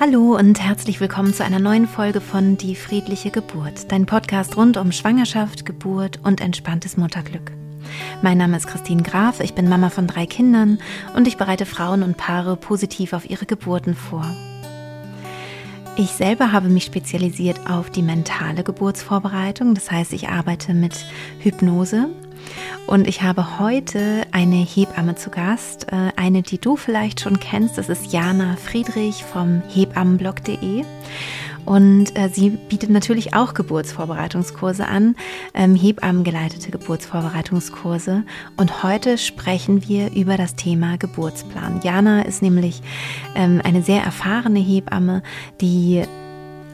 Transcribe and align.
Hallo 0.00 0.36
und 0.36 0.60
herzlich 0.60 1.00
willkommen 1.00 1.34
zu 1.34 1.42
einer 1.42 1.58
neuen 1.58 1.88
Folge 1.88 2.20
von 2.20 2.56
Die 2.56 2.76
friedliche 2.76 3.32
Geburt, 3.32 3.90
dein 3.90 4.06
Podcast 4.06 4.56
rund 4.56 4.76
um 4.76 4.92
Schwangerschaft, 4.92 5.66
Geburt 5.66 6.20
und 6.22 6.40
entspanntes 6.40 6.96
Mutterglück. 6.96 7.50
Mein 8.22 8.38
Name 8.38 8.56
ist 8.56 8.68
Christine 8.68 9.02
Graf, 9.02 9.40
ich 9.40 9.54
bin 9.54 9.68
Mama 9.68 9.90
von 9.90 10.06
drei 10.06 10.24
Kindern 10.24 10.78
und 11.16 11.26
ich 11.26 11.36
bereite 11.36 11.66
Frauen 11.66 12.04
und 12.04 12.16
Paare 12.16 12.54
positiv 12.54 13.12
auf 13.12 13.28
ihre 13.28 13.44
Geburten 13.44 13.96
vor. 13.96 14.24
Ich 15.96 16.10
selber 16.10 16.52
habe 16.52 16.68
mich 16.68 16.84
spezialisiert 16.84 17.68
auf 17.68 17.90
die 17.90 18.02
mentale 18.02 18.62
Geburtsvorbereitung, 18.62 19.74
das 19.74 19.90
heißt, 19.90 20.12
ich 20.12 20.28
arbeite 20.28 20.74
mit 20.74 21.06
Hypnose, 21.40 22.08
und 22.86 23.06
ich 23.06 23.22
habe 23.22 23.58
heute 23.58 24.26
eine 24.32 24.56
Hebamme 24.56 25.14
zu 25.14 25.30
Gast, 25.30 25.92
äh, 25.92 26.10
eine, 26.16 26.42
die 26.42 26.58
du 26.58 26.76
vielleicht 26.76 27.20
schon 27.20 27.38
kennst. 27.38 27.76
Das 27.76 27.88
ist 27.88 28.12
Jana 28.12 28.56
Friedrich 28.56 29.24
vom 29.24 29.62
Hebammenblog.de. 29.68 30.84
Und 31.68 32.16
äh, 32.16 32.30
sie 32.32 32.48
bietet 32.48 32.88
natürlich 32.88 33.34
auch 33.34 33.52
Geburtsvorbereitungskurse 33.52 34.86
an, 34.86 35.16
ähm, 35.52 35.74
Hebammengeleitete 35.74 36.70
Geburtsvorbereitungskurse. 36.70 38.24
Und 38.56 38.82
heute 38.82 39.18
sprechen 39.18 39.86
wir 39.86 40.10
über 40.14 40.38
das 40.38 40.56
Thema 40.56 40.96
Geburtsplan. 40.96 41.80
Jana 41.82 42.22
ist 42.22 42.40
nämlich 42.40 42.80
ähm, 43.34 43.60
eine 43.62 43.82
sehr 43.82 44.02
erfahrene 44.02 44.60
Hebamme, 44.60 45.22
die 45.60 46.04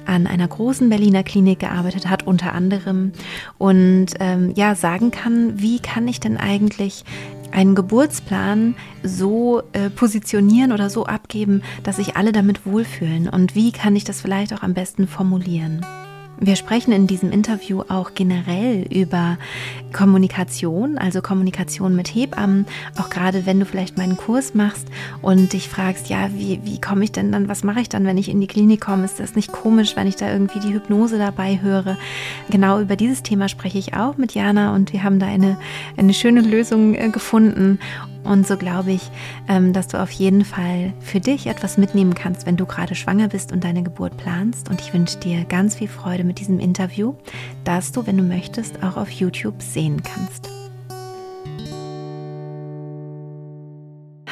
an 0.07 0.27
einer 0.27 0.49
großen 0.49 0.89
Berliner 0.89 1.23
Klinik 1.23 1.61
gearbeitet 1.61 2.09
hat, 2.09 2.27
unter 2.27 2.53
anderem, 2.53 3.12
und 3.59 4.07
ähm, 4.21 4.53
ja, 4.55 4.75
sagen 4.75 5.11
kann, 5.11 5.61
wie 5.61 5.79
kann 5.81 6.09
ich 6.09 6.21
denn 6.21 6.37
eigentlich 6.37 7.05
einen 7.53 7.75
Geburtsplan 7.75 8.75
so 9.03 9.62
äh, 9.73 9.89
positionieren 9.91 10.73
oder 10.73 10.91
so 10.91 11.07
abgeben, 11.07 11.62
dass 11.84 11.97
sich 11.97 12.17
alle 12.17 12.33
damit 12.33 12.67
wohlfühlen 12.67 13.28
und 13.28 13.55
wie 13.55 13.70
kann 13.70 13.95
ich 13.95 14.05
das 14.05 14.20
vielleicht 14.20 14.53
auch 14.53 14.62
am 14.62 14.75
besten 14.75 15.06
formulieren. 15.06 15.81
Wir 16.41 16.57
sprechen 16.57 16.93
in 16.93 17.07
diesem 17.07 17.31
Interview 17.31 17.83
auch 17.89 18.15
generell 18.15 18.87
über 18.91 19.39
Kommunikation, 19.93 20.99
also 20.99 21.23
Kommunikation 21.23 21.95
mit 21.95 22.09
Hebammen, 22.09 22.67
auch 22.99 23.09
gerade 23.09 23.47
wenn 23.47 23.61
du 23.61 23.67
vielleicht 23.67 23.97
meinen 23.97 24.17
Kurs 24.17 24.55
machst 24.55 24.89
und 25.23 25.53
dich 25.53 25.69
fragst, 25.69 26.09
ja, 26.09 26.29
wie, 26.35 26.61
wie 26.65 26.81
komme 26.81 27.05
ich 27.05 27.12
denn 27.12 27.31
dann, 27.31 27.49
was 27.49 27.62
mache 27.62 27.81
ich 27.81 27.89
dann, 27.89 28.05
wenn 28.05 28.19
ich 28.19 28.29
in 28.29 28.41
die 28.41 28.47
Klinik 28.47 28.81
komme? 28.81 29.05
Ist 29.05 29.21
das 29.21 29.37
nicht 29.37 29.53
komisch, 29.53 29.97
wenn 29.97 30.07
ich 30.07 30.17
da 30.17 30.31
irgendwie 30.31 30.61
die 30.61 30.75
Hypnose 30.75 31.19
dabei 31.19 31.61
höre? 31.62 31.97
Genau 32.51 32.81
über 32.81 32.97
dieses 32.97 33.23
Thema 33.23 33.49
spreche 33.49 33.79
ich 33.79 33.95
auch 33.95 34.17
mit 34.17 34.35
Jana 34.35 34.75
und 34.75 34.93
wir 34.93 35.03
haben 35.03 35.21
da 35.21 35.27
eine, 35.27 35.57
eine 35.97 36.15
schöne 36.15 36.41
Lösung 36.41 36.95
äh, 36.95 37.09
gefunden 37.11 37.79
und 38.25 38.47
so 38.47 38.56
glaube 38.56 38.92
ich, 38.92 39.11
ähm, 39.48 39.72
dass 39.72 39.89
du 39.89 40.03
auf 40.03 40.11
jeden 40.11 40.44
Fall 40.44 40.92
für 41.00 41.20
dich 41.20 41.47
etwas 41.47 41.78
mitnehmen 41.78 42.14
kannst, 42.14 42.47
wenn 42.47 42.56
du 42.56 42.66
gerade 42.66 42.94
schwanger 42.94 43.28
bist 43.28 43.53
und 43.53 43.64
deine 43.64 43.83
Geburt 43.83 44.16
planst. 44.16 44.70
Und 44.70 44.81
ich 44.81 44.92
wünsche 44.92 45.19
dir 45.19 45.44
ganz 45.44 45.77
viel 45.77 45.89
Freude 45.89 46.25
mit 46.25 46.41
diesem 46.41 46.58
Interview, 46.58 47.14
das 47.64 47.92
du, 47.92 48.06
wenn 48.06 48.16
du 48.16 48.25
möchtest, 48.25 48.83
auch 48.83 48.97
auf 48.97 49.11
YouTube 49.11 49.62
sehen 49.62 50.03
kannst. 50.03 50.50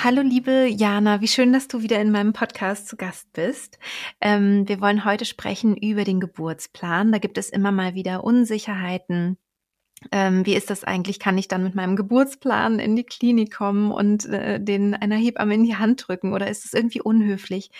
Hallo 0.04 0.20
liebe 0.22 0.66
Jana, 0.68 1.20
wie 1.20 1.28
schön, 1.28 1.52
dass 1.52 1.68
du 1.68 1.82
wieder 1.82 2.00
in 2.00 2.10
meinem 2.10 2.32
Podcast 2.32 2.88
zu 2.88 2.96
Gast 2.96 3.32
bist. 3.34 3.78
Ähm, 4.20 4.66
wir 4.66 4.80
wollen 4.80 5.04
heute 5.04 5.24
sprechen 5.24 5.76
über 5.76 6.02
den 6.02 6.18
Geburtsplan. 6.18 7.12
Da 7.12 7.18
gibt 7.18 7.38
es 7.38 7.50
immer 7.50 7.70
mal 7.70 7.94
wieder 7.94 8.24
Unsicherheiten, 8.24 9.38
ähm, 10.10 10.44
wie 10.46 10.54
ist 10.54 10.70
das 10.70 10.84
eigentlich? 10.84 11.18
Kann 11.18 11.38
ich 11.38 11.48
dann 11.48 11.62
mit 11.62 11.74
meinem 11.74 11.96
Geburtsplan 11.96 12.78
in 12.78 12.96
die 12.96 13.04
Klinik 13.04 13.54
kommen 13.54 13.92
und 13.92 14.26
äh, 14.26 14.60
den 14.60 14.94
einer 14.94 15.16
Hebamme 15.16 15.54
in 15.54 15.64
die 15.64 15.76
Hand 15.76 16.06
drücken 16.06 16.32
oder 16.32 16.48
ist 16.48 16.64
es 16.64 16.72
irgendwie 16.72 17.00
unhöflich? 17.00 17.70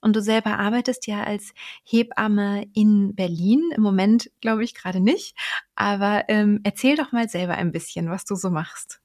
Und 0.00 0.14
du 0.14 0.22
selber 0.22 0.58
arbeitest 0.58 1.06
ja 1.06 1.24
als 1.24 1.52
Hebamme 1.84 2.66
in 2.74 3.14
Berlin. 3.14 3.62
Im 3.74 3.82
Moment 3.82 4.30
glaube 4.40 4.64
ich 4.64 4.74
gerade 4.74 5.00
nicht. 5.00 5.36
Aber 5.74 6.24
ähm, 6.28 6.60
erzähl 6.64 6.96
doch 6.96 7.12
mal 7.12 7.28
selber 7.28 7.54
ein 7.54 7.72
bisschen, 7.72 8.10
was 8.10 8.24
du 8.24 8.36
so 8.36 8.50
machst. 8.50 9.00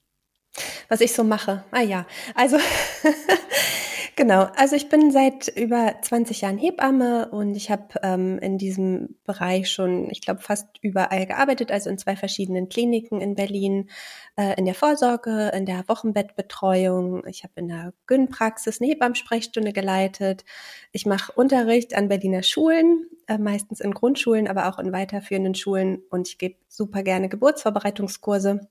Was 0.89 1.01
ich 1.01 1.13
so 1.13 1.23
mache. 1.23 1.63
Ah 1.71 1.81
ja, 1.81 2.05
also 2.35 2.57
Genau, 4.19 4.47
also 4.57 4.75
ich 4.75 4.89
bin 4.89 5.11
seit 5.11 5.47
über 5.47 5.95
20 6.01 6.41
Jahren 6.41 6.57
Hebamme 6.57 7.29
und 7.29 7.55
ich 7.55 7.71
habe 7.71 7.87
ähm, 8.03 8.37
in 8.39 8.57
diesem 8.57 9.15
Bereich 9.23 9.71
schon, 9.71 10.09
ich 10.11 10.19
glaube, 10.19 10.41
fast 10.41 10.67
überall 10.81 11.25
gearbeitet, 11.25 11.71
also 11.71 11.89
in 11.89 11.97
zwei 11.97 12.17
verschiedenen 12.17 12.67
Kliniken 12.67 13.21
in 13.21 13.35
Berlin, 13.35 13.89
äh, 14.35 14.55
in 14.57 14.65
der 14.65 14.75
Vorsorge, 14.75 15.53
in 15.55 15.65
der 15.65 15.87
Wochenbettbetreuung. 15.87 17.25
Ich 17.27 17.45
habe 17.45 17.53
in 17.55 17.69
der 17.69 17.93
Gyn-Praxis 18.07 18.81
eine 18.81 18.91
Hebammensprechstunde 18.91 19.71
geleitet. 19.71 20.43
Ich 20.91 21.05
mache 21.05 21.31
Unterricht 21.31 21.95
an 21.95 22.09
Berliner 22.09 22.43
Schulen, 22.43 23.05
äh, 23.27 23.37
meistens 23.37 23.79
in 23.79 23.93
Grundschulen, 23.93 24.49
aber 24.49 24.67
auch 24.67 24.79
in 24.79 24.91
weiterführenden 24.91 25.55
Schulen 25.55 26.03
und 26.09 26.27
ich 26.27 26.37
gebe 26.37 26.55
super 26.67 27.03
gerne 27.03 27.29
Geburtsvorbereitungskurse. 27.29 28.67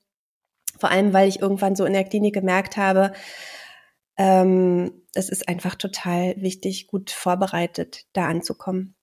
Vor 0.77 0.91
allem, 0.91 1.11
weil 1.11 1.27
ich 1.27 1.41
irgendwann 1.41 1.75
so 1.75 1.85
in 1.85 1.93
der 1.93 2.03
Klinik 2.03 2.35
gemerkt 2.35 2.77
habe, 2.77 3.13
ähm, 4.19 4.91
es 5.15 5.29
ist 5.29 5.47
einfach 5.47 5.75
total 5.75 6.35
wichtig, 6.37 6.87
gut 6.87 7.09
vorbereitet 7.09 8.05
da 8.13 8.27
anzukommen. 8.27 8.95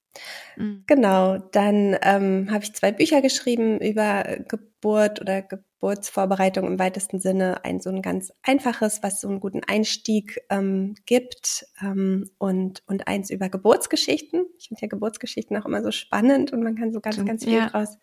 Mhm. 0.57 0.85
Genau, 0.87 1.39
dann 1.39 1.97
ähm, 2.03 2.51
habe 2.51 2.65
ich 2.65 2.75
zwei 2.75 2.93
Bücher 2.93 3.23
geschrieben 3.23 3.81
über 3.81 4.25
Geburt 4.47 5.21
oder 5.21 5.43
Geburtsvorbereitung 5.43 6.67
im 6.67 6.79
weitesten 6.79 7.19
Sinne. 7.19 7.65
Ein 7.65 7.81
so 7.81 7.91
ein 7.91 8.03
ganz 8.03 8.31
einfaches, 8.43 9.03
was 9.03 9.21
so 9.21 9.29
einen 9.29 9.41
guten 9.41 9.63
Einstieg 9.65 10.39
ähm, 10.51 10.95
gibt 11.07 11.67
ähm, 11.81 12.31
und, 12.39 12.83
und 12.87 13.09
eins 13.09 13.31
über 13.31 13.49
Geburtsgeschichten. 13.49 14.47
Ich 14.59 14.69
finde 14.69 14.83
ja 14.83 14.89
Geburtsgeschichten 14.89 15.57
auch 15.57 15.67
immer 15.67 15.83
so 15.83 15.91
spannend 15.91 16.53
und 16.53 16.63
man 16.63 16.77
kann 16.77 16.93
so 16.93 17.01
ganz, 17.01 17.25
ganz 17.25 17.45
viel 17.45 17.55
ja. 17.55 17.71
draus, 17.71 17.99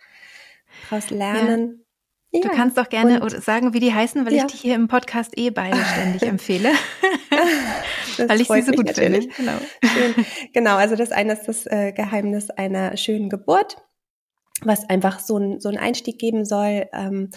draus 0.89 1.11
lernen. 1.11 1.77
Ja, 1.77 1.82
du 2.41 2.49
kannst 2.49 2.77
doch 2.77 2.89
gerne 2.89 3.21
sagen, 3.41 3.73
wie 3.73 3.79
die 3.79 3.93
heißen, 3.93 4.25
weil 4.25 4.33
ja. 4.33 4.45
ich 4.45 4.51
die 4.51 4.57
hier 4.57 4.75
im 4.75 4.87
Podcast 4.87 5.37
eh 5.37 5.49
beide 5.49 5.77
ständig 5.77 6.23
empfehle. 6.27 6.71
weil 8.27 8.41
ich 8.41 8.47
sie 8.47 8.61
so 8.61 8.71
gut 8.71 8.91
finde. 8.91 9.27
Genau. 9.27 9.53
Schön. 9.83 10.25
genau, 10.53 10.75
also 10.77 10.95
das 10.95 11.11
eine 11.11 11.33
ist 11.33 11.47
das 11.47 11.65
äh, 11.65 11.91
Geheimnis 11.91 12.49
einer 12.49 12.97
schönen 12.97 13.29
Geburt, 13.29 13.77
was 14.61 14.89
einfach 14.89 15.19
so, 15.19 15.37
ein, 15.37 15.59
so 15.59 15.69
einen 15.69 15.77
Einstieg 15.77 16.19
geben 16.19 16.45
soll. 16.45 16.87
Ähm, 16.93 17.29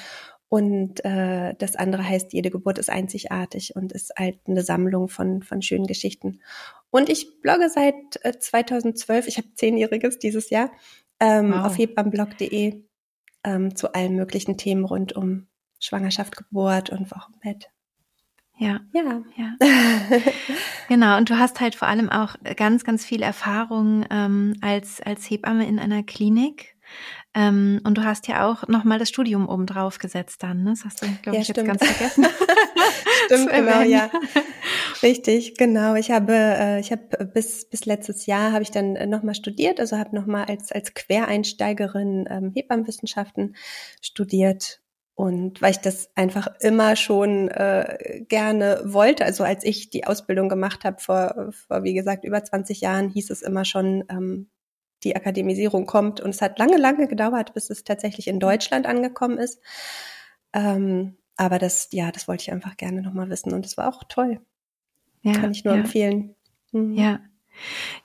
und 0.49 1.05
äh, 1.05 1.55
das 1.59 1.75
andere 1.77 2.09
heißt, 2.09 2.33
jede 2.33 2.51
Geburt 2.51 2.79
ist 2.79 2.89
einzigartig 2.89 3.75
und 3.75 3.93
ist 3.93 4.13
halt 4.17 4.39
eine 4.47 4.63
Sammlung 4.63 5.09
von, 5.09 5.43
von 5.43 5.61
schönen 5.61 5.87
Geschichten. 5.87 6.41
Und 6.91 7.09
ich 7.09 7.41
blogge 7.43 7.69
seit 7.69 7.95
äh, 8.23 8.39
2012, 8.39 9.27
ich 9.27 9.39
habe 9.39 9.49
zehnjähriges 9.55 10.19
dieses 10.19 10.51
Jahr, 10.51 10.71
ähm, 11.19 11.53
wow. 11.53 11.67
auf 11.67 11.79
hebammenblog.de 11.79 12.83
ähm, 13.47 13.75
zu 13.75 13.95
allen 13.95 14.15
möglichen 14.17 14.59
Themen 14.59 14.85
rund 14.85 15.15
um 15.15 15.47
Schwangerschaft, 15.81 16.37
Geburt 16.37 16.91
und 16.91 17.11
Wochenbett. 17.11 17.71
Ja, 18.59 18.81
ja, 18.93 19.23
ja. 19.37 19.55
genau. 20.89 21.19
Und 21.19 21.29
du 21.29 21.39
hast 21.39 21.61
halt 21.61 21.75
vor 21.75 21.89
allem 21.89 22.09
auch 22.09 22.37
ganz, 22.57 22.85
ganz 22.85 23.05
viel 23.05 23.23
Erfahrung 23.23 24.05
ähm, 24.11 24.55
als 24.63 25.01
als 25.03 25.29
Hebamme 25.29 25.67
in 25.67 25.79
einer 25.79 26.03
Klinik. 26.03 26.75
Ähm, 27.37 27.83
und 27.85 27.99
du 27.99 28.05
hast 28.05 28.29
ja 28.29 28.49
auch 28.49 28.67
nochmal 28.67 28.99
das 28.99 29.11
Studium 29.11 29.47
oben 29.47 29.67
drauf 29.67 29.99
gesetzt 29.99 30.43
dann, 30.43 30.63
ne? 30.63 30.71
Das 30.71 30.87
hast 30.87 31.03
du, 31.03 31.07
glaube 31.21 31.37
ja, 31.37 31.43
ich, 31.43 31.49
stimmt. 31.49 31.69
jetzt 31.69 31.81
ganz 31.81 31.93
vergessen. 31.93 32.27
stimmt, 33.27 33.51
genau, 33.51 33.83
ja. 33.83 34.11
Richtig, 35.03 35.55
genau. 35.59 35.97
Ich 35.97 36.11
habe, 36.11 36.33
äh, 36.33 36.81
ich 36.81 36.93
habe 36.93 37.27
bis, 37.27 37.69
bis 37.69 37.85
letztes 37.85 38.25
Jahr 38.25 38.53
habe 38.53 38.63
ich 38.63 38.71
dann 38.71 38.97
äh, 38.97 39.07
nochmal 39.07 39.35
studiert, 39.35 39.81
also 39.81 39.99
habe 39.99 40.17
nochmal 40.17 40.47
als, 40.47 40.73
als 40.73 40.95
Quereinsteigerin 40.95 42.27
ähm, 42.31 42.53
Hebammenwissenschaften 42.55 43.55
studiert 44.01 44.81
und 45.15 45.61
weil 45.61 45.73
ich 45.73 45.81
das 45.81 46.11
einfach 46.15 46.49
immer 46.61 46.97
schon 46.97 47.49
äh, 47.49 48.25
gerne 48.29 48.81
wollte, 48.85 49.27
also 49.27 49.45
als 49.45 49.63
ich 49.63 49.91
die 49.91 50.07
Ausbildung 50.07 50.49
gemacht 50.49 50.85
habe 50.85 51.01
vor, 51.01 51.53
vor, 51.53 51.85
wie 51.85 51.93
gesagt, 51.93 52.25
über 52.25 52.43
20 52.43 52.81
Jahren, 52.81 53.11
hieß 53.11 53.29
es 53.29 53.43
immer 53.43 53.67
schon, 53.67 54.05
ähm, 54.09 54.49
die 55.05 55.17
Akademisierung 55.17 55.87
kommt. 55.87 56.21
Und 56.21 56.31
es 56.31 56.43
hat 56.43 56.59
lange, 56.59 56.77
lange 56.77 57.09
gedauert, 57.09 57.55
bis 57.55 57.71
es 57.71 57.85
tatsächlich 57.85 58.29
in 58.29 58.41
Deutschland 58.41 58.87
angekommen 58.87 59.39
ist. 59.39 59.61
Ähm, 60.53 61.17
aber 61.37 61.59
das, 61.59 61.89
ja, 61.93 62.11
das 62.11 62.29
wollte 62.29 62.43
ich 62.43 62.53
einfach 62.53 62.77
gerne 62.77 63.03
nochmal 63.03 63.29
wissen. 63.29 63.53
Und 63.53 63.67
es 63.67 63.77
war 63.77 63.89
auch 63.89 64.05
toll. 64.09 64.41
Ja, 65.23 65.33
Kann 65.33 65.53
ich 65.53 65.65
nur 65.65 65.75
ja. 65.75 65.81
empfehlen. 65.81 66.35
Mhm. 66.73 66.95
Ja. 66.95 67.21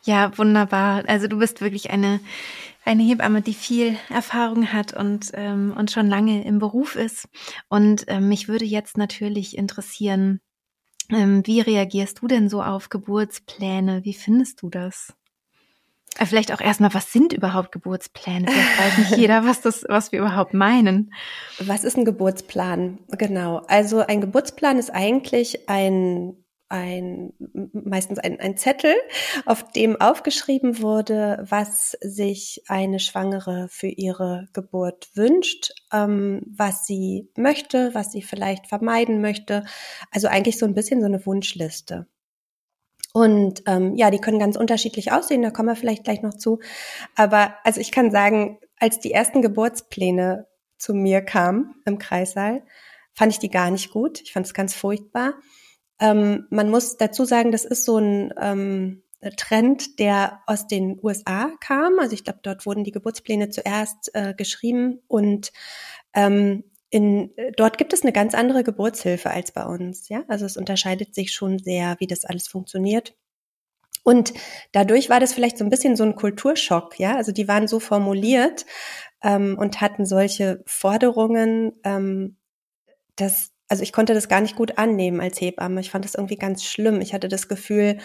Ja, 0.03 0.37
wunderbar. 0.37 1.03
Also 1.07 1.27
du 1.27 1.37
bist 1.37 1.61
wirklich 1.61 1.91
eine, 1.91 2.19
eine 2.85 3.03
Hebamme, 3.03 3.41
die 3.41 3.53
viel 3.53 3.97
Erfahrung 4.09 4.71
hat 4.71 4.93
und, 4.93 5.31
ähm, 5.33 5.73
und 5.77 5.91
schon 5.91 6.07
lange 6.07 6.43
im 6.45 6.59
Beruf 6.59 6.95
ist. 6.95 7.27
Und 7.67 8.05
ähm, 8.07 8.29
mich 8.29 8.47
würde 8.47 8.65
jetzt 8.65 8.97
natürlich 8.97 9.57
interessieren, 9.57 10.39
ähm, 11.09 11.45
wie 11.45 11.59
reagierst 11.59 12.21
du 12.21 12.27
denn 12.27 12.49
so 12.49 12.63
auf 12.63 12.89
Geburtspläne? 12.89 14.03
Wie 14.05 14.13
findest 14.13 14.61
du 14.61 14.69
das? 14.69 15.13
Äh, 16.21 16.25
vielleicht 16.25 16.53
auch 16.53 16.61
erstmal, 16.61 16.93
was 16.93 17.11
sind 17.11 17.33
überhaupt 17.33 17.71
Geburtspläne? 17.71 18.47
Vielleicht 18.49 18.79
weiß 18.79 18.97
nicht 18.99 19.17
jeder, 19.17 19.45
was 19.45 19.61
das, 19.61 19.83
was 19.87 20.11
wir 20.11 20.19
überhaupt 20.19 20.53
meinen. 20.53 21.13
Was 21.59 21.83
ist 21.83 21.97
ein 21.97 22.05
Geburtsplan? 22.05 22.99
Genau. 23.17 23.57
Also 23.67 23.99
ein 23.99 24.21
Geburtsplan 24.21 24.77
ist 24.77 24.91
eigentlich 24.91 25.67
ein 25.69 26.37
ein, 26.69 27.33
meistens 27.73 28.17
ein, 28.17 28.39
ein 28.39 28.55
Zettel, 28.55 28.95
auf 29.45 29.73
dem 29.73 29.99
aufgeschrieben 29.99 30.81
wurde, 30.81 31.45
was 31.49 31.97
sich 31.99 32.63
eine 32.69 32.99
Schwangere 32.99 33.67
für 33.69 33.89
ihre 33.89 34.47
Geburt 34.53 35.09
wünscht, 35.13 35.73
ähm, 35.91 36.41
was 36.47 36.85
sie 36.85 37.29
möchte, 37.35 37.93
was 37.93 38.13
sie 38.13 38.21
vielleicht 38.21 38.67
vermeiden 38.67 39.19
möchte. 39.19 39.65
Also 40.11 40.29
eigentlich 40.29 40.57
so 40.57 40.65
ein 40.65 40.73
bisschen 40.73 41.01
so 41.01 41.07
eine 41.07 41.25
Wunschliste. 41.25 42.07
Und 43.13 43.63
ähm, 43.67 43.95
ja, 43.95 44.09
die 44.09 44.19
können 44.19 44.39
ganz 44.39 44.55
unterschiedlich 44.55 45.11
aussehen, 45.11 45.41
da 45.41 45.51
kommen 45.51 45.69
wir 45.69 45.75
vielleicht 45.75 46.05
gleich 46.05 46.21
noch 46.21 46.33
zu. 46.33 46.59
Aber 47.15 47.55
also 47.63 47.81
ich 47.81 47.91
kann 47.91 48.11
sagen, 48.11 48.59
als 48.79 48.99
die 48.99 49.11
ersten 49.11 49.41
Geburtspläne 49.41 50.47
zu 50.77 50.93
mir 50.93 51.21
kamen 51.21 51.75
im 51.85 51.97
Kreissaal, 51.97 52.63
fand 53.13 53.33
ich 53.33 53.39
die 53.39 53.49
gar 53.49 53.69
nicht 53.69 53.91
gut. 53.91 54.21
Ich 54.21 54.33
fand 54.33 54.45
es 54.45 54.53
ganz 54.53 54.73
furchtbar. 54.73 55.33
Ähm, 55.99 56.47
man 56.49 56.69
muss 56.69 56.97
dazu 56.97 57.25
sagen, 57.25 57.51
das 57.51 57.65
ist 57.65 57.85
so 57.85 57.97
ein 57.97 58.33
ähm, 58.39 59.03
Trend, 59.37 59.99
der 59.99 60.41
aus 60.47 60.67
den 60.67 60.99
USA 61.01 61.51
kam. 61.59 61.99
Also 61.99 62.13
ich 62.13 62.23
glaube, 62.23 62.39
dort 62.41 62.65
wurden 62.65 62.83
die 62.83 62.91
Geburtspläne 62.91 63.49
zuerst 63.49 64.09
äh, 64.15 64.33
geschrieben 64.35 65.01
und 65.07 65.51
ähm, 66.13 66.63
in, 66.91 67.33
dort 67.55 67.77
gibt 67.77 67.93
es 67.93 68.03
eine 68.03 68.11
ganz 68.11 68.35
andere 68.35 68.63
Geburtshilfe 68.63 69.31
als 69.31 69.51
bei 69.51 69.65
uns. 69.65 70.09
Ja, 70.09 70.23
also 70.27 70.45
es 70.45 70.57
unterscheidet 70.57 71.15
sich 71.15 71.33
schon 71.33 71.57
sehr, 71.57 71.95
wie 71.99 72.07
das 72.07 72.25
alles 72.25 72.47
funktioniert. 72.47 73.15
Und 74.03 74.33
dadurch 74.73 75.09
war 75.09 75.19
das 75.19 75.33
vielleicht 75.33 75.57
so 75.57 75.63
ein 75.63 75.69
bisschen 75.69 75.95
so 75.95 76.03
ein 76.03 76.15
Kulturschock. 76.15 76.99
Ja, 76.99 77.15
also 77.15 77.31
die 77.31 77.47
waren 77.47 77.67
so 77.67 77.79
formuliert 77.79 78.65
ähm, 79.23 79.57
und 79.57 79.79
hatten 79.79 80.05
solche 80.05 80.63
Forderungen, 80.65 81.73
ähm, 81.83 82.37
dass 83.15 83.51
also 83.69 83.83
ich 83.83 83.93
konnte 83.93 84.13
das 84.13 84.27
gar 84.27 84.41
nicht 84.41 84.57
gut 84.57 84.77
annehmen 84.77 85.21
als 85.21 85.39
Hebamme. 85.39 85.79
Ich 85.79 85.91
fand 85.91 86.03
das 86.03 86.15
irgendwie 86.15 86.35
ganz 86.35 86.65
schlimm. 86.65 86.99
Ich 86.99 87.13
hatte 87.13 87.29
das 87.29 87.47
Gefühl, 87.47 87.99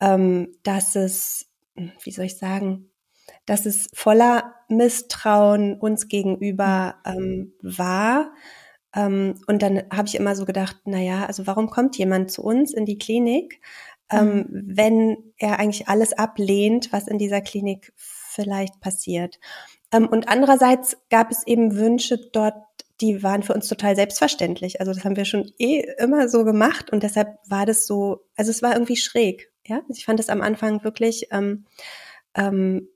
ähm, 0.00 0.52
dass 0.64 0.96
es, 0.96 1.50
wie 2.02 2.10
soll 2.10 2.26
ich 2.26 2.36
sagen, 2.36 2.87
dass 3.48 3.66
es 3.66 3.88
voller 3.94 4.54
Misstrauen 4.68 5.78
uns 5.78 6.08
gegenüber 6.08 6.96
ähm, 7.04 7.54
war. 7.62 8.32
Ähm, 8.94 9.40
und 9.46 9.62
dann 9.62 9.82
habe 9.92 10.08
ich 10.08 10.16
immer 10.16 10.36
so 10.36 10.44
gedacht, 10.44 10.76
na 10.84 11.00
ja, 11.00 11.24
also 11.26 11.46
warum 11.46 11.70
kommt 11.70 11.96
jemand 11.96 12.30
zu 12.30 12.42
uns 12.42 12.74
in 12.74 12.84
die 12.84 12.98
Klinik, 12.98 13.60
ähm, 14.10 14.46
mhm. 14.48 14.62
wenn 14.66 15.16
er 15.38 15.58
eigentlich 15.58 15.88
alles 15.88 16.12
ablehnt, 16.12 16.92
was 16.92 17.08
in 17.08 17.18
dieser 17.18 17.40
Klinik 17.40 17.92
vielleicht 17.96 18.80
passiert? 18.80 19.38
Ähm, 19.92 20.06
und 20.08 20.28
andererseits 20.28 20.98
gab 21.08 21.30
es 21.30 21.46
eben 21.46 21.76
Wünsche 21.76 22.18
dort 22.32 22.56
die 23.00 23.22
waren 23.22 23.42
für 23.44 23.54
uns 23.54 23.68
total 23.68 23.94
selbstverständlich. 23.94 24.80
Also 24.80 24.92
das 24.92 25.04
haben 25.04 25.16
wir 25.16 25.24
schon 25.24 25.52
eh 25.58 25.84
immer 25.98 26.28
so 26.28 26.44
gemacht 26.44 26.90
und 26.90 27.04
deshalb 27.04 27.38
war 27.46 27.64
das 27.64 27.86
so, 27.86 28.24
also 28.36 28.50
es 28.50 28.62
war 28.62 28.72
irgendwie 28.72 28.96
schräg. 28.96 29.52
Ja, 29.66 29.82
ich 29.88 30.04
fand 30.04 30.18
es 30.18 30.30
am 30.30 30.40
Anfang 30.40 30.82
wirklich 30.82 31.28
ähm, 31.30 31.64
ähm, 32.34 32.88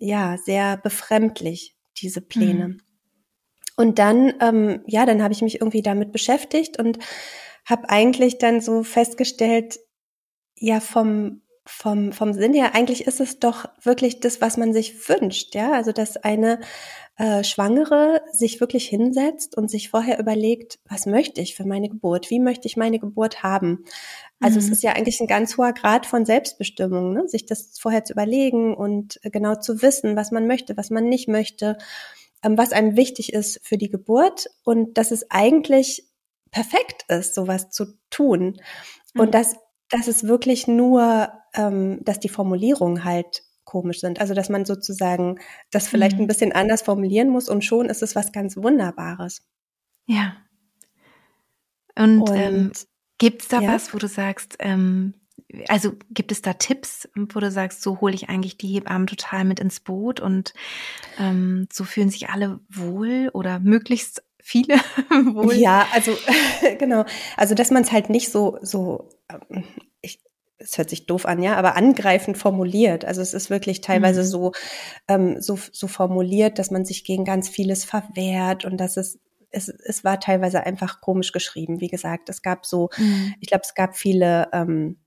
ja 0.00 0.36
sehr 0.44 0.76
befremdlich 0.76 1.76
diese 2.00 2.20
Pläne. 2.20 2.68
Mhm. 2.68 2.80
Und 3.76 3.98
dann 3.98 4.34
ähm, 4.40 4.82
ja, 4.86 5.06
dann 5.06 5.22
habe 5.22 5.32
ich 5.32 5.42
mich 5.42 5.60
irgendwie 5.60 5.82
damit 5.82 6.12
beschäftigt 6.12 6.78
und 6.78 6.98
habe 7.64 7.88
eigentlich 7.90 8.38
dann 8.38 8.60
so 8.60 8.82
festgestellt, 8.82 9.78
ja 10.56 10.80
vom 10.80 11.42
vom, 11.68 12.12
vom 12.12 12.32
Sinn 12.32 12.54
her, 12.54 12.74
eigentlich 12.74 13.06
ist 13.06 13.20
es 13.20 13.40
doch 13.40 13.66
wirklich 13.82 14.20
das, 14.20 14.40
was 14.40 14.56
man 14.56 14.72
sich 14.72 15.08
wünscht, 15.08 15.54
ja. 15.54 15.72
Also, 15.72 15.92
dass 15.92 16.16
eine 16.16 16.60
äh, 17.18 17.42
Schwangere 17.42 18.22
sich 18.32 18.60
wirklich 18.60 18.86
hinsetzt 18.86 19.56
und 19.56 19.68
sich 19.68 19.90
vorher 19.90 20.20
überlegt, 20.20 20.78
was 20.88 21.04
möchte 21.04 21.40
ich 21.40 21.56
für 21.56 21.66
meine 21.66 21.88
Geburt? 21.88 22.30
Wie 22.30 22.38
möchte 22.38 22.68
ich 22.68 22.76
meine 22.76 23.00
Geburt 23.00 23.42
haben? 23.42 23.84
Also, 24.40 24.60
mhm. 24.60 24.66
es 24.66 24.70
ist 24.70 24.82
ja 24.84 24.92
eigentlich 24.92 25.20
ein 25.20 25.26
ganz 25.26 25.58
hoher 25.58 25.72
Grad 25.72 26.06
von 26.06 26.24
Selbstbestimmung, 26.24 27.12
ne? 27.12 27.28
sich 27.28 27.44
das 27.44 27.78
vorher 27.78 28.04
zu 28.04 28.12
überlegen 28.12 28.74
und 28.74 29.18
genau 29.24 29.56
zu 29.56 29.82
wissen, 29.82 30.14
was 30.14 30.30
man 30.30 30.46
möchte, 30.46 30.76
was 30.76 30.90
man 30.90 31.08
nicht 31.08 31.26
möchte, 31.26 31.76
ähm, 32.44 32.56
was 32.56 32.72
einem 32.72 32.96
wichtig 32.96 33.32
ist 33.32 33.60
für 33.64 33.78
die 33.78 33.90
Geburt 33.90 34.46
und 34.62 34.96
dass 34.96 35.10
es 35.10 35.28
eigentlich 35.30 36.08
perfekt 36.52 37.04
ist, 37.08 37.34
sowas 37.34 37.70
zu 37.70 37.98
tun. 38.10 38.60
Mhm. 39.14 39.20
Und 39.20 39.34
dass, 39.34 39.56
dass 39.90 40.06
es 40.06 40.28
wirklich 40.28 40.68
nur 40.68 41.32
ähm, 41.54 41.98
dass 42.04 42.20
die 42.20 42.28
Formulierungen 42.28 43.04
halt 43.04 43.42
komisch 43.68 44.00
sind. 44.00 44.20
Also 44.20 44.32
dass 44.32 44.48
man 44.48 44.64
sozusagen 44.64 45.38
das 45.70 45.88
vielleicht 45.88 46.16
mhm. 46.16 46.22
ein 46.22 46.26
bisschen 46.26 46.52
anders 46.52 46.82
formulieren 46.82 47.28
muss 47.28 47.48
und 47.48 47.64
schon 47.64 47.86
ist 47.86 48.02
es 48.02 48.16
was 48.16 48.32
ganz 48.32 48.56
Wunderbares. 48.56 49.42
Ja. 50.06 50.36
Und, 51.94 52.22
und 52.22 52.36
ähm, 52.36 52.72
gibt 53.18 53.42
es 53.42 53.48
da 53.48 53.60
ja? 53.60 53.74
was, 53.74 53.92
wo 53.92 53.98
du 53.98 54.08
sagst, 54.08 54.56
ähm, 54.60 55.12
also 55.68 55.92
gibt 56.10 56.32
es 56.32 56.40
da 56.40 56.54
Tipps, 56.54 57.08
wo 57.14 57.40
du 57.40 57.50
sagst, 57.50 57.82
so 57.82 58.00
hole 58.00 58.14
ich 58.14 58.28
eigentlich 58.30 58.56
die 58.56 58.68
Hebammen 58.68 59.06
total 59.06 59.44
mit 59.44 59.60
ins 59.60 59.80
Boot 59.80 60.18
und 60.18 60.54
ähm, 61.18 61.68
so 61.70 61.84
fühlen 61.84 62.10
sich 62.10 62.30
alle 62.30 62.60
wohl 62.70 63.30
oder 63.34 63.58
möglichst 63.60 64.22
viele 64.42 64.76
wohl? 65.10 65.54
Ja, 65.54 65.86
also 65.92 66.16
genau. 66.78 67.04
Also 67.36 67.54
dass 67.54 67.70
man 67.70 67.82
es 67.82 67.92
halt 67.92 68.08
nicht 68.08 68.30
so 68.30 68.58
so 68.62 69.10
ähm, 69.28 69.64
es 70.58 70.76
hört 70.76 70.90
sich 70.90 71.06
doof 71.06 71.24
an, 71.26 71.42
ja, 71.42 71.56
aber 71.56 71.76
angreifend 71.76 72.36
formuliert. 72.36 73.04
Also 73.04 73.20
es 73.20 73.32
ist 73.32 73.48
wirklich 73.48 73.80
teilweise 73.80 74.22
mhm. 74.22 74.26
so, 74.26 74.52
ähm, 75.06 75.40
so, 75.40 75.58
so 75.72 75.86
formuliert, 75.86 76.58
dass 76.58 76.70
man 76.70 76.84
sich 76.84 77.04
gegen 77.04 77.24
ganz 77.24 77.48
vieles 77.48 77.84
verwehrt 77.84 78.64
und 78.64 78.78
dass 78.78 78.96
es 78.96 79.18
es, 79.50 79.68
es 79.68 80.04
war 80.04 80.20
teilweise 80.20 80.66
einfach 80.66 81.00
komisch 81.00 81.32
geschrieben. 81.32 81.80
Wie 81.80 81.88
gesagt, 81.88 82.28
es 82.28 82.42
gab 82.42 82.66
so, 82.66 82.90
mhm. 82.98 83.34
ich 83.40 83.48
glaube, 83.48 83.62
es 83.64 83.74
gab 83.74 83.96
viele 83.96 84.48
ähm, 84.52 84.98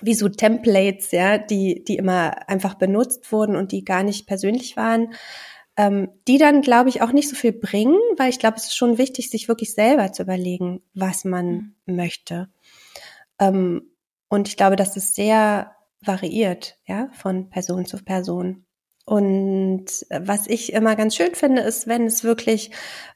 wie 0.00 0.14
so 0.14 0.28
Templates, 0.28 1.10
ja, 1.12 1.38
die, 1.38 1.84
die 1.84 1.96
immer 1.96 2.48
einfach 2.48 2.74
benutzt 2.74 3.30
wurden 3.32 3.56
und 3.56 3.72
die 3.72 3.84
gar 3.84 4.02
nicht 4.02 4.26
persönlich 4.26 4.76
waren, 4.76 5.14
ähm, 5.76 6.08
die 6.28 6.38
dann, 6.38 6.62
glaube 6.62 6.88
ich, 6.88 7.02
auch 7.02 7.12
nicht 7.12 7.28
so 7.28 7.36
viel 7.36 7.52
bringen, 7.52 7.98
weil 8.16 8.30
ich 8.30 8.38
glaube, 8.38 8.56
es 8.56 8.64
ist 8.64 8.76
schon 8.76 8.98
wichtig, 8.98 9.30
sich 9.30 9.48
wirklich 9.48 9.74
selber 9.74 10.12
zu 10.12 10.22
überlegen, 10.22 10.82
was 10.94 11.24
man 11.24 11.74
mhm. 11.86 11.96
möchte. 11.96 12.48
Ähm, 13.38 13.90
und 14.28 14.48
ich 14.48 14.56
glaube, 14.56 14.76
dass 14.76 14.96
es 14.96 15.14
sehr 15.14 15.72
variiert, 16.00 16.76
ja, 16.86 17.08
von 17.12 17.50
Person 17.50 17.86
zu 17.86 17.98
Person. 17.98 18.66
Und 19.06 19.86
was 20.10 20.46
ich 20.46 20.72
immer 20.72 20.96
ganz 20.96 21.14
schön 21.14 21.34
finde, 21.34 21.62
ist, 21.62 21.86
wenn 21.86 22.06
es 22.06 22.24
wirklich 22.24 22.70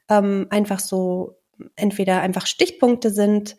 ähm, 0.07 0.47
einfach 0.49 0.79
so 0.79 1.39
entweder 1.75 2.21
einfach 2.21 2.45
Stichpunkte 2.45 3.09
sind, 3.09 3.57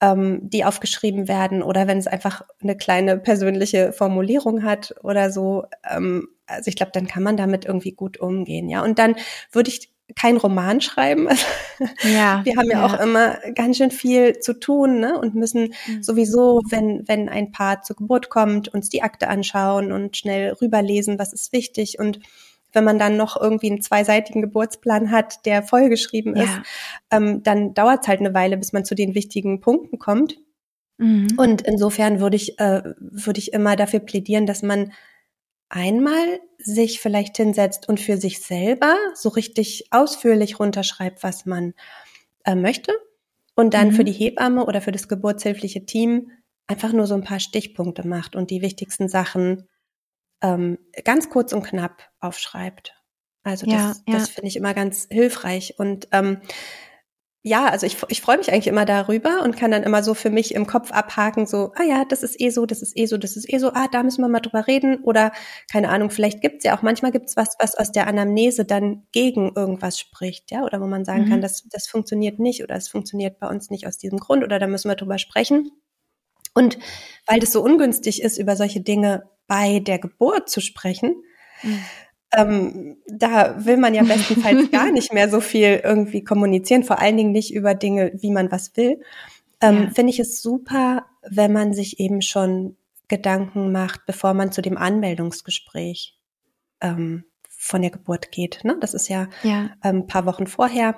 ähm, 0.00 0.40
die 0.42 0.64
aufgeschrieben 0.64 1.28
werden, 1.28 1.62
oder 1.62 1.86
wenn 1.86 1.98
es 1.98 2.06
einfach 2.06 2.42
eine 2.62 2.76
kleine 2.76 3.18
persönliche 3.18 3.92
Formulierung 3.92 4.62
hat 4.62 4.94
oder 5.02 5.30
so. 5.30 5.64
Ähm, 5.88 6.28
also 6.46 6.68
ich 6.68 6.76
glaube, 6.76 6.92
dann 6.92 7.06
kann 7.06 7.22
man 7.22 7.36
damit 7.36 7.64
irgendwie 7.64 7.92
gut 7.92 8.18
umgehen, 8.18 8.68
ja. 8.68 8.82
Und 8.82 8.98
dann 8.98 9.16
würde 9.52 9.70
ich 9.70 9.92
kein 10.16 10.36
Roman 10.36 10.80
schreiben. 10.80 11.28
Ja, 12.02 12.40
wir 12.44 12.56
haben 12.56 12.70
ja, 12.70 12.80
ja, 12.80 12.86
auch 12.86 13.00
immer 13.00 13.38
ganz 13.54 13.78
schön 13.78 13.90
viel 13.90 14.38
zu 14.38 14.58
tun 14.58 15.00
ne? 15.00 15.18
und 15.18 15.34
müssen 15.34 15.74
mhm. 15.86 16.02
sowieso, 16.02 16.60
wenn, 16.70 17.06
wenn 17.06 17.28
ein 17.28 17.52
Paar 17.52 17.82
zur 17.82 17.96
Geburt 17.96 18.30
kommt, 18.30 18.68
uns 18.68 18.88
die 18.88 19.02
Akte 19.02 19.28
anschauen 19.28 19.92
und 19.92 20.16
schnell 20.16 20.52
rüberlesen, 20.52 21.18
was 21.18 21.32
ist 21.32 21.52
wichtig. 21.52 21.98
Und 21.98 22.20
wenn 22.72 22.84
man 22.84 22.98
dann 22.98 23.16
noch 23.16 23.40
irgendwie 23.40 23.70
einen 23.70 23.82
zweiseitigen 23.82 24.42
Geburtsplan 24.42 25.10
hat, 25.10 25.44
der 25.46 25.62
vollgeschrieben 25.62 26.36
ja. 26.36 26.44
ist, 26.44 26.60
ähm, 27.10 27.42
dann 27.42 27.74
dauert 27.74 28.02
es 28.02 28.08
halt 28.08 28.20
eine 28.20 28.34
Weile, 28.34 28.56
bis 28.56 28.72
man 28.72 28.84
zu 28.84 28.94
den 28.94 29.14
wichtigen 29.14 29.60
Punkten 29.60 29.98
kommt. 29.98 30.36
Mhm. 30.98 31.28
Und 31.36 31.62
insofern 31.62 32.20
würde 32.20 32.36
ich, 32.36 32.58
äh, 32.58 32.82
würde 32.98 33.38
ich 33.38 33.52
immer 33.52 33.76
dafür 33.76 34.00
plädieren, 34.00 34.46
dass 34.46 34.62
man 34.62 34.92
einmal 35.70 36.40
sich 36.58 37.00
vielleicht 37.00 37.36
hinsetzt 37.38 37.88
und 37.88 37.98
für 38.00 38.18
sich 38.18 38.40
selber 38.40 38.96
so 39.14 39.30
richtig 39.30 39.86
ausführlich 39.90 40.60
runterschreibt, 40.60 41.22
was 41.22 41.46
man 41.46 41.72
äh, 42.44 42.54
möchte 42.54 42.92
und 43.54 43.72
dann 43.72 43.88
mhm. 43.88 43.92
für 43.92 44.04
die 44.04 44.12
Hebamme 44.12 44.66
oder 44.66 44.82
für 44.82 44.92
das 44.92 45.08
geburtshilfliche 45.08 45.86
Team 45.86 46.30
einfach 46.66 46.92
nur 46.92 47.06
so 47.06 47.14
ein 47.14 47.24
paar 47.24 47.40
Stichpunkte 47.40 48.06
macht 48.06 48.36
und 48.36 48.50
die 48.50 48.62
wichtigsten 48.62 49.08
Sachen 49.08 49.68
ähm, 50.42 50.78
ganz 51.04 51.30
kurz 51.30 51.52
und 51.52 51.62
knapp 51.62 52.10
aufschreibt. 52.20 52.94
Also 53.42 53.66
das, 53.66 53.74
ja, 53.74 53.94
ja. 54.06 54.18
das 54.18 54.28
finde 54.28 54.48
ich 54.48 54.56
immer 54.56 54.74
ganz 54.74 55.06
hilfreich 55.10 55.74
und 55.78 56.08
ähm, 56.12 56.40
ja, 57.42 57.68
also 57.68 57.86
ich, 57.86 57.96
ich 58.08 58.20
freue 58.20 58.36
mich 58.36 58.52
eigentlich 58.52 58.66
immer 58.66 58.84
darüber 58.84 59.42
und 59.42 59.56
kann 59.56 59.70
dann 59.70 59.82
immer 59.82 60.02
so 60.02 60.12
für 60.12 60.28
mich 60.28 60.54
im 60.54 60.66
Kopf 60.66 60.92
abhaken, 60.92 61.46
so, 61.46 61.72
ah 61.74 61.82
ja, 61.82 62.04
das 62.04 62.22
ist 62.22 62.38
eh 62.38 62.50
so, 62.50 62.66
das 62.66 62.82
ist 62.82 62.94
eh 62.98 63.06
so, 63.06 63.16
das 63.16 63.34
ist 63.34 63.50
eh 63.50 63.56
so, 63.56 63.72
ah, 63.72 63.88
da 63.90 64.02
müssen 64.02 64.20
wir 64.20 64.28
mal 64.28 64.40
drüber 64.40 64.66
reden. 64.66 65.02
Oder 65.04 65.32
keine 65.72 65.88
Ahnung, 65.88 66.10
vielleicht 66.10 66.42
gibt's 66.42 66.64
ja 66.64 66.76
auch, 66.76 66.82
manchmal 66.82 67.12
gibt's 67.12 67.38
was, 67.38 67.56
was 67.58 67.74
aus 67.74 67.92
der 67.92 68.08
Anamnese 68.08 68.66
dann 68.66 69.06
gegen 69.12 69.52
irgendwas 69.56 69.98
spricht, 69.98 70.50
ja, 70.50 70.64
oder 70.64 70.82
wo 70.82 70.86
man 70.86 71.06
sagen 71.06 71.24
mhm. 71.24 71.28
kann, 71.30 71.40
das, 71.40 71.66
das 71.70 71.86
funktioniert 71.86 72.38
nicht 72.38 72.62
oder 72.62 72.74
es 72.74 72.88
funktioniert 72.88 73.38
bei 73.40 73.48
uns 73.48 73.70
nicht 73.70 73.86
aus 73.86 73.96
diesem 73.96 74.18
Grund 74.18 74.44
oder 74.44 74.58
da 74.58 74.66
müssen 74.66 74.90
wir 74.90 74.96
drüber 74.96 75.16
sprechen. 75.16 75.70
Und 76.52 76.78
weil 77.26 77.40
das 77.40 77.52
so 77.52 77.62
ungünstig 77.62 78.22
ist, 78.22 78.36
über 78.36 78.54
solche 78.54 78.82
Dinge 78.82 79.30
bei 79.46 79.78
der 79.80 79.98
Geburt 79.98 80.50
zu 80.50 80.60
sprechen, 80.60 81.22
mhm 81.62 81.80
ähm, 82.32 82.96
da 83.06 83.64
will 83.64 83.76
man 83.76 83.94
ja 83.94 84.02
bestenfalls 84.02 84.70
gar 84.70 84.90
nicht 84.92 85.12
mehr 85.12 85.28
so 85.28 85.40
viel 85.40 85.80
irgendwie 85.82 86.22
kommunizieren, 86.22 86.84
vor 86.84 87.00
allen 87.00 87.16
Dingen 87.16 87.32
nicht 87.32 87.52
über 87.52 87.74
Dinge, 87.74 88.12
wie 88.14 88.30
man 88.30 88.50
was 88.52 88.76
will. 88.76 89.00
Ähm, 89.60 89.84
ja. 89.84 89.90
Finde 89.90 90.10
ich 90.10 90.20
es 90.20 90.40
super, 90.40 91.06
wenn 91.28 91.52
man 91.52 91.74
sich 91.74 92.00
eben 92.00 92.22
schon 92.22 92.76
Gedanken 93.08 93.72
macht, 93.72 94.06
bevor 94.06 94.34
man 94.34 94.52
zu 94.52 94.62
dem 94.62 94.76
Anmeldungsgespräch 94.76 96.16
ähm, 96.80 97.24
von 97.48 97.82
der 97.82 97.90
Geburt 97.90 98.30
geht. 98.30 98.60
Ne? 98.64 98.76
Das 98.80 98.94
ist 98.94 99.08
ja, 99.08 99.28
ja. 99.42 99.70
ein 99.80 99.96
ähm, 99.96 100.06
paar 100.06 100.24
Wochen 100.26 100.46
vorher. 100.46 100.94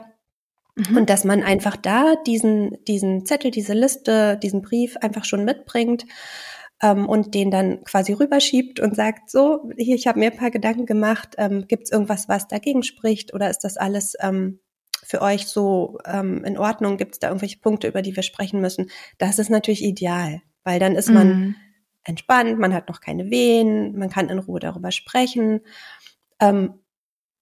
Mhm. 0.76 0.98
Und 0.98 1.10
dass 1.10 1.24
man 1.24 1.42
einfach 1.42 1.76
da 1.76 2.14
diesen, 2.26 2.76
diesen 2.86 3.26
Zettel, 3.26 3.50
diese 3.50 3.72
Liste, 3.72 4.36
diesen 4.36 4.62
Brief 4.62 4.96
einfach 4.98 5.24
schon 5.24 5.44
mitbringt 5.44 6.04
ähm, 6.82 7.08
und 7.08 7.34
den 7.34 7.50
dann 7.50 7.84
quasi 7.84 8.12
rüberschiebt 8.12 8.80
und 8.80 8.96
sagt, 8.96 9.30
so, 9.30 9.70
hier, 9.76 9.94
ich 9.94 10.06
habe 10.06 10.18
mir 10.18 10.32
ein 10.32 10.36
paar 10.36 10.50
Gedanken 10.50 10.84
gemacht, 10.84 11.36
ähm, 11.38 11.66
gibt 11.68 11.84
es 11.84 11.92
irgendwas, 11.92 12.28
was 12.28 12.48
dagegen 12.48 12.82
spricht 12.82 13.32
oder 13.32 13.48
ist 13.48 13.60
das 13.60 13.76
alles 13.76 14.14
ähm, 14.20 14.58
für 15.04 15.22
euch 15.22 15.46
so 15.46 15.98
ähm, 16.04 16.44
in 16.44 16.58
Ordnung? 16.58 16.96
Gibt 16.96 17.14
es 17.14 17.18
da 17.20 17.28
irgendwelche 17.28 17.60
Punkte, 17.60 17.88
über 17.88 18.02
die 18.02 18.16
wir 18.16 18.24
sprechen 18.24 18.60
müssen? 18.60 18.90
Das 19.18 19.38
ist 19.38 19.48
natürlich 19.48 19.84
ideal, 19.84 20.42
weil 20.64 20.80
dann 20.80 20.96
ist 20.96 21.08
man 21.08 21.28
mhm. 21.28 21.56
entspannt, 22.02 22.58
man 22.58 22.74
hat 22.74 22.88
noch 22.88 23.00
keine 23.00 23.30
Wehen, 23.30 23.96
man 23.96 24.10
kann 24.10 24.28
in 24.28 24.40
Ruhe 24.40 24.60
darüber 24.60 24.90
sprechen. 24.90 25.60
Ähm, 26.40 26.80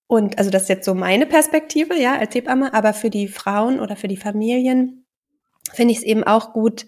und 0.06 0.38
also 0.38 0.50
das 0.50 0.62
ist 0.62 0.68
jetzt 0.68 0.84
so 0.84 0.94
meine 0.94 1.24
Perspektive, 1.24 1.98
ja, 1.98 2.18
als 2.18 2.34
Hebamme, 2.34 2.74
aber 2.74 2.92
für 2.92 3.10
die 3.10 3.28
Frauen 3.28 3.80
oder 3.80 3.96
für 3.96 4.08
die 4.08 4.16
Familien 4.16 5.06
finde 5.72 5.92
ich 5.92 5.98
es 5.98 6.04
eben 6.04 6.24
auch 6.24 6.52
gut, 6.52 6.86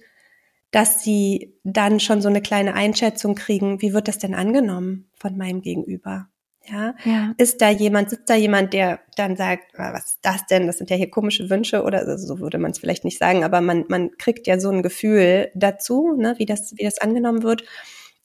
dass 0.73 1.03
sie 1.03 1.55
dann 1.65 2.01
schon 2.01 2.21
so 2.21 2.29
eine 2.29 2.43
kleine 2.43 2.75
Einschätzung 2.75 3.35
kriegen, 3.35 3.81
wie 3.81 3.93
wird 3.93 4.09
das 4.09 4.19
denn 4.19 4.35
angenommen 4.35 5.09
von 5.15 5.37
meinem 5.37 5.61
Gegenüber? 5.61 6.29
Ja? 6.65 6.95
ja. 7.05 7.35
Ist 7.37 7.61
da 7.61 7.71
jemand, 7.71 8.11
sitzt 8.11 8.31
da 8.31 8.35
jemand, 8.35 8.73
der 8.73 9.01
dann 9.17 9.37
sagt, 9.37 9.79
ah, 9.79 9.93
was 9.93 10.13
ist 10.13 10.19
das 10.23 10.47
denn? 10.47 10.67
Das 10.67 10.79
sind 10.79 10.91
ja 10.91 10.97
hier 10.97 11.11
komische 11.11 11.51
Wünsche 11.51 11.83
oder 11.83 11.99
also 11.99 12.27
so 12.27 12.41
würde 12.41 12.59
man 12.59 12.71
es 12.71 12.79
vielleicht 12.79 13.05
nicht 13.05 13.19
sagen, 13.19 13.45
aber 13.45 13.61
man, 13.61 13.85
man 13.89 14.17
kriegt 14.17 14.47
ja 14.47 14.59
so 14.59 14.71
ein 14.71 14.83
Gefühl 14.83 15.51
dazu, 15.55 16.15
ne, 16.17 16.35
wie 16.39 16.47
das, 16.47 16.73
wie 16.77 16.85
das 16.85 16.99
angenommen 16.99 17.43
wird. 17.43 17.65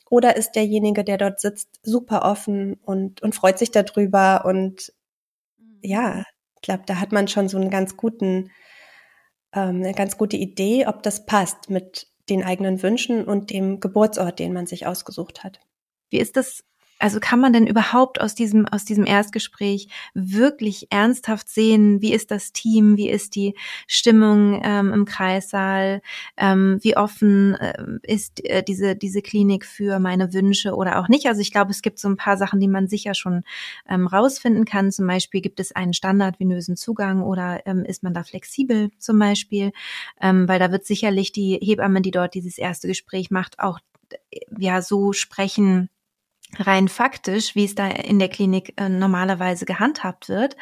Oder 0.09 0.37
ist 0.37 0.51
derjenige, 0.51 1.03
der 1.03 1.17
dort 1.17 1.41
sitzt, 1.41 1.67
super 1.83 2.23
offen 2.23 2.75
und, 2.85 3.21
und 3.21 3.35
freut 3.35 3.59
sich 3.59 3.71
darüber 3.71 4.45
und 4.45 4.93
mhm. 5.57 5.79
ja, 5.81 6.23
ich 6.55 6.61
glaube, 6.61 6.83
da 6.85 6.99
hat 6.99 7.11
man 7.11 7.27
schon 7.27 7.49
so 7.49 7.57
einen 7.57 7.69
ganz 7.69 7.97
guten, 7.97 8.51
ähm, 9.53 9.83
eine 9.83 9.93
ganz 9.93 10.17
gute 10.17 10.37
Idee, 10.37 10.87
ob 10.87 11.03
das 11.03 11.25
passt 11.25 11.69
mit 11.69 12.07
den 12.29 12.43
eigenen 12.43 12.81
Wünschen 12.83 13.23
und 13.25 13.51
dem 13.51 13.79
Geburtsort, 13.79 14.39
den 14.39 14.53
man 14.53 14.67
sich 14.67 14.85
ausgesucht 14.85 15.43
hat. 15.43 15.59
Wie 16.09 16.19
ist 16.19 16.37
das 16.37 16.63
also 16.99 17.19
kann 17.19 17.39
man 17.39 17.53
denn 17.53 17.67
überhaupt 17.67 18.19
aus 18.19 18.35
diesem, 18.35 18.67
aus 18.67 18.85
diesem 18.85 19.05
Erstgespräch 19.05 19.87
wirklich 20.13 20.87
ernsthaft 20.89 21.49
sehen, 21.49 22.01
wie 22.01 22.13
ist 22.13 22.31
das 22.31 22.53
Team, 22.53 22.97
wie 22.97 23.09
ist 23.09 23.35
die 23.35 23.55
Stimmung 23.87 24.61
ähm, 24.63 24.93
im 24.93 25.05
Kreissaal, 25.05 26.01
ähm, 26.37 26.79
wie 26.81 26.97
offen 26.97 27.55
äh, 27.55 27.83
ist 28.03 28.43
äh, 28.45 28.63
diese, 28.63 28.95
diese 28.95 29.21
Klinik 29.21 29.65
für 29.65 29.99
meine 29.99 30.33
Wünsche 30.33 30.75
oder 30.75 30.99
auch 30.99 31.07
nicht? 31.07 31.27
Also 31.27 31.41
ich 31.41 31.51
glaube, 31.51 31.71
es 31.71 31.81
gibt 31.81 31.99
so 31.99 32.07
ein 32.07 32.17
paar 32.17 32.37
Sachen, 32.37 32.59
die 32.59 32.67
man 32.67 32.87
sicher 32.87 33.13
schon 33.13 33.43
ähm, 33.87 34.07
rausfinden 34.07 34.65
kann. 34.65 34.91
Zum 34.91 35.07
Beispiel 35.07 35.41
gibt 35.41 35.59
es 35.59 35.71
einen 35.75 35.93
standardvenösen 35.93 36.77
Zugang 36.77 37.21
oder 37.21 37.61
ähm, 37.65 37.85
ist 37.85 38.03
man 38.03 38.13
da 38.13 38.23
flexibel 38.23 38.89
zum 38.97 39.19
Beispiel? 39.19 39.71
Ähm, 40.21 40.47
weil 40.47 40.59
da 40.59 40.71
wird 40.71 40.85
sicherlich 40.85 41.31
die 41.31 41.59
Hebamme, 41.61 42.01
die 42.01 42.11
dort 42.11 42.33
dieses 42.33 42.57
erste 42.57 42.87
Gespräch 42.87 43.29
macht, 43.29 43.59
auch 43.59 43.79
ja 44.57 44.81
so 44.81 45.13
sprechen, 45.13 45.89
rein 46.57 46.87
faktisch, 46.87 47.55
wie 47.55 47.65
es 47.65 47.75
da 47.75 47.87
in 47.87 48.19
der 48.19 48.29
Klinik 48.29 48.73
äh, 48.77 48.89
normalerweise 48.89 49.65
gehandhabt 49.65 50.29
wird. 50.29 50.55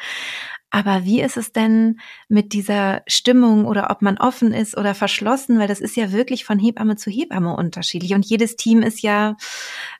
Aber 0.70 1.04
wie 1.04 1.22
ist 1.22 1.36
es 1.36 1.52
denn 1.52 2.00
mit 2.28 2.52
dieser 2.52 3.02
Stimmung 3.06 3.66
oder 3.66 3.90
ob 3.90 4.02
man 4.02 4.18
offen 4.18 4.52
ist 4.52 4.76
oder 4.76 4.94
verschlossen? 4.94 5.58
Weil 5.58 5.68
das 5.68 5.80
ist 5.80 5.96
ja 5.96 6.12
wirklich 6.12 6.44
von 6.44 6.58
Hebamme 6.58 6.96
zu 6.96 7.10
Hebamme 7.10 7.56
unterschiedlich. 7.56 8.14
Und 8.14 8.26
jedes 8.26 8.56
Team 8.56 8.82
ist 8.82 9.00
ja 9.00 9.36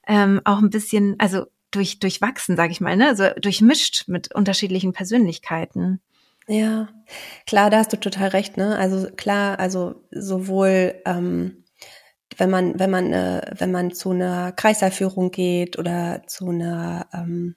ähm, 0.06 0.40
auch 0.44 0.58
ein 0.58 0.70
bisschen, 0.70 1.14
also 1.18 1.46
durch, 1.70 1.98
durchwachsen, 1.98 2.56
sage 2.56 2.72
ich 2.72 2.80
mal, 2.80 2.96
ne? 2.96 3.08
also 3.08 3.28
durchmischt 3.40 4.04
mit 4.08 4.34
unterschiedlichen 4.34 4.92
Persönlichkeiten. 4.92 6.00
Ja, 6.48 6.88
klar, 7.46 7.70
da 7.70 7.78
hast 7.78 7.92
du 7.92 7.98
total 7.98 8.28
recht. 8.28 8.56
Ne? 8.56 8.76
Also 8.76 9.08
klar, 9.16 9.58
also 9.58 10.02
sowohl 10.10 10.94
ähm, 11.04 11.64
wenn 12.36 12.50
man, 12.50 12.78
wenn 12.78 12.90
man, 12.90 13.12
äh, 13.12 13.42
wenn 13.56 13.72
man 13.72 13.92
zu 13.92 14.10
einer 14.10 14.52
Kreiserführung 14.52 15.30
geht 15.30 15.78
oder 15.78 16.22
zu 16.26 16.50
einer, 16.50 17.06
ähm, 17.12 17.56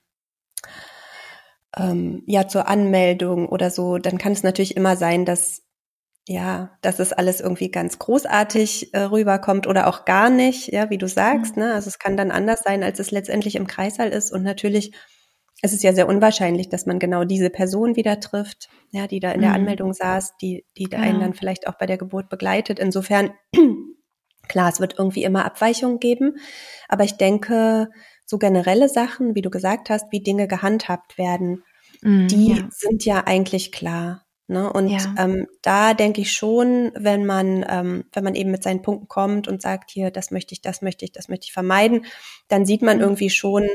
ähm, 1.76 2.22
ja, 2.26 2.48
zur 2.48 2.68
Anmeldung 2.68 3.48
oder 3.48 3.70
so, 3.70 3.98
dann 3.98 4.18
kann 4.18 4.32
es 4.32 4.42
natürlich 4.42 4.76
immer 4.76 4.96
sein, 4.96 5.24
dass 5.24 5.62
ja, 6.28 6.70
dass 6.80 7.00
es 7.00 7.12
alles 7.12 7.40
irgendwie 7.40 7.70
ganz 7.70 7.98
großartig 7.98 8.94
äh, 8.94 9.00
rüberkommt 9.00 9.66
oder 9.66 9.88
auch 9.88 10.04
gar 10.04 10.30
nicht, 10.30 10.68
ja, 10.72 10.88
wie 10.90 10.98
du 10.98 11.08
sagst, 11.08 11.56
mhm. 11.56 11.62
ne? 11.62 11.74
Also 11.74 11.88
es 11.88 11.98
kann 11.98 12.16
dann 12.16 12.30
anders 12.30 12.60
sein, 12.60 12.84
als 12.84 13.00
es 13.00 13.10
letztendlich 13.10 13.56
im 13.56 13.66
Kreißsaal 13.66 14.10
ist. 14.10 14.30
Und 14.30 14.42
natürlich 14.42 14.92
ist 15.62 15.74
es 15.74 15.82
ja 15.82 15.92
sehr 15.92 16.08
unwahrscheinlich, 16.08 16.68
dass 16.68 16.86
man 16.86 16.98
genau 16.98 17.24
diese 17.24 17.50
Person 17.50 17.96
wieder 17.96 18.20
trifft, 18.20 18.68
ja, 18.90 19.06
die 19.06 19.20
da 19.20 19.32
in 19.32 19.40
der 19.40 19.50
mhm. 19.50 19.56
Anmeldung 19.56 19.92
saß, 19.92 20.36
die, 20.40 20.64
die 20.76 20.84
genau. 20.84 21.02
einen 21.02 21.20
dann 21.20 21.34
vielleicht 21.34 21.66
auch 21.66 21.74
bei 21.78 21.86
der 21.86 21.98
Geburt 21.98 22.28
begleitet. 22.28 22.78
Insofern 22.78 23.32
Klar, 24.50 24.68
es 24.68 24.80
wird 24.80 24.98
irgendwie 24.98 25.22
immer 25.22 25.44
Abweichungen 25.44 26.00
geben, 26.00 26.38
aber 26.88 27.04
ich 27.04 27.16
denke, 27.16 27.88
so 28.26 28.36
generelle 28.36 28.88
Sachen, 28.88 29.36
wie 29.36 29.42
du 29.42 29.50
gesagt 29.50 29.90
hast, 29.90 30.06
wie 30.10 30.24
Dinge 30.24 30.48
gehandhabt 30.48 31.18
werden, 31.18 31.62
mm, 32.02 32.26
die 32.26 32.56
ja. 32.56 32.68
sind 32.72 33.04
ja 33.04 33.22
eigentlich 33.26 33.70
klar. 33.70 34.26
Ne? 34.48 34.72
Und 34.72 34.88
ja. 34.88 35.14
ähm, 35.18 35.46
da 35.62 35.94
denke 35.94 36.22
ich 36.22 36.32
schon, 36.32 36.90
wenn 36.96 37.26
man, 37.26 37.64
ähm, 37.68 38.06
wenn 38.12 38.24
man 38.24 38.34
eben 38.34 38.50
mit 38.50 38.64
seinen 38.64 38.82
Punkten 38.82 39.06
kommt 39.06 39.46
und 39.46 39.62
sagt, 39.62 39.92
hier, 39.92 40.10
das 40.10 40.32
möchte 40.32 40.52
ich, 40.52 40.60
das 40.60 40.82
möchte 40.82 41.04
ich, 41.04 41.12
das 41.12 41.28
möchte 41.28 41.44
ich 41.44 41.52
vermeiden, 41.52 42.04
dann 42.48 42.66
sieht 42.66 42.82
man 42.82 42.96
mhm. 42.96 43.04
irgendwie 43.04 43.30
schon, 43.30 43.68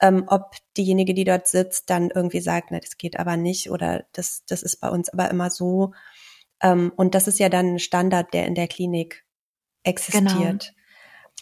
ähm, 0.00 0.26
ob 0.28 0.54
diejenige, 0.76 1.12
die 1.12 1.24
dort 1.24 1.48
sitzt, 1.48 1.90
dann 1.90 2.10
irgendwie 2.10 2.40
sagt, 2.40 2.68
na, 2.70 2.78
das 2.78 2.98
geht 2.98 3.18
aber 3.18 3.36
nicht 3.36 3.68
oder 3.68 4.04
das, 4.12 4.44
das 4.46 4.62
ist 4.62 4.76
bei 4.76 4.90
uns 4.90 5.08
aber 5.08 5.28
immer 5.28 5.50
so. 5.50 5.90
Ähm, 6.62 6.92
und 6.94 7.16
das 7.16 7.26
ist 7.26 7.40
ja 7.40 7.48
dann 7.48 7.74
ein 7.74 7.78
Standard, 7.80 8.32
der 8.32 8.46
in 8.46 8.54
der 8.54 8.68
Klinik 8.68 9.24
existiert. 9.82 10.32
Genau. 10.34 10.60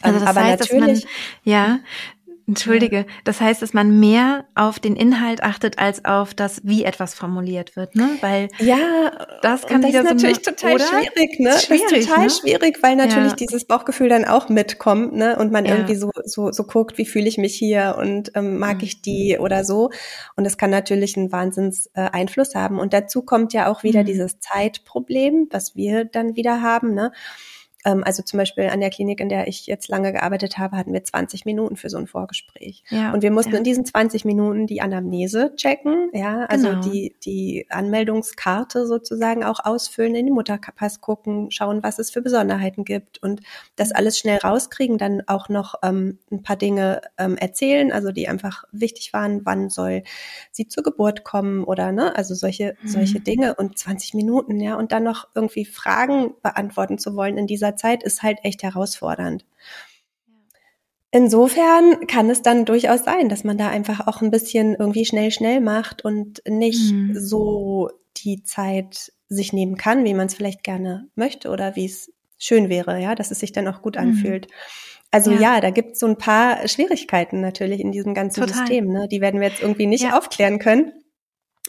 Also 0.01 0.21
das 0.21 0.29
aber 0.29 0.45
heißt, 0.45 0.61
natürlich, 0.61 1.03
dass 1.03 1.05
man, 1.05 1.13
ja, 1.45 1.81
Entschuldige, 2.49 3.05
das 3.25 3.43
heißt, 3.43 3.61
dass 3.61 3.75
man 3.75 4.01
mehr 4.01 4.47
auf 4.55 4.79
den 4.79 4.97
Inhalt 4.97 5.43
achtet 5.43 5.79
als 5.79 6.07
auf 6.07 6.33
das, 6.33 6.63
wie 6.65 6.83
etwas 6.83 7.13
formuliert 7.13 7.77
wird, 7.77 7.95
ne? 7.95 8.09
Weil 8.23 8.49
ja, 8.59 9.11
das 9.43 9.67
kann 9.67 9.83
das 9.83 9.93
ist 9.93 10.03
natürlich 10.03 10.37
so, 10.37 10.53
total 10.53 10.77
oder? 10.77 10.85
schwierig, 10.87 11.39
ne? 11.41 11.53
Schwierig, 11.59 11.83
das 11.91 11.99
ist 11.99 12.09
total 12.09 12.25
ne? 12.25 12.31
schwierig, 12.31 12.83
weil 12.83 12.97
natürlich 12.97 13.33
ja. 13.33 13.37
dieses 13.37 13.67
Bauchgefühl 13.67 14.09
dann 14.09 14.25
auch 14.25 14.49
mitkommt, 14.49 15.13
ne? 15.13 15.39
Und 15.39 15.53
man 15.53 15.67
ja. 15.67 15.75
irgendwie 15.75 15.97
so 15.97 16.11
so 16.25 16.51
so 16.51 16.65
guckt, 16.65 16.97
wie 16.97 17.05
fühle 17.05 17.29
ich 17.29 17.37
mich 17.37 17.55
hier 17.55 17.97
und 17.99 18.33
ähm, 18.35 18.57
mag 18.59 18.79
mhm. 18.79 18.85
ich 18.85 19.03
die 19.03 19.37
oder 19.39 19.63
so. 19.63 19.91
Und 20.35 20.45
das 20.45 20.57
kann 20.57 20.71
natürlich 20.71 21.19
einen 21.19 21.31
Wahnsinns 21.31 21.91
äh, 21.93 22.09
Einfluss 22.13 22.55
haben. 22.55 22.79
Und 22.79 22.95
dazu 22.95 23.21
kommt 23.21 23.53
ja 23.53 23.71
auch 23.71 23.83
wieder 23.83 24.01
mhm. 24.01 24.07
dieses 24.07 24.41
Zeitproblem, 24.41 25.49
was 25.51 25.77
wir 25.77 26.07
dann 26.07 26.35
wieder 26.35 26.63
haben, 26.63 26.95
ne? 26.95 27.13
Ähm, 27.85 28.03
also 28.05 28.23
zum 28.23 28.39
Beispiel 28.39 28.69
an 28.69 28.81
der 28.81 28.91
Klinik, 28.91 29.21
in 29.21 29.29
der 29.29 29.47
ich 29.47 29.67
jetzt 29.67 29.89
lange 29.89 30.13
gearbeitet 30.13 30.59
habe, 30.59 30.77
hatten 30.77 30.93
wir 30.93 31.05
20 31.05 31.45
Minuten 31.45 31.77
für 31.77 31.89
so 31.89 31.99
ein 31.99 32.07
Vorgespräch. 32.07 32.83
Ja, 32.91 33.13
und 33.13 33.23
wir 33.23 33.31
mussten 33.31 33.53
ja. 33.53 33.59
in 33.59 33.65
diesen 33.65 33.85
20 33.85 34.25
Minuten 34.25 34.67
die 34.67 34.81
Anamnese 34.81 35.55
checken, 35.57 36.11
ja, 36.13 36.45
also 36.47 36.71
genau. 36.71 36.81
die, 36.81 37.15
die 37.25 37.67
Anmeldungskarte 37.71 38.87
sozusagen 38.87 39.45
auch 39.45 39.65
ausfüllen, 39.65 40.15
in 40.15 40.27
den 40.27 40.35
Mutterpass 40.35 41.01
gucken, 41.01 41.51
schauen, 41.51 41.83
was 41.83 41.99
es 41.99 42.11
für 42.11 42.21
Besonderheiten 42.21 42.85
gibt 42.85 43.23
und 43.23 43.43
das 43.77 43.93
alles 43.93 44.19
schnell 44.19 44.39
rauskriegen, 44.39 44.99
dann 44.99 45.23
auch 45.27 45.49
noch 45.49 45.77
ähm, 45.83 46.19
ein 46.33 46.43
paar 46.43 46.57
Dinge 46.57 47.03
ähm, 47.17 47.37
erzählen, 47.37 47.93
also 47.93 48.11
die 48.11 48.29
einfach 48.29 48.65
wichtig 48.73 49.13
waren, 49.13 49.45
wann 49.45 49.71
soll 49.71 50.03
sie 50.51 50.67
zur 50.67 50.83
Geburt 50.83 51.23
kommen 51.25 51.63
oder 51.63 51.93
ne, 51.93 52.17
also 52.17 52.35
solche, 52.35 52.77
mhm. 52.83 52.89
solche 52.89 53.21
Dinge 53.21 53.55
und 53.55 53.79
20 53.79 54.15
Minuten, 54.15 54.61
ja, 54.61 54.77
und 54.77 54.91
dann 54.91 55.05
noch 55.05 55.29
irgendwie 55.35 55.65
Fragen 55.65 56.35
beantworten 56.43 56.99
zu 56.99 57.15
wollen 57.15 57.39
in 57.39 57.47
dieser 57.47 57.68
Zeit 57.77 58.03
ist 58.03 58.23
halt 58.23 58.39
echt 58.43 58.63
herausfordernd. 58.63 59.45
Insofern 61.11 62.07
kann 62.07 62.29
es 62.29 62.43
dann 62.43 62.67
durchaus 62.67 63.05
sein, 63.05 63.29
dass 63.29 63.43
man 63.43 63.57
da 63.57 63.69
einfach 63.69 64.07
auch 64.07 64.21
ein 64.21 64.31
bisschen 64.31 64.75
irgendwie 64.75 65.07
schnell, 65.07 65.31
schnell 65.31 65.61
macht 65.61 66.05
und 66.05 66.43
nicht 66.47 66.93
mhm. 66.93 67.19
so 67.19 67.91
die 68.19 68.43
Zeit 68.43 69.13
sich 69.29 69.53
nehmen 69.53 69.77
kann, 69.77 70.05
wie 70.05 70.15
man 70.15 70.27
es 70.27 70.35
vielleicht 70.35 70.63
gerne 70.63 71.09
möchte 71.15 71.49
oder 71.49 71.77
wie 71.77 71.87
es 71.87 72.13
schön 72.37 72.69
wäre, 72.69 73.01
ja, 73.01 73.15
dass 73.15 73.31
es 73.31 73.41
sich 73.41 73.53
dann 73.53 73.69
auch 73.69 73.81
gut 73.81 73.97
mhm. 73.97 74.03
anfühlt. 74.03 74.49
Also 75.11 75.31
ja, 75.31 75.41
ja 75.41 75.61
da 75.61 75.71
gibt 75.71 75.93
es 75.93 76.01
so 76.01 76.07
ein 76.07 76.19
paar 76.19 76.69
Schwierigkeiten 76.69 77.41
natürlich 77.41 77.81
in 77.81 77.93
diesem 77.93 78.13
ganzen 78.13 78.41
Total. 78.41 78.59
System. 78.59 78.89
Ne? 78.89 79.09
Die 79.09 79.23
werden 79.23 79.41
wir 79.41 79.49
jetzt 79.49 79.63
irgendwie 79.63 79.87
nicht 79.87 80.05
ja. 80.05 80.19
aufklären 80.19 80.59
können, 80.59 80.93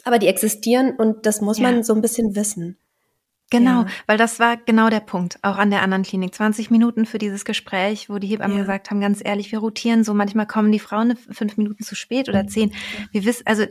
aber 0.04 0.18
die 0.18 0.28
existieren 0.28 0.94
und 0.96 1.24
das 1.24 1.40
muss 1.40 1.58
ja. 1.58 1.70
man 1.70 1.82
so 1.82 1.94
ein 1.94 2.02
bisschen 2.02 2.36
wissen. 2.36 2.76
Genau, 3.50 3.82
ja. 3.82 3.86
weil 4.06 4.16
das 4.16 4.38
war 4.38 4.56
genau 4.56 4.90
der 4.90 5.00
Punkt, 5.00 5.38
auch 5.42 5.58
an 5.58 5.70
der 5.70 5.82
anderen 5.82 6.04
Klinik. 6.04 6.34
20 6.34 6.70
Minuten 6.70 7.04
für 7.04 7.18
dieses 7.18 7.44
Gespräch, 7.44 8.08
wo 8.08 8.18
die 8.18 8.28
Hebammen 8.28 8.56
ja. 8.56 8.62
gesagt 8.62 8.90
haben, 8.90 9.00
ganz 9.00 9.20
ehrlich, 9.22 9.50
wir 9.50 9.58
rotieren 9.58 10.04
so, 10.04 10.14
manchmal 10.14 10.46
kommen 10.46 10.70
die 10.70 10.78
Frauen 10.78 11.16
fünf 11.16 11.56
Minuten 11.56 11.82
zu 11.82 11.94
spät 11.94 12.28
oder 12.28 12.46
zehn. 12.46 12.72
Wir 13.10 13.24
wissen, 13.24 13.46
also 13.46 13.66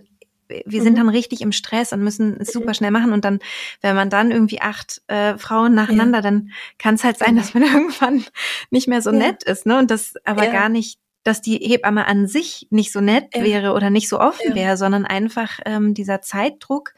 wir 0.50 0.82
sind 0.82 0.94
mhm. 0.94 0.98
dann 0.98 1.10
richtig 1.10 1.42
im 1.42 1.52
Stress 1.52 1.94
und 1.94 2.04
müssen 2.04 2.38
es 2.40 2.52
super 2.52 2.70
mhm. 2.70 2.74
schnell 2.74 2.92
machen. 2.92 3.14
Und 3.14 3.24
dann, 3.24 3.40
wenn 3.82 3.96
man 3.96 4.10
dann 4.10 4.32
irgendwie 4.32 4.62
acht 4.62 5.02
äh, 5.08 5.38
Frauen 5.38 5.76
nacheinander, 5.76 6.20
ja. 6.20 6.24
dann 6.24 6.52
kann 6.78 6.96
es 6.96 7.04
halt 7.04 7.18
sein, 7.18 7.36
dass 7.36 7.54
man 7.54 7.64
irgendwann 7.74 8.26
nicht 8.72 8.88
mehr 8.88 9.02
so 9.02 9.12
ja. 9.12 9.18
nett 9.18 9.44
ist, 9.44 9.66
ne? 9.66 9.78
Und 9.78 9.92
das 9.92 10.16
aber 10.26 10.46
ja. 10.46 10.52
gar 10.52 10.70
nicht 10.70 11.00
dass 11.30 11.42
die 11.42 11.58
Hebamme 11.58 12.08
an 12.08 12.26
sich 12.26 12.66
nicht 12.72 12.92
so 12.92 13.02
nett 13.02 13.36
ja. 13.36 13.44
wäre 13.44 13.74
oder 13.74 13.92
nicht 13.92 14.10
so 14.10 14.20
offen 14.20 14.50
ja. 14.50 14.56
wäre, 14.56 14.78
sondern 14.78 15.06
einfach 15.06 15.60
ähm, 15.68 15.94
dieser 15.94 16.24
Zeitdruck 16.24 16.96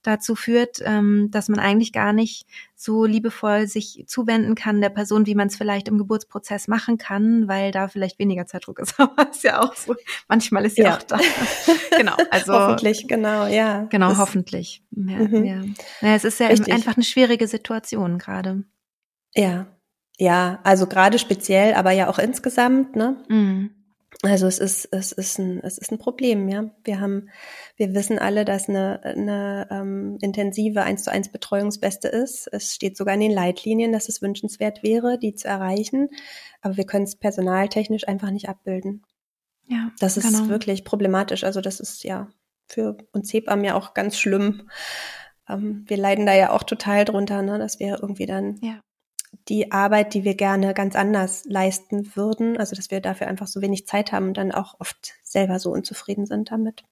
dazu 0.00 0.34
führt, 0.34 0.78
ähm, 0.82 1.28
dass 1.30 1.50
man 1.50 1.58
eigentlich 1.58 1.92
gar 1.92 2.14
nicht 2.14 2.46
so 2.74 3.04
liebevoll 3.04 3.66
sich 3.66 4.04
zuwenden 4.06 4.54
kann 4.54 4.80
der 4.80 4.88
Person, 4.88 5.26
wie 5.26 5.34
man 5.34 5.48
es 5.48 5.56
vielleicht 5.56 5.88
im 5.88 5.98
Geburtsprozess 5.98 6.66
machen 6.66 6.96
kann, 6.96 7.46
weil 7.46 7.72
da 7.72 7.88
vielleicht 7.88 8.18
weniger 8.18 8.46
Zeitdruck 8.46 8.78
ist. 8.78 8.94
Aber 8.98 9.30
ist 9.30 9.44
ja 9.44 9.60
auch 9.60 9.74
so. 9.74 9.94
Manchmal 10.28 10.64
ist 10.64 10.78
ja, 10.78 10.84
ja 10.84 10.96
auch 10.96 11.02
da. 11.02 11.20
genau. 11.98 12.16
Also 12.30 12.54
hoffentlich, 12.54 13.06
genau, 13.06 13.46
ja. 13.46 13.84
Genau, 13.90 14.08
das, 14.08 14.18
hoffentlich. 14.18 14.82
Ja, 14.92 15.18
mhm. 15.18 15.44
ja. 15.44 15.62
ja, 16.00 16.14
es 16.14 16.24
ist 16.24 16.40
ja 16.40 16.46
Richtig. 16.46 16.72
einfach 16.72 16.96
eine 16.96 17.04
schwierige 17.04 17.48
Situation 17.48 18.16
gerade. 18.16 18.64
Ja, 19.34 19.66
ja, 20.18 20.60
also 20.62 20.86
gerade 20.86 21.18
speziell, 21.18 21.74
aber 21.74 21.90
ja 21.90 22.08
auch 22.08 22.18
insgesamt, 22.18 22.96
ne? 22.96 23.22
Mhm. 23.28 23.70
Also 24.22 24.46
es 24.46 24.58
ist, 24.58 24.88
es 24.92 25.12
ist 25.12 25.38
ein, 25.38 25.60
es 25.60 25.76
ist 25.76 25.90
ein 25.90 25.98
Problem, 25.98 26.48
ja. 26.48 26.70
Wir 26.84 27.00
haben, 27.00 27.28
wir 27.76 27.94
wissen 27.94 28.18
alle, 28.18 28.44
dass 28.44 28.68
eine, 28.68 29.02
eine 29.02 29.66
ähm, 29.70 30.18
intensive 30.20 30.82
1 30.82 31.02
zu 31.02 31.10
1 31.10 31.30
Betreuungsbeste 31.30 32.08
ist. 32.08 32.48
Es 32.52 32.74
steht 32.74 32.96
sogar 32.96 33.14
in 33.14 33.20
den 33.20 33.32
Leitlinien, 33.32 33.92
dass 33.92 34.08
es 34.08 34.22
wünschenswert 34.22 34.82
wäre, 34.82 35.18
die 35.18 35.34
zu 35.34 35.48
erreichen. 35.48 36.08
Aber 36.62 36.76
wir 36.76 36.86
können 36.86 37.04
es 37.04 37.16
personaltechnisch 37.16 38.06
einfach 38.06 38.30
nicht 38.30 38.48
abbilden. 38.48 39.02
Ja. 39.66 39.90
Das 39.98 40.16
ist 40.16 40.26
genau. 40.26 40.48
wirklich 40.48 40.84
problematisch. 40.84 41.44
Also 41.44 41.60
das 41.60 41.80
ist 41.80 42.04
ja 42.04 42.28
für 42.68 42.96
uns 43.12 43.32
Hebammen 43.32 43.64
ja 43.64 43.74
auch 43.74 43.94
ganz 43.94 44.16
schlimm. 44.16 44.70
Ähm, 45.48 45.84
wir 45.86 45.96
leiden 45.96 46.24
da 46.24 46.34
ja 46.34 46.50
auch 46.50 46.62
total 46.62 47.04
drunter, 47.04 47.42
ne, 47.42 47.58
dass 47.58 47.78
wir 47.78 47.98
irgendwie 48.00 48.26
dann 48.26 48.58
ja 48.62 48.80
die 49.48 49.72
Arbeit, 49.72 50.14
die 50.14 50.24
wir 50.24 50.34
gerne 50.34 50.74
ganz 50.74 50.96
anders 50.96 51.44
leisten 51.44 52.16
würden, 52.16 52.56
also 52.58 52.74
dass 52.76 52.90
wir 52.90 53.00
dafür 53.00 53.26
einfach 53.26 53.46
so 53.46 53.60
wenig 53.60 53.86
Zeit 53.86 54.12
haben 54.12 54.28
und 54.28 54.36
dann 54.36 54.52
auch 54.52 54.80
oft 54.80 55.14
selber 55.22 55.58
so 55.58 55.70
unzufrieden 55.70 56.26
sind 56.26 56.50
damit. 56.50 56.84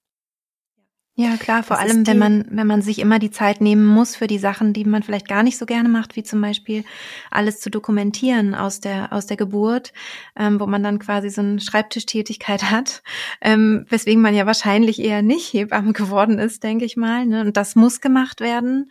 Ja, 1.15 1.37
klar, 1.37 1.63
vor 1.63 1.77
das 1.77 1.91
allem, 1.91 2.07
wenn 2.07 2.17
man, 2.17 2.47
wenn 2.49 2.67
man 2.67 2.81
sich 2.81 2.99
immer 2.99 3.19
die 3.19 3.31
Zeit 3.31 3.61
nehmen 3.61 3.85
muss 3.85 4.17
für 4.17 4.27
die 4.27 4.39
Sachen, 4.39 4.73
die 4.73 4.87
man 4.87 5.03
vielleicht 5.03 5.29
gar 5.29 5.43
nicht 5.43 5.59
so 5.59 5.67
gerne 5.67 5.91
macht, 5.91 6.17
wie 6.17 6.23
zum 6.23 6.41
Beispiel 6.41 6.85
alles 7.31 7.61
zu 7.61 7.71
dokumentieren 7.71 8.55
aus 8.55 8.81
der, 8.81 9.13
aus 9.13 9.27
der 9.27 9.37
Geburt, 9.37 9.93
ähm, 10.37 10.59
wo 10.59 10.67
man 10.67 10.83
dann 10.83 10.99
quasi 10.99 11.29
so 11.29 11.43
eine 11.43 11.61
Schreibtischtätigkeit 11.61 12.63
hat, 12.71 13.03
ähm, 13.43 13.85
weswegen 13.91 14.23
man 14.23 14.35
ja 14.35 14.47
wahrscheinlich 14.47 15.01
eher 15.01 15.21
nicht 15.21 15.53
Hebamme 15.53 15.93
geworden 15.93 16.39
ist, 16.39 16.63
denke 16.63 16.87
ich 16.87 16.97
mal. 16.97 17.27
Ne? 17.27 17.43
Und 17.43 17.59
das 17.59 17.77
muss 17.77 18.01
gemacht 18.01 18.41
werden. 18.41 18.91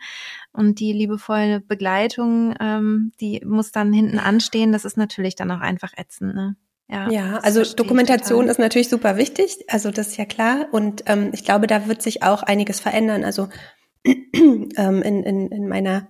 Und 0.52 0.80
die 0.80 0.92
liebevolle 0.92 1.60
Begleitung, 1.60 2.54
ähm, 2.60 3.12
die 3.20 3.42
muss 3.44 3.72
dann 3.72 3.92
hinten 3.92 4.18
anstehen. 4.18 4.72
Das 4.72 4.84
ist 4.84 4.96
natürlich 4.96 5.34
dann 5.34 5.50
auch 5.50 5.60
einfach 5.60 5.92
ätzend, 5.96 6.34
ne? 6.34 6.56
Ja, 6.88 7.10
ja 7.10 7.38
also 7.38 7.62
Dokumentation 7.74 8.48
ist 8.48 8.58
natürlich 8.58 8.90
super 8.90 9.16
wichtig, 9.16 9.64
also 9.68 9.90
das 9.90 10.08
ist 10.08 10.16
ja 10.18 10.26
klar. 10.26 10.66
Und 10.72 11.04
ähm, 11.06 11.30
ich 11.32 11.44
glaube, 11.44 11.66
da 11.66 11.88
wird 11.88 12.02
sich 12.02 12.22
auch 12.22 12.42
einiges 12.42 12.80
verändern. 12.80 13.24
Also 13.24 13.48
ähm, 14.04 15.02
in, 15.02 15.22
in, 15.22 15.48
in 15.48 15.68
meiner 15.68 16.08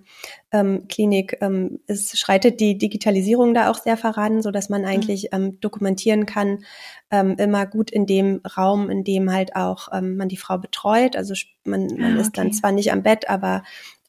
ähm, 0.51 0.89
Klinik 0.89 1.37
ähm, 1.41 1.81
es 1.87 2.19
schreitet 2.19 2.59
die 2.59 2.79
Digitalisierung 2.79 3.53
da 3.55 3.71
auch 3.71 3.79
sehr 3.79 3.97
voran, 3.97 4.43
so 4.43 4.51
dass 4.51 4.71
man 4.71 4.83
mhm. 4.83 4.89
eigentlich 4.89 5.29
ähm, 5.33 5.61
dokumentieren 5.61 6.27
kann, 6.27 6.65
ähm, 7.11 7.37
immer 7.39 7.67
gut 7.67 7.91
in 7.91 8.07
dem 8.07 8.41
Raum, 8.57 8.89
in 8.89 9.05
dem 9.05 9.31
halt 9.31 9.55
auch 9.55 9.89
ähm, 9.93 10.17
man 10.17 10.29
die 10.29 10.39
Frau 10.39 10.59
betreut. 10.59 11.17
Also 11.17 11.35
man, 11.65 11.87
man 11.99 12.17
ah, 12.17 12.21
ist 12.21 12.39
dann 12.39 12.53
zwar 12.53 12.73
nicht 12.73 12.93
am 12.93 13.03
Bett, 13.03 13.29
aber 13.29 13.63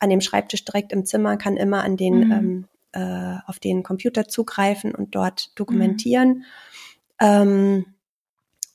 an 0.04 0.10
dem 0.10 0.22
Schreibtisch 0.22 0.64
direkt 0.66 0.92
im 0.92 1.06
Zimmer, 1.06 1.38
kann 1.38 1.58
immer 1.58 1.84
an 1.84 1.98
den 1.98 2.28
mhm. 2.28 2.32
ähm, 2.32 2.68
äh, 2.92 3.38
auf 3.48 3.60
den 3.60 3.84
Computer 3.84 4.28
zugreifen 4.28 4.94
und 4.94 5.16
dort 5.16 5.58
dokumentieren. 5.58 6.30
Mhm. 6.30 6.44
Ähm, 7.20 7.86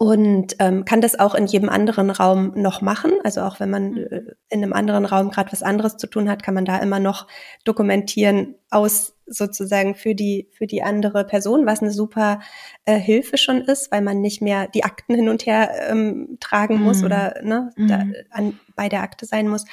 und 0.00 0.54
ähm, 0.60 0.84
kann 0.84 1.00
das 1.00 1.18
auch 1.18 1.34
in 1.34 1.46
jedem 1.46 1.68
anderen 1.68 2.10
Raum 2.10 2.52
noch 2.54 2.82
machen. 2.82 3.12
Also 3.24 3.40
auch 3.42 3.58
wenn 3.58 3.68
man 3.68 3.90
mhm. 3.90 3.98
äh, 3.98 4.22
in 4.48 4.62
einem 4.62 4.72
anderen 4.72 5.04
Raum 5.04 5.30
gerade 5.30 5.50
was 5.50 5.64
anderes 5.64 5.96
zu 5.96 6.06
tun 6.06 6.30
hat, 6.30 6.44
kann 6.44 6.54
man 6.54 6.64
da 6.64 6.78
immer 6.78 7.00
noch 7.00 7.26
dokumentieren 7.64 8.54
aus 8.70 9.14
sozusagen 9.26 9.96
für 9.96 10.14
die 10.14 10.48
für 10.52 10.66
die 10.66 10.82
andere 10.82 11.24
Person, 11.24 11.66
was 11.66 11.82
eine 11.82 11.90
super 11.90 12.40
äh, 12.84 12.96
Hilfe 12.96 13.38
schon 13.38 13.60
ist, 13.60 13.90
weil 13.90 14.00
man 14.02 14.20
nicht 14.20 14.40
mehr 14.40 14.68
die 14.68 14.84
Akten 14.84 15.16
hin 15.16 15.28
und 15.28 15.46
her 15.46 15.70
ähm, 15.90 16.38
tragen 16.40 16.78
mhm. 16.78 16.82
muss 16.82 17.02
oder 17.02 17.34
ne, 17.42 17.72
mhm. 17.76 17.88
da, 17.88 18.04
an, 18.30 18.58
bei 18.76 18.88
der 18.88 19.02
Akte 19.02 19.26
sein 19.26 19.48
muss. 19.48 19.64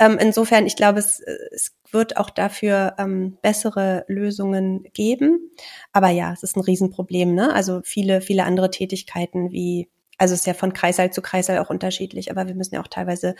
Ähm, 0.00 0.16
insofern, 0.18 0.66
ich 0.66 0.76
glaube, 0.76 0.98
es, 0.98 1.20
es 1.20 1.76
wird 1.92 2.16
auch 2.16 2.30
dafür 2.30 2.94
ähm, 2.98 3.36
bessere 3.42 4.04
Lösungen 4.08 4.84
geben. 4.94 5.50
Aber 5.92 6.08
ja, 6.08 6.32
es 6.32 6.42
ist 6.42 6.56
ein 6.56 6.62
Riesenproblem. 6.62 7.34
Ne? 7.34 7.54
Also 7.54 7.82
viele, 7.84 8.22
viele 8.22 8.44
andere 8.44 8.70
Tätigkeiten 8.70 9.52
wie, 9.52 9.88
also 10.16 10.32
es 10.34 10.40
ist 10.40 10.46
ja 10.46 10.54
von 10.54 10.72
Kreißsaal 10.72 11.12
zu 11.12 11.20
Kreißsaal 11.20 11.58
auch 11.58 11.70
unterschiedlich, 11.70 12.30
aber 12.30 12.46
wir 12.46 12.54
müssen 12.54 12.74
ja 12.74 12.80
auch 12.80 12.88
teilweise 12.88 13.34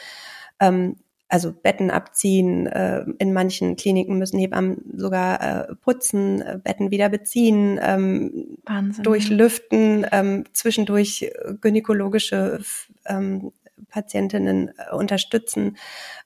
ähm, 0.61 0.97
also 1.31 1.53
Betten 1.53 1.91
abziehen. 1.91 2.67
Äh, 2.67 3.05
in 3.19 3.33
manchen 3.33 3.77
Kliniken 3.77 4.19
müssen 4.19 4.39
Hebammen 4.39 4.83
sogar 4.97 5.71
äh, 5.71 5.75
putzen, 5.77 6.43
äh, 6.43 6.59
Betten 6.63 6.91
wieder 6.91 7.09
beziehen, 7.09 7.81
ähm, 7.83 8.59
Wahnsinn. 8.67 9.05
durchlüften, 9.05 10.07
ähm, 10.13 10.45
zwischendurch 10.53 11.31
gynäkologische 11.61 12.61
ähm, 13.07 13.53
Patientinnen 13.89 14.69
äh, 14.77 14.95
unterstützen, 14.95 15.77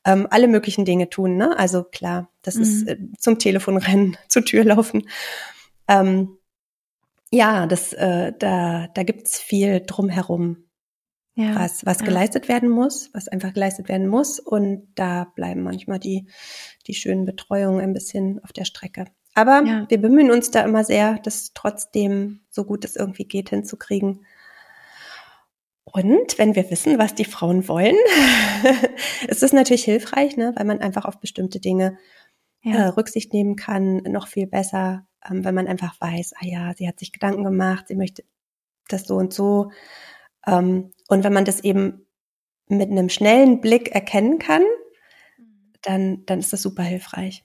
ähm, 0.05 0.27
alle 0.31 0.49
möglichen 0.49 0.85
Dinge 0.85 1.09
tun. 1.11 1.37
Ne? 1.37 1.57
Also 1.59 1.85
klar, 1.85 2.31
das 2.43 2.57
mhm. 2.57 2.62
ist 2.62 2.88
äh, 2.88 2.99
zum 3.19 3.38
Telefon 3.38 3.77
rennen, 3.77 4.17
zur 4.29 4.45
Tür 4.45 4.64
laufen. 4.64 5.09
Ähm, 5.88 6.38
ja, 7.31 7.67
das, 7.67 7.93
äh, 7.93 8.33
da, 8.38 8.88
da 8.95 9.03
gibt's 9.03 9.40
viel 9.40 9.81
drumherum, 9.81 10.64
ja, 11.35 11.57
was, 11.57 11.85
was 11.85 12.01
ja. 12.01 12.07
geleistet 12.07 12.49
werden 12.49 12.69
muss, 12.69 13.11
was 13.12 13.29
einfach 13.29 13.53
geleistet 13.53 13.88
werden 13.88 14.07
muss. 14.07 14.38
Und 14.38 14.87
da 14.95 15.25
bleiben 15.35 15.62
manchmal 15.62 15.99
die, 15.99 16.27
die 16.87 16.95
schönen 16.95 17.25
Betreuungen 17.25 17.81
ein 17.81 17.93
bisschen 17.93 18.43
auf 18.45 18.53
der 18.53 18.64
Strecke. 18.64 19.07
Aber 19.35 19.64
ja. 19.67 19.85
wir 19.88 20.01
bemühen 20.01 20.31
uns 20.31 20.51
da 20.53 20.62
immer 20.62 20.85
sehr, 20.85 21.19
das 21.25 21.51
trotzdem 21.55 22.40
so 22.51 22.64
gut 22.64 22.85
es 22.85 22.95
irgendwie 22.95 23.25
geht 23.25 23.51
hinzukriegen. 23.51 24.25
Und 25.96 26.38
wenn 26.38 26.57
wir 26.57 26.68
wissen, 26.72 26.98
was 26.98 27.14
die 27.14 27.24
Frauen 27.24 27.68
wollen, 27.68 27.94
ist 29.28 29.44
es 29.44 29.52
natürlich 29.52 29.85
hilfreich, 29.85 30.37
ne, 30.37 30.52
weil 30.57 30.64
man 30.64 30.80
einfach 30.80 31.04
auf 31.04 31.20
bestimmte 31.20 31.61
Dinge 31.61 31.96
ja. 32.62 32.74
äh, 32.74 32.87
Rücksicht 32.88 33.33
nehmen 33.33 33.54
kann, 33.54 33.98
noch 33.98 34.26
viel 34.26 34.48
besser, 34.48 35.07
ähm, 35.24 35.44
wenn 35.44 35.54
man 35.54 35.68
einfach 35.68 35.94
weiß, 36.00 36.33
ah 36.35 36.44
ja, 36.44 36.72
sie 36.74 36.88
hat 36.88 36.98
sich 36.98 37.12
Gedanken 37.12 37.44
gemacht, 37.44 37.87
sie 37.87 37.94
möchte 37.94 38.24
das 38.88 39.04
so 39.04 39.14
und 39.14 39.33
so. 39.33 39.70
Ähm, 40.44 40.90
und 41.07 41.22
wenn 41.22 41.33
man 41.33 41.44
das 41.44 41.61
eben 41.62 42.09
mit 42.66 42.90
einem 42.90 43.09
schnellen 43.09 43.61
Blick 43.61 43.94
erkennen 43.94 44.40
kann, 44.40 44.62
mhm. 45.38 45.74
dann, 45.80 46.26
dann 46.26 46.40
ist 46.40 46.52
das 46.52 46.62
super 46.62 46.83
hilfreich. 46.83 47.44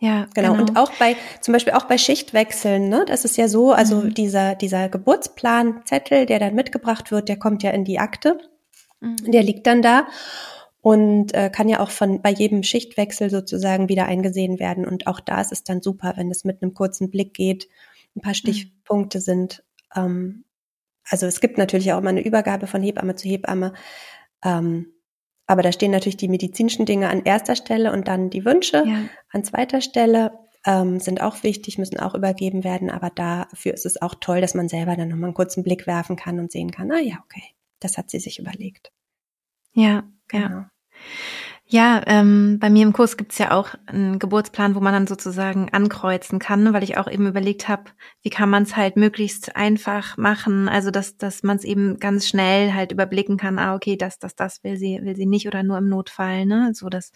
Ja, 0.00 0.26
genau. 0.34 0.52
genau. 0.54 0.62
Und 0.62 0.76
auch 0.76 0.90
bei, 0.98 1.14
zum 1.42 1.52
Beispiel 1.52 1.74
auch 1.74 1.84
bei 1.84 1.98
Schichtwechseln, 1.98 2.88
ne, 2.88 3.04
das 3.06 3.26
ist 3.26 3.36
ja 3.36 3.48
so, 3.48 3.72
also 3.72 3.96
mhm. 3.96 4.14
dieser, 4.14 4.54
dieser 4.54 4.88
Geburtsplanzettel, 4.88 6.24
der 6.24 6.38
dann 6.38 6.54
mitgebracht 6.54 7.10
wird, 7.10 7.28
der 7.28 7.38
kommt 7.38 7.62
ja 7.62 7.70
in 7.70 7.84
die 7.84 7.98
Akte. 7.98 8.38
Mhm. 9.00 9.30
Der 9.30 9.42
liegt 9.42 9.66
dann 9.66 9.82
da 9.82 10.06
und 10.80 11.34
äh, 11.34 11.50
kann 11.50 11.68
ja 11.68 11.80
auch 11.80 11.90
von 11.90 12.22
bei 12.22 12.30
jedem 12.30 12.62
Schichtwechsel 12.62 13.28
sozusagen 13.28 13.90
wieder 13.90 14.06
eingesehen 14.06 14.58
werden. 14.58 14.86
Und 14.86 15.06
auch 15.06 15.20
da 15.20 15.38
ist 15.42 15.52
es 15.52 15.64
dann 15.64 15.82
super, 15.82 16.14
wenn 16.16 16.30
es 16.30 16.44
mit 16.44 16.62
einem 16.62 16.72
kurzen 16.72 17.10
Blick 17.10 17.34
geht, 17.34 17.68
ein 18.16 18.22
paar 18.22 18.30
mhm. 18.30 18.36
Stichpunkte 18.36 19.18
mhm. 19.18 19.22
sind. 19.22 19.64
Ähm, 19.94 20.44
also 21.10 21.26
es 21.26 21.40
gibt 21.40 21.58
natürlich 21.58 21.92
auch 21.92 21.98
immer 21.98 22.08
eine 22.08 22.24
Übergabe 22.24 22.66
von 22.66 22.82
Hebamme 22.82 23.16
zu 23.16 23.28
Hebamme. 23.28 23.74
Ähm, 24.42 24.94
aber 25.50 25.62
da 25.62 25.72
stehen 25.72 25.90
natürlich 25.90 26.16
die 26.16 26.28
medizinischen 26.28 26.86
Dinge 26.86 27.08
an 27.08 27.24
erster 27.24 27.56
Stelle 27.56 27.90
und 27.92 28.06
dann 28.06 28.30
die 28.30 28.44
Wünsche 28.44 28.84
ja. 28.86 29.08
an 29.32 29.42
zweiter 29.42 29.80
Stelle 29.80 30.30
ähm, 30.64 31.00
sind 31.00 31.20
auch 31.20 31.42
wichtig, 31.42 31.76
müssen 31.76 31.98
auch 31.98 32.14
übergeben 32.14 32.62
werden. 32.62 32.88
Aber 32.88 33.10
dafür 33.10 33.74
ist 33.74 33.84
es 33.84 34.00
auch 34.00 34.14
toll, 34.20 34.40
dass 34.40 34.54
man 34.54 34.68
selber 34.68 34.94
dann 34.94 35.08
nochmal 35.08 35.24
einen 35.24 35.34
kurzen 35.34 35.64
Blick 35.64 35.88
werfen 35.88 36.14
kann 36.14 36.38
und 36.38 36.52
sehen 36.52 36.70
kann, 36.70 36.92
ah 36.92 37.00
ja, 37.00 37.16
okay, 37.24 37.42
das 37.80 37.98
hat 37.98 38.10
sie 38.10 38.20
sich 38.20 38.38
überlegt. 38.38 38.92
Ja, 39.72 40.04
genau. 40.28 40.48
ja. 40.48 40.70
Ja, 41.72 42.02
ähm, 42.06 42.58
bei 42.58 42.68
mir 42.68 42.82
im 42.82 42.92
Kurs 42.92 43.16
gibt's 43.16 43.38
ja 43.38 43.52
auch 43.52 43.76
einen 43.86 44.18
Geburtsplan, 44.18 44.74
wo 44.74 44.80
man 44.80 44.92
dann 44.92 45.06
sozusagen 45.06 45.72
ankreuzen 45.72 46.40
kann, 46.40 46.72
weil 46.72 46.82
ich 46.82 46.96
auch 46.96 47.08
eben 47.08 47.28
überlegt 47.28 47.68
habe, 47.68 47.84
wie 48.22 48.30
kann 48.30 48.50
man 48.50 48.64
es 48.64 48.74
halt 48.74 48.96
möglichst 48.96 49.54
einfach 49.54 50.16
machen, 50.16 50.68
also 50.68 50.90
dass, 50.90 51.16
dass 51.16 51.44
man 51.44 51.58
es 51.58 51.62
eben 51.62 52.00
ganz 52.00 52.26
schnell 52.26 52.74
halt 52.74 52.90
überblicken 52.90 53.36
kann, 53.36 53.60
ah, 53.60 53.76
okay, 53.76 53.96
das, 53.96 54.18
das, 54.18 54.34
das 54.34 54.64
will 54.64 54.78
sie, 54.78 54.98
will 55.02 55.14
sie 55.14 55.26
nicht 55.26 55.46
oder 55.46 55.62
nur 55.62 55.78
im 55.78 55.88
Notfall, 55.88 56.44
ne? 56.44 56.72
So 56.74 56.88
das 56.88 57.12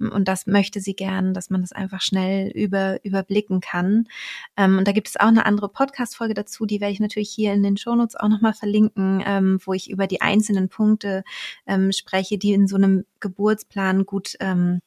und 0.00 0.26
das 0.26 0.48
möchte 0.48 0.80
sie 0.80 0.96
gern, 0.96 1.32
dass 1.32 1.48
man 1.48 1.60
das 1.60 1.70
einfach 1.70 2.00
schnell 2.00 2.50
über, 2.50 2.98
überblicken 3.04 3.60
kann. 3.60 4.08
Ähm, 4.56 4.76
und 4.78 4.88
da 4.88 4.92
gibt 4.92 5.06
es 5.06 5.20
auch 5.20 5.28
eine 5.28 5.46
andere 5.46 5.68
Podcast-Folge 5.68 6.34
dazu, 6.34 6.66
die 6.66 6.80
werde 6.80 6.92
ich 6.92 7.00
natürlich 7.00 7.30
hier 7.30 7.52
in 7.52 7.62
den 7.62 7.76
Shownotes 7.76 8.16
auch 8.16 8.28
nochmal 8.28 8.54
verlinken, 8.54 9.22
ähm, 9.24 9.60
wo 9.64 9.72
ich 9.72 9.88
über 9.88 10.08
die 10.08 10.20
einzelnen 10.20 10.68
Punkte 10.68 11.22
ähm, 11.64 11.92
spreche, 11.92 12.38
die 12.38 12.54
in 12.54 12.66
so 12.66 12.74
einem 12.74 13.04
Geburtsplan 13.20 13.83
gut 14.06 14.36
ähm, 14.40 14.80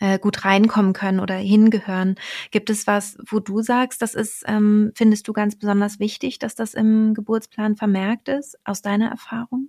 äh, 0.00 0.18
gut 0.18 0.44
reinkommen 0.44 0.92
können 0.92 1.20
oder 1.20 1.34
hingehören. 1.34 2.16
Gibt 2.50 2.70
es 2.70 2.86
was, 2.86 3.16
wo 3.28 3.38
du 3.40 3.62
sagst, 3.62 4.02
das 4.02 4.14
ist, 4.14 4.44
ähm, 4.46 4.92
findest 4.94 5.28
du 5.28 5.32
ganz 5.32 5.56
besonders 5.56 5.98
wichtig, 5.98 6.38
dass 6.38 6.54
das 6.54 6.74
im 6.74 7.14
Geburtsplan 7.14 7.76
vermerkt 7.76 8.28
ist, 8.28 8.58
aus 8.64 8.82
deiner 8.82 9.10
Erfahrung? 9.10 9.68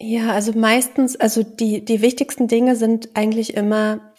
Ja, 0.00 0.32
also 0.32 0.52
meistens, 0.52 1.16
also 1.16 1.42
die, 1.42 1.84
die 1.84 2.02
wichtigsten 2.02 2.48
Dinge 2.48 2.76
sind 2.76 3.16
eigentlich 3.16 3.54
immer 3.54 4.12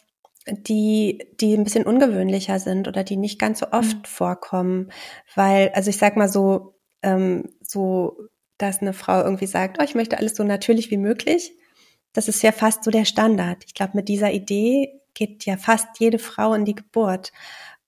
die, 0.47 1.27
die 1.41 1.55
ein 1.55 1.63
bisschen 1.63 1.85
ungewöhnlicher 1.85 2.59
sind 2.59 2.87
oder 2.87 3.03
die 3.03 3.17
nicht 3.17 3.39
ganz 3.39 3.59
so 3.59 3.67
oft 3.71 3.97
mhm. 3.97 4.05
vorkommen. 4.05 4.91
Weil, 5.33 5.71
also 5.73 5.89
ich 5.89 5.97
sag 5.97 6.15
mal 6.15 6.29
so, 6.29 6.75
ähm, 7.01 7.49
so 7.61 8.17
dass 8.57 8.81
eine 8.81 8.93
Frau 8.93 9.21
irgendwie 9.21 9.47
sagt, 9.47 9.77
oh, 9.79 9.83
ich 9.83 9.95
möchte 9.95 10.17
alles 10.17 10.35
so 10.35 10.43
natürlich 10.43 10.91
wie 10.91 10.97
möglich. 10.97 11.53
Das 12.13 12.27
ist 12.27 12.41
ja 12.41 12.51
fast 12.51 12.83
so 12.83 12.91
der 12.91 13.05
Standard. 13.05 13.63
Ich 13.65 13.73
glaube, 13.73 13.93
mit 13.95 14.07
dieser 14.07 14.31
Idee 14.31 15.01
geht 15.13 15.45
ja 15.45 15.57
fast 15.57 15.99
jede 15.99 16.19
Frau 16.19 16.53
in 16.53 16.65
die 16.65 16.75
Geburt, 16.75 17.31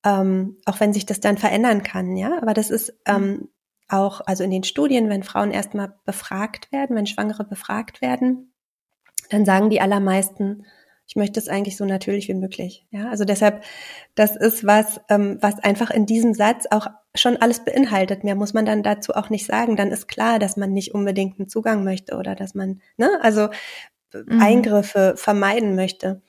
ähm, 0.03 0.57
auch 0.65 0.79
wenn 0.79 0.93
sich 0.93 1.05
das 1.05 1.19
dann 1.19 1.37
verändern 1.37 1.83
kann, 1.83 2.15
ja. 2.15 2.37
Aber 2.41 2.53
das 2.53 2.69
ist 2.69 2.93
ähm, 3.05 3.49
auch, 3.87 4.21
also 4.25 4.43
in 4.43 4.51
den 4.51 4.63
Studien, 4.63 5.09
wenn 5.09 5.23
Frauen 5.23 5.51
erstmal 5.51 5.93
befragt 6.05 6.71
werden, 6.71 6.95
wenn 6.95 7.07
Schwangere 7.07 7.43
befragt 7.43 8.01
werden, 8.01 8.53
dann 9.29 9.45
sagen 9.45 9.69
die 9.69 9.81
allermeisten, 9.81 10.65
ich 11.07 11.15
möchte 11.15 11.39
es 11.39 11.47
eigentlich 11.47 11.77
so 11.77 11.85
natürlich 11.85 12.27
wie 12.27 12.33
möglich. 12.33 12.85
Ja, 12.91 13.09
also 13.09 13.23
deshalb, 13.23 13.63
das 14.15 14.35
ist 14.35 14.65
was, 14.65 14.99
ähm, 15.09 15.37
was 15.39 15.57
einfach 15.59 15.89
in 15.89 16.05
diesem 16.05 16.33
Satz 16.33 16.65
auch 16.69 16.87
schon 17.15 17.37
alles 17.37 17.63
beinhaltet. 17.63 18.25
Mehr 18.25 18.35
muss 18.35 18.53
man 18.53 18.65
dann 18.65 18.83
dazu 18.83 19.13
auch 19.13 19.29
nicht 19.29 19.45
sagen. 19.45 19.77
Dann 19.77 19.91
ist 19.91 20.09
klar, 20.09 20.37
dass 20.37 20.57
man 20.57 20.73
nicht 20.73 20.93
unbedingt 20.93 21.39
einen 21.39 21.47
Zugang 21.47 21.85
möchte 21.85 22.17
oder 22.17 22.35
dass 22.35 22.55
man, 22.55 22.81
ne, 22.97 23.09
also 23.21 23.47
mhm. 24.13 24.41
Eingriffe 24.41 25.13
vermeiden 25.15 25.75
möchte. 25.75 26.21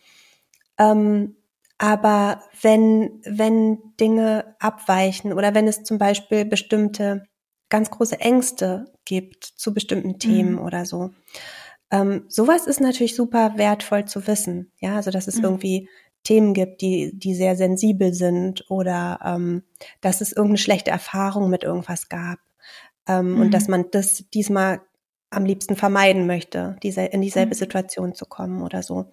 Ähm, 0.79 1.35
aber 1.79 2.43
wenn, 2.63 3.21
wenn 3.25 3.79
Dinge 3.99 4.57
abweichen 4.61 5.33
oder 5.33 5.55
wenn 5.55 5.67
es 5.67 5.83
zum 5.83 5.99
Beispiel 5.99 6.45
bestimmte 6.45 7.25
ganz 7.69 7.91
große 7.91 8.21
Ängste 8.21 8.93
gibt 9.05 9.45
zu 9.45 9.75
bestimmten 9.75 10.21
Themen 10.21 10.53
mhm. 10.53 10.61
oder 10.61 10.87
so, 10.87 11.11
ähm, 11.91 12.25
sowas 12.29 12.67
ist 12.67 12.81
natürlich 12.81 13.15
super 13.15 13.57
wertvoll 13.57 14.05
zu 14.05 14.27
wissen. 14.27 14.73
Ja, 14.79 14.97
also 14.97 15.11
dass 15.11 15.27
es 15.27 15.37
mhm. 15.37 15.45
irgendwie 15.45 15.89
Themen 16.23 16.53
gibt, 16.53 16.83
die, 16.83 17.13
die 17.19 17.35
sehr 17.35 17.57
sensibel 17.57 18.13
sind 18.13 18.65
oder 18.71 19.21
ähm, 19.25 19.63
dass 20.01 20.21
es 20.21 20.33
irgendeine 20.33 20.59
schlechte 20.59 20.91
Erfahrung 20.91 21.49
mit 21.49 21.65
irgendwas 21.65 22.09
gab. 22.09 22.39
Ähm, 23.07 23.35
mhm. 23.35 23.41
Und 23.41 23.55
dass 23.55 23.69
man 23.69 23.87
das 23.91 24.25
diesmal 24.35 24.81
am 25.31 25.45
liebsten 25.45 25.77
vermeiden 25.77 26.27
möchte, 26.27 26.77
diese, 26.83 27.03
in 27.03 27.23
dieselbe 27.23 27.55
mhm. 27.55 27.59
Situation 27.59 28.15
zu 28.15 28.27
kommen 28.27 28.63
oder 28.63 28.83
so. 28.83 29.13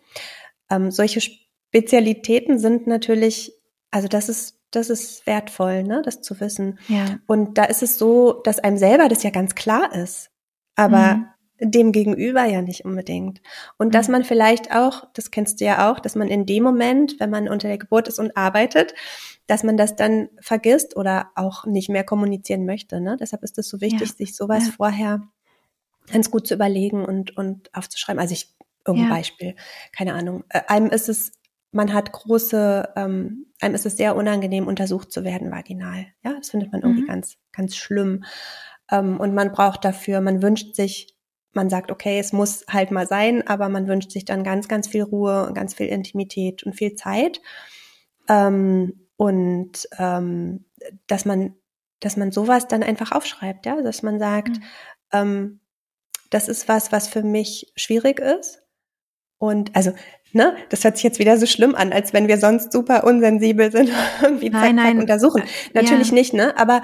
Ähm, 0.69 0.91
solche 0.91 1.21
Spezialitäten 1.21 2.59
sind 2.59 2.87
natürlich, 2.87 3.53
also 3.91 4.07
das 4.07 4.27
ist, 4.27 4.59
das 4.71 4.89
ist 4.89 5.25
wertvoll, 5.25 5.83
ne, 5.83 6.01
das 6.03 6.21
zu 6.21 6.39
wissen. 6.41 6.79
Ja. 6.89 7.19
Und 7.27 7.57
da 7.57 7.65
ist 7.65 7.83
es 7.83 7.97
so, 7.97 8.33
dass 8.43 8.59
einem 8.59 8.77
selber 8.77 9.07
das 9.07 9.23
ja 9.23 9.29
ganz 9.29 9.55
klar 9.55 9.93
ist. 9.93 10.31
Aber 10.75 11.15
mhm 11.15 11.27
dem 11.59 11.91
Gegenüber 11.91 12.43
ja 12.45 12.61
nicht 12.61 12.85
unbedingt. 12.85 13.41
Und 13.77 13.95
dass 13.95 14.07
mhm. 14.07 14.13
man 14.13 14.23
vielleicht 14.23 14.75
auch, 14.75 15.07
das 15.13 15.31
kennst 15.31 15.61
du 15.61 15.65
ja 15.65 15.91
auch, 15.91 15.99
dass 15.99 16.15
man 16.15 16.27
in 16.27 16.45
dem 16.45 16.63
Moment, 16.63 17.19
wenn 17.19 17.29
man 17.29 17.47
unter 17.47 17.67
der 17.67 17.77
Geburt 17.77 18.07
ist 18.07 18.19
und 18.19 18.35
arbeitet, 18.35 18.93
dass 19.47 19.63
man 19.63 19.77
das 19.77 19.95
dann 19.95 20.29
vergisst 20.41 20.97
oder 20.97 21.31
auch 21.35 21.65
nicht 21.65 21.89
mehr 21.89 22.03
kommunizieren 22.03 22.65
möchte. 22.65 22.99
Ne? 22.99 23.17
Deshalb 23.19 23.43
ist 23.43 23.57
es 23.57 23.69
so 23.69 23.79
wichtig, 23.79 24.09
ja. 24.09 24.15
sich 24.15 24.35
sowas 24.35 24.67
ja. 24.67 24.73
vorher 24.75 25.21
ganz 26.11 26.29
gut 26.29 26.47
zu 26.47 26.53
überlegen 26.53 27.05
und, 27.05 27.37
und 27.37 27.73
aufzuschreiben. 27.73 28.19
Also 28.19 28.33
ich, 28.33 28.53
irgendein 28.85 29.09
ja. 29.09 29.15
Beispiel, 29.15 29.55
keine 29.95 30.13
Ahnung. 30.13 30.43
Äh, 30.49 30.61
einem 30.67 30.89
ist 30.89 31.09
es, 31.09 31.31
man 31.71 31.93
hat 31.93 32.11
große, 32.11 32.89
ähm, 32.95 33.47
einem 33.61 33.75
ist 33.75 33.85
es 33.85 33.97
sehr 33.97 34.15
unangenehm, 34.15 34.67
untersucht 34.67 35.11
zu 35.11 35.23
werden 35.23 35.51
vaginal. 35.51 36.07
Ja, 36.23 36.33
das 36.33 36.49
findet 36.49 36.71
man 36.71 36.81
irgendwie 36.81 37.03
mhm. 37.03 37.07
ganz, 37.07 37.37
ganz 37.51 37.75
schlimm. 37.75 38.23
Ähm, 38.91 39.19
und 39.19 39.33
man 39.33 39.51
braucht 39.51 39.85
dafür, 39.85 40.21
man 40.21 40.41
wünscht 40.41 40.75
sich 40.75 41.14
man 41.55 41.69
sagt, 41.69 41.91
okay, 41.91 42.19
es 42.19 42.33
muss 42.33 42.65
halt 42.69 42.91
mal 42.91 43.07
sein, 43.07 43.47
aber 43.47 43.69
man 43.69 43.87
wünscht 43.87 44.11
sich 44.11 44.25
dann 44.25 44.43
ganz, 44.43 44.67
ganz 44.67 44.87
viel 44.87 45.03
Ruhe 45.03 45.45
und 45.47 45.53
ganz 45.53 45.73
viel 45.73 45.87
Intimität 45.87 46.63
und 46.63 46.73
viel 46.73 46.95
Zeit. 46.95 47.41
Ähm, 48.27 49.07
und 49.17 49.87
ähm, 49.97 50.65
dass 51.07 51.25
man, 51.25 51.55
dass 51.99 52.17
man 52.17 52.31
sowas 52.31 52.67
dann 52.67 52.83
einfach 52.83 53.11
aufschreibt, 53.11 53.65
ja, 53.65 53.81
dass 53.81 54.03
man 54.03 54.19
sagt, 54.19 54.49
mhm. 54.49 54.63
ähm, 55.13 55.59
das 56.29 56.49
ist 56.49 56.67
was, 56.67 56.91
was 56.91 57.07
für 57.07 57.23
mich 57.23 57.71
schwierig 57.75 58.19
ist. 58.19 58.61
Und 59.37 59.75
also, 59.75 59.93
ne, 60.33 60.55
das 60.69 60.83
hört 60.83 60.97
sich 60.97 61.03
jetzt 61.03 61.19
wieder 61.19 61.37
so 61.37 61.45
schlimm 61.45 61.75
an, 61.75 61.93
als 61.93 62.13
wenn 62.13 62.27
wir 62.27 62.37
sonst 62.37 62.71
super 62.71 63.05
unsensibel 63.05 63.71
sind, 63.71 63.89
irgendwie 64.21 64.51
zack, 64.51 64.61
nein, 64.61 64.75
nein. 64.75 64.99
untersuchen. 64.99 65.43
Natürlich 65.73 66.09
ja. 66.09 66.13
nicht, 66.13 66.33
ne? 66.33 66.57
Aber 66.57 66.81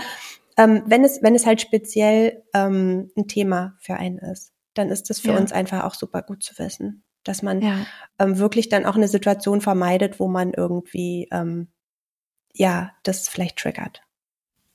ähm, 0.57 0.83
wenn 0.85 1.03
es, 1.03 1.21
wenn 1.21 1.35
es 1.35 1.45
halt 1.45 1.61
speziell 1.61 2.43
ähm, 2.53 3.11
ein 3.17 3.27
Thema 3.27 3.77
für 3.79 3.95
einen 3.95 4.19
ist 4.19 4.53
dann 4.73 4.89
ist 4.89 5.09
das 5.09 5.19
für 5.19 5.31
ja. 5.31 5.37
uns 5.37 5.51
einfach 5.51 5.83
auch 5.83 5.93
super 5.93 6.21
gut 6.21 6.43
zu 6.43 6.57
wissen, 6.57 7.03
dass 7.23 7.41
man 7.41 7.61
ja. 7.61 7.85
ähm, 8.19 8.37
wirklich 8.37 8.69
dann 8.69 8.85
auch 8.85 8.95
eine 8.95 9.07
Situation 9.07 9.61
vermeidet, 9.61 10.19
wo 10.19 10.27
man 10.27 10.53
irgendwie 10.53 11.27
ähm, 11.31 11.71
ja 12.53 12.91
das 13.03 13.29
vielleicht 13.29 13.57
triggert. 13.57 14.01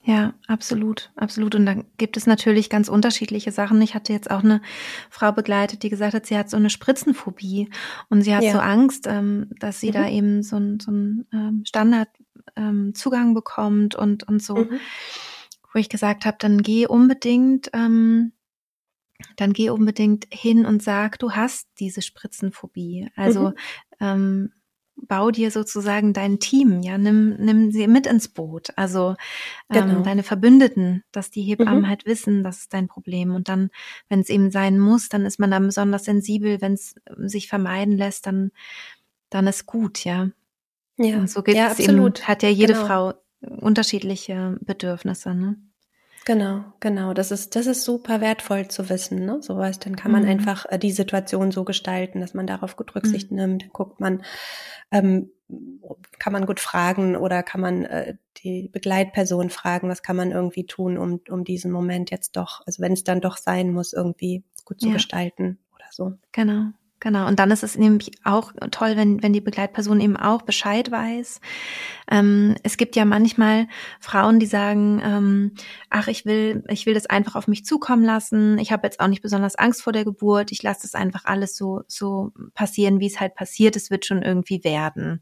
Ja, 0.07 0.35
absolut, 0.47 1.11
absolut. 1.17 1.57
Und 1.57 1.67
dann 1.67 1.85
gibt 1.97 2.17
es 2.17 2.29
natürlich 2.29 2.71
ganz 2.71 2.89
unterschiedliche 2.89 3.51
Sachen. 3.51 3.83
Ich 3.83 3.97
hatte 3.97 4.13
jetzt 4.13 4.31
auch 4.31 4.45
eine 4.45 4.63
Frau 5.11 5.33
begleitet, 5.33 5.83
die 5.83 5.89
gesagt 5.89 6.15
hat, 6.15 6.27
sie 6.27 6.39
hat 6.39 6.49
so 6.49 6.57
eine 6.57 6.71
Spritzenphobie 6.71 7.71
und 8.09 8.23
sie 8.23 8.33
hat 8.33 8.45
ja. 8.45 8.53
so 8.53 8.61
Angst, 8.61 9.09
ähm, 9.09 9.51
dass 9.59 9.81
sie 9.81 9.89
mhm. 9.89 9.93
da 9.95 10.09
eben 10.09 10.43
so 10.45 10.57
einen 10.57 10.79
so 10.79 10.93
einen 10.93 11.27
ähm, 11.33 11.65
Standardzugang 11.67 13.29
ähm, 13.29 13.35
bekommt 13.35 13.97
und 13.97 14.23
und 14.29 14.41
so. 14.41 14.55
Mhm. 14.55 14.79
Wo 15.73 15.79
ich 15.81 15.89
gesagt 15.89 16.25
habe, 16.25 16.37
dann 16.39 16.63
geh 16.63 16.87
unbedingt 16.87 17.71
ähm, 17.73 18.31
dann 19.37 19.53
geh 19.53 19.71
unbedingt 19.71 20.27
hin 20.33 20.67
und 20.67 20.83
sag, 20.83 21.19
du 21.19 21.33
hast 21.33 21.69
diese 21.79 22.03
Spritzenphobie. 22.03 23.09
Also 23.17 23.51
mhm. 23.51 23.55
ähm, 24.01 24.53
bau 24.97 25.31
dir 25.31 25.51
sozusagen 25.51 26.13
dein 26.13 26.39
Team, 26.39 26.81
ja, 26.81 26.97
nimm, 26.97 27.37
nimm 27.39 27.71
sie 27.71 27.87
mit 27.87 28.07
ins 28.07 28.29
Boot. 28.29 28.71
Also 28.77 29.15
ähm, 29.71 29.89
genau. 29.89 30.01
deine 30.03 30.23
Verbündeten, 30.23 31.05
dass 31.13 31.31
die 31.31 31.43
Hebammen 31.43 31.83
mhm. 31.83 31.89
halt 31.89 32.07
wissen, 32.07 32.43
das 32.43 32.61
ist 32.61 32.75
dein 32.75 32.89
Problem. 32.89 33.35
Und 33.35 33.49
dann, 33.49 33.71
wenn 34.09 34.21
es 34.21 34.31
eben 34.31 34.51
sein 34.51 34.79
muss, 34.79 35.09
dann 35.09 35.27
ist 35.27 35.39
man 35.39 35.51
dann 35.51 35.67
besonders 35.67 36.05
sensibel, 36.05 36.61
wenn 36.61 36.73
es 36.73 36.95
sich 37.19 37.49
vermeiden 37.49 37.97
lässt, 37.97 38.27
dann, 38.27 38.53
dann 39.31 39.47
ist 39.47 39.67
gut, 39.67 40.05
ja. 40.05 40.31
Ja, 40.99 41.19
und 41.19 41.29
so 41.29 41.43
geht 41.43 41.57
ja, 41.57 41.67
es 41.67 41.79
absolut. 41.79 42.21
Eben, 42.21 42.29
hat 42.29 42.43
ja 42.43 42.49
jede 42.49 42.73
genau. 42.73 42.87
Frau 42.87 43.15
unterschiedliche 43.43 44.57
Bedürfnisse, 44.61 45.35
ne? 45.35 45.57
Genau, 46.27 46.65
genau. 46.81 47.15
Das 47.15 47.31
ist, 47.31 47.55
das 47.55 47.69
ist 47.69 47.85
super 47.85 48.21
wertvoll 48.21 48.67
zu 48.67 48.89
wissen, 48.89 49.25
ne? 49.25 49.41
Sowas. 49.43 49.79
Dann 49.79 49.95
kann 49.95 50.11
man 50.11 50.25
mhm. 50.25 50.31
einfach 50.31 50.67
äh, 50.69 50.77
die 50.77 50.91
Situation 50.91 51.53
so 51.53 51.63
gestalten, 51.63 52.21
dass 52.21 52.35
man 52.35 52.49
darauf 52.49 52.75
gut 52.75 52.97
Rücksicht 52.97 53.31
mhm. 53.31 53.37
nimmt. 53.37 53.73
Guckt 53.73 54.01
man, 54.01 54.25
ähm, 54.91 55.31
kann 56.19 56.33
man 56.33 56.45
gut 56.45 56.59
fragen 56.59 57.15
oder 57.15 57.45
kann 57.45 57.61
man 57.61 57.85
äh, 57.85 58.17
die 58.39 58.69
Begleitperson 58.73 59.51
fragen, 59.51 59.89
was 59.89 60.03
kann 60.03 60.17
man 60.17 60.33
irgendwie 60.33 60.67
tun, 60.67 60.99
um, 60.99 61.21
um 61.31 61.45
diesen 61.45 61.71
Moment 61.71 62.11
jetzt 62.11 62.37
doch, 62.37 62.61
also 62.67 62.83
wenn 62.83 62.93
es 62.93 63.05
dann 63.05 63.21
doch 63.21 63.37
sein 63.37 63.73
muss, 63.73 63.93
irgendwie 63.93 64.43
gut 64.65 64.81
zu 64.81 64.89
ja. 64.89 64.95
gestalten 64.95 65.61
oder 65.77 65.87
so. 65.93 66.15
Genau. 66.33 66.73
Genau. 67.01 67.27
Und 67.27 67.39
dann 67.39 67.51
ist 67.51 67.63
es 67.63 67.77
nämlich 67.77 68.13
auch 68.25 68.53
toll, 68.71 68.97
wenn, 68.97 69.23
wenn 69.23 69.33
die 69.33 69.41
Begleitperson 69.41 70.01
eben 70.01 70.17
auch 70.17 70.43
Bescheid 70.43 70.91
weiß. 70.91 71.41
Ähm, 72.11 72.55
es 72.63 72.77
gibt 72.77 72.97
ja 72.97 73.05
manchmal 73.05 73.67
Frauen, 74.01 74.39
die 74.39 74.47
sagen, 74.47 75.01
ähm, 75.05 75.53
ach, 75.91 76.09
ich 76.09 76.25
will, 76.25 76.63
ich 76.69 76.87
will 76.87 76.95
das 76.95 77.07
einfach 77.07 77.35
auf 77.35 77.49
mich 77.49 77.65
zukommen 77.65 78.05
lassen. 78.05 78.59
Ich 78.59 78.73
habe 78.73 78.87
jetzt 78.87 79.01
auch 79.01 79.09
nicht 79.09 79.23
besonders 79.23 79.57
Angst 79.57 79.83
vor 79.83 79.93
der 79.93 80.05
Geburt. 80.05 80.53
Ich 80.53 80.63
lasse 80.63 80.83
das 80.83 80.95
einfach 80.95 81.25
alles 81.25 81.57
so, 81.57 81.83
so 81.89 82.33
passieren, 82.55 83.01
wie 83.01 83.07
es 83.07 83.21
halt 83.21 83.35
passiert. 83.35 83.77
Es 83.77 83.91
wird 83.91 84.07
schon 84.07 84.23
irgendwie 84.23 84.63
werden. 84.63 85.21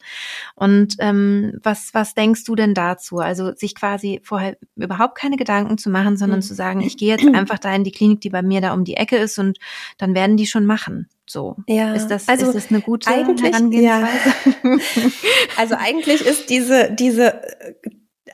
Und 0.54 0.96
ähm, 0.98 1.58
was, 1.62 1.94
was 1.94 2.14
denkst 2.14 2.44
du 2.44 2.54
denn 2.54 2.74
dazu? 2.74 3.18
Also 3.18 3.54
sich 3.54 3.74
quasi 3.74 4.20
vorher 4.22 4.56
überhaupt 4.76 5.16
keine 5.16 5.36
Gedanken 5.36 5.78
zu 5.78 5.90
machen, 5.90 6.16
sondern 6.16 6.40
mhm. 6.40 6.44
zu 6.44 6.54
sagen, 6.54 6.80
ich 6.82 6.96
gehe 6.96 7.16
jetzt 7.16 7.26
einfach 7.34 7.58
da 7.58 7.74
in 7.74 7.84
die 7.84 7.92
Klinik, 7.92 8.20
die 8.20 8.30
bei 8.30 8.42
mir 8.42 8.60
da 8.60 8.74
um 8.74 8.84
die 8.84 8.96
Ecke 8.96 9.16
ist 9.16 9.38
und 9.38 9.58
dann 9.98 10.14
werden 10.14 10.36
die 10.36 10.46
schon 10.46 10.66
machen. 10.66 11.08
So. 11.26 11.56
Ja. 11.66 11.94
Ist 11.94 12.08
das, 12.08 12.28
also 12.28 12.46
ist 12.46 12.54
das 12.54 12.70
eine 12.70 12.80
gute 12.80 13.10
eigentlich, 13.10 13.52
Herangehensweise? 13.52 14.34
Ja. 14.62 14.78
also 15.56 15.74
eigentlich 15.76 16.24
ist 16.24 16.50
diese, 16.50 16.92
diese, 16.92 17.40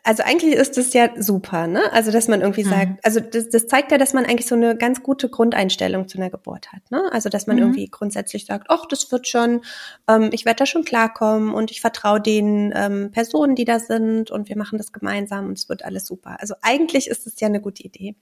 also 0.03 0.23
eigentlich 0.23 0.55
ist 0.55 0.79
es 0.79 0.93
ja 0.93 1.11
super, 1.17 1.67
ne? 1.67 1.93
Also, 1.93 2.11
dass 2.11 2.29
man 2.29 2.41
irgendwie 2.41 2.65
mhm. 2.65 2.71
sagt, 2.71 3.05
also 3.05 3.21
das, 3.21 3.49
das 3.51 3.67
zeigt 3.67 3.93
ja, 3.93 3.99
dass 3.99 4.13
man 4.13 4.25
eigentlich 4.25 4.47
so 4.47 4.55
eine 4.55 4.77
ganz 4.77 5.03
gute 5.03 5.29
Grundeinstellung 5.29 6.09
zu 6.09 6.19
einer 6.19 6.31
Geburt 6.31 6.73
hat, 6.73 6.91
ne? 6.91 7.03
Also, 7.13 7.29
dass 7.29 7.47
man 7.47 7.57
mhm. 7.57 7.63
irgendwie 7.63 7.87
grundsätzlich 7.91 8.47
sagt, 8.47 8.67
ach, 8.71 8.87
das 8.87 9.11
wird 9.13 9.29
schon, 9.29 9.63
ähm, 10.09 10.31
ich 10.33 10.45
werde 10.45 10.59
da 10.59 10.67
schon 10.67 10.85
klarkommen 10.85 11.53
und 11.53 11.71
ich 11.71 11.81
vertraue 11.81 12.21
den 12.21 12.73
ähm, 12.75 13.11
Personen, 13.13 13.55
die 13.55 13.65
da 13.65 13.79
sind 13.79 14.31
und 14.31 14.49
wir 14.49 14.57
machen 14.57 14.79
das 14.79 14.93
gemeinsam 14.93 15.47
und 15.47 15.59
es 15.59 15.69
wird 15.69 15.85
alles 15.85 16.07
super. 16.07 16.37
Also 16.41 16.55
eigentlich 16.63 17.09
ist 17.09 17.27
es 17.27 17.39
ja 17.41 17.49
eine 17.49 17.61
gute 17.61 17.83
Idee. 17.83 18.17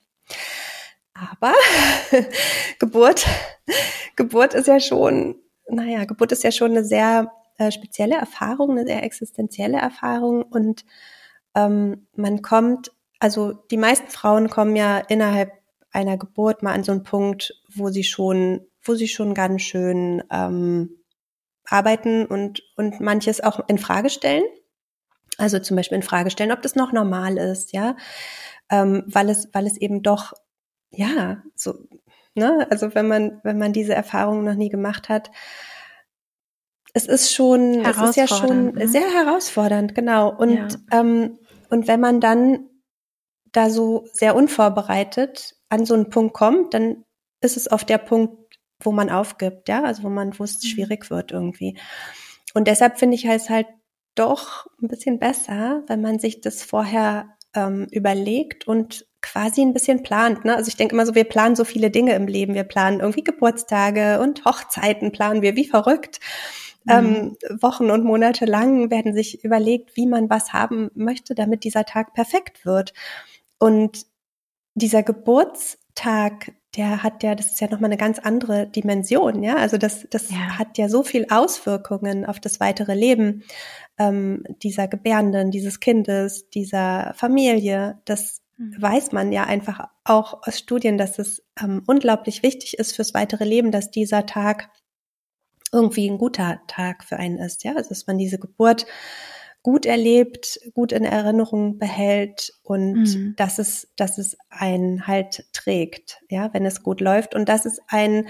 Aber 1.19 1.55
Geburt, 2.79 3.27
Geburt 4.17 4.55
ist 4.55 4.69
ja 4.69 4.81
schon, 4.81 5.37
naja, 5.69 6.05
Geburt 6.05 6.33
ist 6.33 6.45
ja 6.45 6.53
schon 6.53 6.73
eine 6.73 6.85
sehr 6.85 7.31
äh, 7.59 7.71
spezielle 7.71 8.17
Erfahrung, 8.17 8.71
eine 8.73 8.87
sehr 8.87 9.03
existenzielle 9.03 9.79
Erfahrung 9.79 10.43
und 10.43 10.85
ähm, 11.55 12.07
man 12.15 12.43
kommt, 12.43 12.93
also 13.19 13.53
die 13.53 13.77
meisten 13.77 14.09
Frauen 14.09 14.49
kommen 14.49 14.77
ja 14.77 14.99
innerhalb 14.99 15.53
einer 15.91 16.17
Geburt 16.17 16.63
mal 16.63 16.73
an 16.73 16.85
so 16.85 16.93
einen 16.93 17.03
Punkt, 17.03 17.55
wo 17.75 17.89
sie 17.89 18.05
schon, 18.05 18.67
wo 18.83 18.95
sie 18.95 19.09
schon 19.09 19.35
ganz 19.35 19.63
schön 19.63 20.23
ähm, 20.31 20.99
arbeiten 21.65 22.27
und, 22.27 22.63
und 22.77 23.01
manches 23.01 23.41
auch 23.41 23.67
in 23.69 23.79
Frage 23.79 24.11
stellen. 24.11 24.45
Also 25.37 25.59
zum 25.59 25.77
Beispiel 25.77 25.97
in 25.97 26.03
Frage 26.03 26.31
stellen, 26.31 26.53
ob 26.53 26.63
das 26.63 26.75
noch 26.75 26.93
normal 26.93 27.39
ist, 27.39 27.73
ja, 27.73 27.97
ähm, 28.71 29.05
weil 29.07 29.31
es, 29.31 29.49
weil 29.53 29.67
es 29.67 29.77
eben 29.77 30.03
doch 30.03 30.33
ja, 30.91 31.43
so, 31.55 31.75
ne, 32.35 32.67
also 32.71 32.95
wenn 32.95 33.09
man, 33.09 33.41
wenn 33.43 33.59
man 33.59 33.73
diese 33.73 33.95
Erfahrung 33.95 34.45
noch 34.45 34.55
nie 34.55 34.69
gemacht 34.69 35.09
hat, 35.09 35.31
es 36.95 37.07
ist 37.07 37.33
schon, 37.33 37.85
es 37.85 38.01
ist 38.01 38.17
ja 38.17 38.27
schon 38.27 38.75
ne? 38.75 38.89
sehr 38.89 39.09
herausfordernd, 39.13 39.95
genau. 39.95 40.35
Und, 40.35 40.55
ja. 40.55 40.69
ähm, 41.01 41.39
und 41.71 41.87
wenn 41.87 42.01
man 42.01 42.21
dann 42.21 42.69
da 43.53 43.71
so 43.71 44.07
sehr 44.13 44.35
unvorbereitet 44.35 45.57
an 45.69 45.85
so 45.85 45.95
einen 45.95 46.11
Punkt 46.11 46.35
kommt, 46.35 46.75
dann 46.75 47.05
ist 47.41 47.57
es 47.57 47.71
oft 47.71 47.89
der 47.89 47.99
Punkt, 47.99 48.59
wo 48.81 48.93
man 48.93 49.11
aufgibt, 49.11 49.69
ja, 49.69 49.83
also 49.83 50.05
wo 50.05 50.09
man, 50.09 50.39
wo 50.39 50.45
es 50.45 50.63
mhm. 50.63 50.69
schwierig 50.69 51.11
wird 51.11 51.33
irgendwie. 51.33 51.79
Und 52.55 52.69
deshalb 52.69 52.99
finde 52.99 53.17
ich 53.17 53.25
es 53.27 53.51
halt 53.51 53.67
doch 54.15 54.67
ein 54.83 54.89
bisschen 54.89 55.19
besser, 55.19 55.85
wenn 55.87 56.01
man 56.01 56.19
sich 56.19 56.41
das 56.41 56.63
vorher 56.63 57.37
ähm, 57.55 57.87
überlegt 57.91 58.67
und 58.67 59.07
quasi 59.21 59.63
ein 59.63 59.73
bisschen 59.73 60.03
plant. 60.03 60.45
Ne? 60.45 60.55
Also 60.57 60.69
ich 60.69 60.77
denke 60.77 60.95
immer 60.95 61.07
so, 61.07 61.15
wir 61.15 61.25
planen 61.25 61.57
so 61.57 61.65
viele 61.65 61.91
Dinge 61.91 62.15
im 62.15 62.27
Leben. 62.27 62.55
Wir 62.55 62.65
planen 62.65 63.01
irgendwie 63.01 63.25
Geburtstage 63.25 64.21
und 64.21 64.45
Hochzeiten 64.45 65.13
planen 65.13 65.43
wir 65.43 65.57
wie 65.57 65.67
verrückt. 65.67 66.21
Mhm. 66.85 66.93
Ähm, 66.93 67.37
Wochen 67.61 67.91
und 67.91 68.05
Monate 68.05 68.45
lang 68.45 68.91
werden 68.91 69.15
sich 69.15 69.45
überlegt, 69.45 69.97
wie 69.97 70.07
man 70.07 70.31
was 70.31 70.53
haben 70.53 70.91
möchte, 70.95 71.35
damit 71.35 71.65
dieser 71.65 71.85
Tag 71.85 72.15
perfekt 72.15 72.65
wird. 72.65 72.93
Und 73.59 74.07
dieser 74.75 75.03
Geburtstag, 75.03 76.53
der 76.77 77.03
hat 77.03 77.25
ja, 77.25 77.35
das 77.35 77.51
ist 77.51 77.61
ja 77.61 77.69
nochmal 77.69 77.91
eine 77.91 77.97
ganz 77.97 78.21
andere 78.21 78.69
Dimension, 78.69 79.43
ja. 79.43 79.57
Also 79.57 79.79
das, 79.79 80.07
das 80.11 80.31
ja. 80.31 80.59
hat 80.59 80.79
ja 80.79 80.89
so 80.89 81.03
viel 81.03 81.27
Auswirkungen 81.31 82.25
auf 82.25 82.39
das 82.39 82.61
weitere 82.61 82.95
Leben 82.95 83.43
ähm, 83.99 84.45
dieser 84.63 84.87
Gebärenden, 84.87 85.51
dieses 85.51 85.81
Kindes, 85.81 86.49
dieser 86.51 87.15
Familie. 87.17 87.99
Das 88.05 88.41
Mhm. 88.41 88.48
Weiß 88.59 89.13
man 89.13 89.33
ja 89.33 89.45
einfach 89.45 89.89
auch 90.05 90.43
aus 90.47 90.59
Studien, 90.59 90.99
dass 90.99 91.19
es 91.19 91.45
ähm, 91.63 91.83
unglaublich 91.87 92.43
wichtig 92.43 92.79
ist 92.79 92.95
fürs 92.95 93.15
weitere 93.15 93.45
Leben, 93.45 93.71
dass 93.71 93.91
dieser 93.91 94.27
Tag 94.27 94.71
irgendwie 95.73 96.09
ein 96.09 96.19
guter 96.19 96.61
Tag 96.67 97.05
für 97.05 97.19
einen 97.19 97.39
ist, 97.39 97.65
ja, 97.65 97.75
also 97.77 97.91
dass 97.91 98.07
man 98.07 98.19
diese 98.19 98.39
Geburt 98.39 98.87
gut 99.63 99.87
erlebt, 99.87 100.61
gut 100.73 100.93
in 100.93 101.05
Erinnerung 101.05 101.79
behält 101.79 102.53
und 102.63 103.03
mhm. 103.03 103.35
dass 103.37 103.59
es, 103.59 103.93
dass 103.97 104.19
es 104.19 104.37
einen 104.49 105.07
halt 105.07 105.47
trägt, 105.53 106.23
ja, 106.31 106.53
wenn 106.55 106.65
es 106.65 106.83
gut 106.83 107.01
läuft 107.01 107.35
und 107.35 107.49
dass 107.49 107.67
es 107.67 107.81
einen 107.89 108.29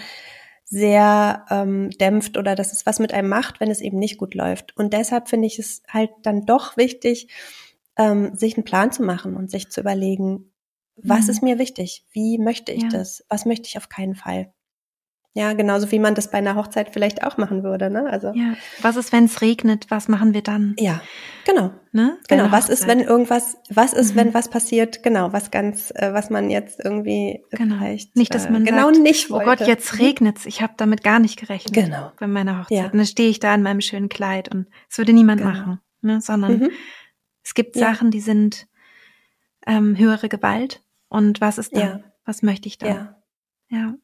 sehr 0.64 1.46
ähm, 1.48 1.90
dämpft 1.90 2.36
oder 2.36 2.54
dass 2.54 2.72
es 2.72 2.84
was 2.84 2.98
mit 2.98 3.14
einem 3.14 3.28
macht, 3.28 3.60
wenn 3.60 3.70
es 3.70 3.80
eben 3.80 3.98
nicht 3.98 4.18
gut 4.18 4.34
läuft. 4.34 4.76
Und 4.76 4.92
deshalb 4.92 5.28
finde 5.28 5.46
ich 5.46 5.58
es 5.58 5.82
halt 5.88 6.10
dann 6.22 6.44
doch 6.44 6.76
wichtig, 6.76 7.28
ähm, 7.98 8.34
sich 8.34 8.56
einen 8.56 8.64
Plan 8.64 8.92
zu 8.92 9.02
machen 9.02 9.36
und 9.36 9.50
sich 9.50 9.70
zu 9.70 9.80
überlegen, 9.80 10.52
was 10.96 11.24
mhm. 11.24 11.30
ist 11.30 11.42
mir 11.42 11.58
wichtig? 11.58 12.06
Wie 12.12 12.38
möchte 12.38 12.72
ich 12.72 12.84
ja. 12.84 12.88
das? 12.88 13.24
Was 13.28 13.44
möchte 13.44 13.66
ich 13.66 13.76
auf 13.76 13.88
keinen 13.88 14.14
Fall? 14.14 14.52
Ja, 15.34 15.52
genauso 15.52 15.92
wie 15.92 16.00
man 16.00 16.16
das 16.16 16.32
bei 16.32 16.38
einer 16.38 16.56
Hochzeit 16.56 16.90
vielleicht 16.92 17.22
auch 17.22 17.36
machen 17.36 17.62
würde, 17.62 17.90
ne? 17.90 18.06
Also. 18.10 18.32
Ja. 18.34 18.54
Was 18.82 18.96
ist, 18.96 19.12
wenn 19.12 19.26
es 19.26 19.40
regnet? 19.40 19.86
Was 19.88 20.08
machen 20.08 20.34
wir 20.34 20.42
dann? 20.42 20.74
Ja, 20.78 21.00
genau. 21.44 21.70
Ne? 21.92 22.18
Genau. 22.28 22.50
Was 22.50 22.68
ist, 22.68 22.88
wenn 22.88 22.98
irgendwas, 22.98 23.56
was 23.68 23.92
ist, 23.92 24.14
mhm. 24.14 24.18
wenn 24.18 24.34
was 24.34 24.48
passiert? 24.48 25.02
Genau, 25.04 25.32
was 25.32 25.52
ganz, 25.52 25.92
äh, 25.94 26.12
was 26.12 26.30
man 26.30 26.50
jetzt 26.50 26.80
irgendwie 26.82 27.44
genau. 27.50 27.76
vielleicht 27.76 28.16
nicht, 28.16 28.34
dass 28.34 28.46
äh, 28.46 28.50
man 28.50 28.62
äh, 28.62 28.70
genau 28.70 28.86
sagt, 28.86 28.98
nicht 28.98 29.30
wollte. 29.30 29.46
Oh 29.46 29.50
Gott, 29.50 29.68
jetzt 29.68 30.00
regnet's. 30.00 30.44
Ich 30.44 30.60
habe 30.60 30.72
damit 30.76 31.04
gar 31.04 31.20
nicht 31.20 31.38
gerechnet. 31.38 31.72
Genau. 31.72 32.10
Bei 32.18 32.26
meiner 32.26 32.60
Hochzeit. 32.60 32.78
Ja. 32.78 32.84
Und 32.86 32.96
dann 32.96 33.06
stehe 33.06 33.30
ich 33.30 33.38
da 33.38 33.54
in 33.54 33.62
meinem 33.62 33.80
schönen 33.80 34.08
Kleid 34.08 34.48
und 34.48 34.66
es 34.90 34.98
würde 34.98 35.12
niemand 35.12 35.40
genau. 35.40 35.52
machen, 35.52 35.80
ne? 36.00 36.20
Sondern 36.20 36.58
mhm. 36.58 36.70
Es 37.48 37.54
gibt 37.54 37.76
ja. 37.76 37.86
Sachen, 37.94 38.10
die 38.10 38.20
sind 38.20 38.68
ähm, 39.66 39.96
höhere 39.96 40.28
Gewalt. 40.28 40.82
Und 41.08 41.40
was 41.40 41.56
ist 41.56 41.74
da? 41.74 41.80
Ja. 41.80 42.00
Was 42.26 42.42
möchte 42.42 42.68
ich 42.68 42.76
da? 42.76 42.86
Ja. 42.86 43.22
Ja, 43.70 43.94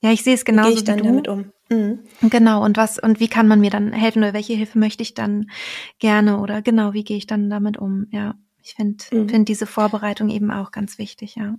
ja 0.00 0.12
ich 0.12 0.24
sehe 0.24 0.32
es 0.32 0.46
genauso 0.46 0.70
wie, 0.70 0.74
ich 0.76 0.84
dann 0.84 0.96
du. 0.96 1.04
damit 1.04 1.28
um. 1.28 1.52
Mhm. 1.68 1.98
Genau. 2.22 2.64
Und 2.64 2.78
was 2.78 2.98
und 2.98 3.20
wie 3.20 3.28
kann 3.28 3.46
man 3.46 3.60
mir 3.60 3.68
dann 3.68 3.92
helfen 3.92 4.22
oder 4.22 4.32
welche 4.32 4.54
Hilfe 4.54 4.78
möchte 4.78 5.02
ich 5.02 5.12
dann 5.12 5.50
gerne 5.98 6.40
oder 6.40 6.62
genau 6.62 6.94
wie 6.94 7.04
gehe 7.04 7.18
ich 7.18 7.26
dann 7.26 7.50
damit 7.50 7.76
um? 7.76 8.06
Ja, 8.12 8.34
ich 8.62 8.72
finde 8.76 9.04
mhm. 9.12 9.28
finde 9.28 9.44
diese 9.44 9.66
Vorbereitung 9.66 10.30
eben 10.30 10.50
auch 10.50 10.70
ganz 10.70 10.96
wichtig. 10.96 11.34
Ja. 11.34 11.56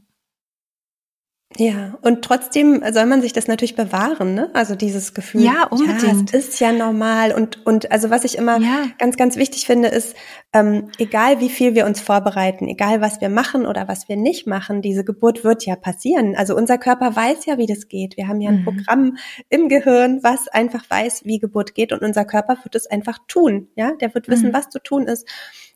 Ja, 1.57 1.97
und 2.01 2.23
trotzdem 2.23 2.81
soll 2.93 3.05
man 3.05 3.21
sich 3.21 3.33
das 3.33 3.47
natürlich 3.47 3.75
bewahren, 3.75 4.33
ne? 4.33 4.49
Also 4.53 4.75
dieses 4.75 5.13
Gefühl. 5.13 5.41
Ja, 5.43 5.67
unbedingt. 5.69 6.31
Ja, 6.31 6.37
es 6.39 6.47
ist 6.47 6.59
ja 6.59 6.71
normal. 6.71 7.33
Und, 7.33 7.65
und 7.65 7.91
also 7.91 8.09
was 8.09 8.23
ich 8.23 8.37
immer 8.37 8.59
ja. 8.59 8.85
ganz, 8.99 9.17
ganz 9.17 9.35
wichtig 9.35 9.65
finde, 9.65 9.89
ist, 9.89 10.15
ähm, 10.53 10.89
egal 10.97 11.41
wie 11.41 11.49
viel 11.49 11.75
wir 11.75 11.85
uns 11.85 11.99
vorbereiten, 11.99 12.67
egal 12.67 13.01
was 13.01 13.19
wir 13.19 13.29
machen 13.29 13.65
oder 13.65 13.87
was 13.89 14.07
wir 14.07 14.15
nicht 14.15 14.47
machen, 14.47 14.81
diese 14.81 15.03
Geburt 15.03 15.43
wird 15.43 15.65
ja 15.65 15.75
passieren. 15.75 16.35
Also 16.35 16.55
unser 16.55 16.77
Körper 16.77 17.15
weiß 17.15 17.45
ja, 17.45 17.57
wie 17.57 17.67
das 17.67 17.89
geht. 17.89 18.15
Wir 18.15 18.29
haben 18.29 18.39
ja 18.39 18.49
ein 18.49 18.61
mhm. 18.61 18.65
Programm 18.65 19.17
im 19.49 19.67
Gehirn, 19.67 20.23
was 20.23 20.47
einfach 20.47 20.89
weiß, 20.89 21.25
wie 21.25 21.39
Geburt 21.39 21.75
geht 21.75 21.91
und 21.91 22.01
unser 22.01 22.23
Körper 22.23 22.57
wird 22.63 22.75
es 22.75 22.87
einfach 22.87 23.19
tun. 23.27 23.67
Ja, 23.75 23.91
der 23.99 24.13
wird 24.13 24.29
wissen, 24.29 24.49
mhm. 24.49 24.53
was 24.53 24.69
zu 24.69 24.79
tun 24.79 25.07
ist, 25.07 25.27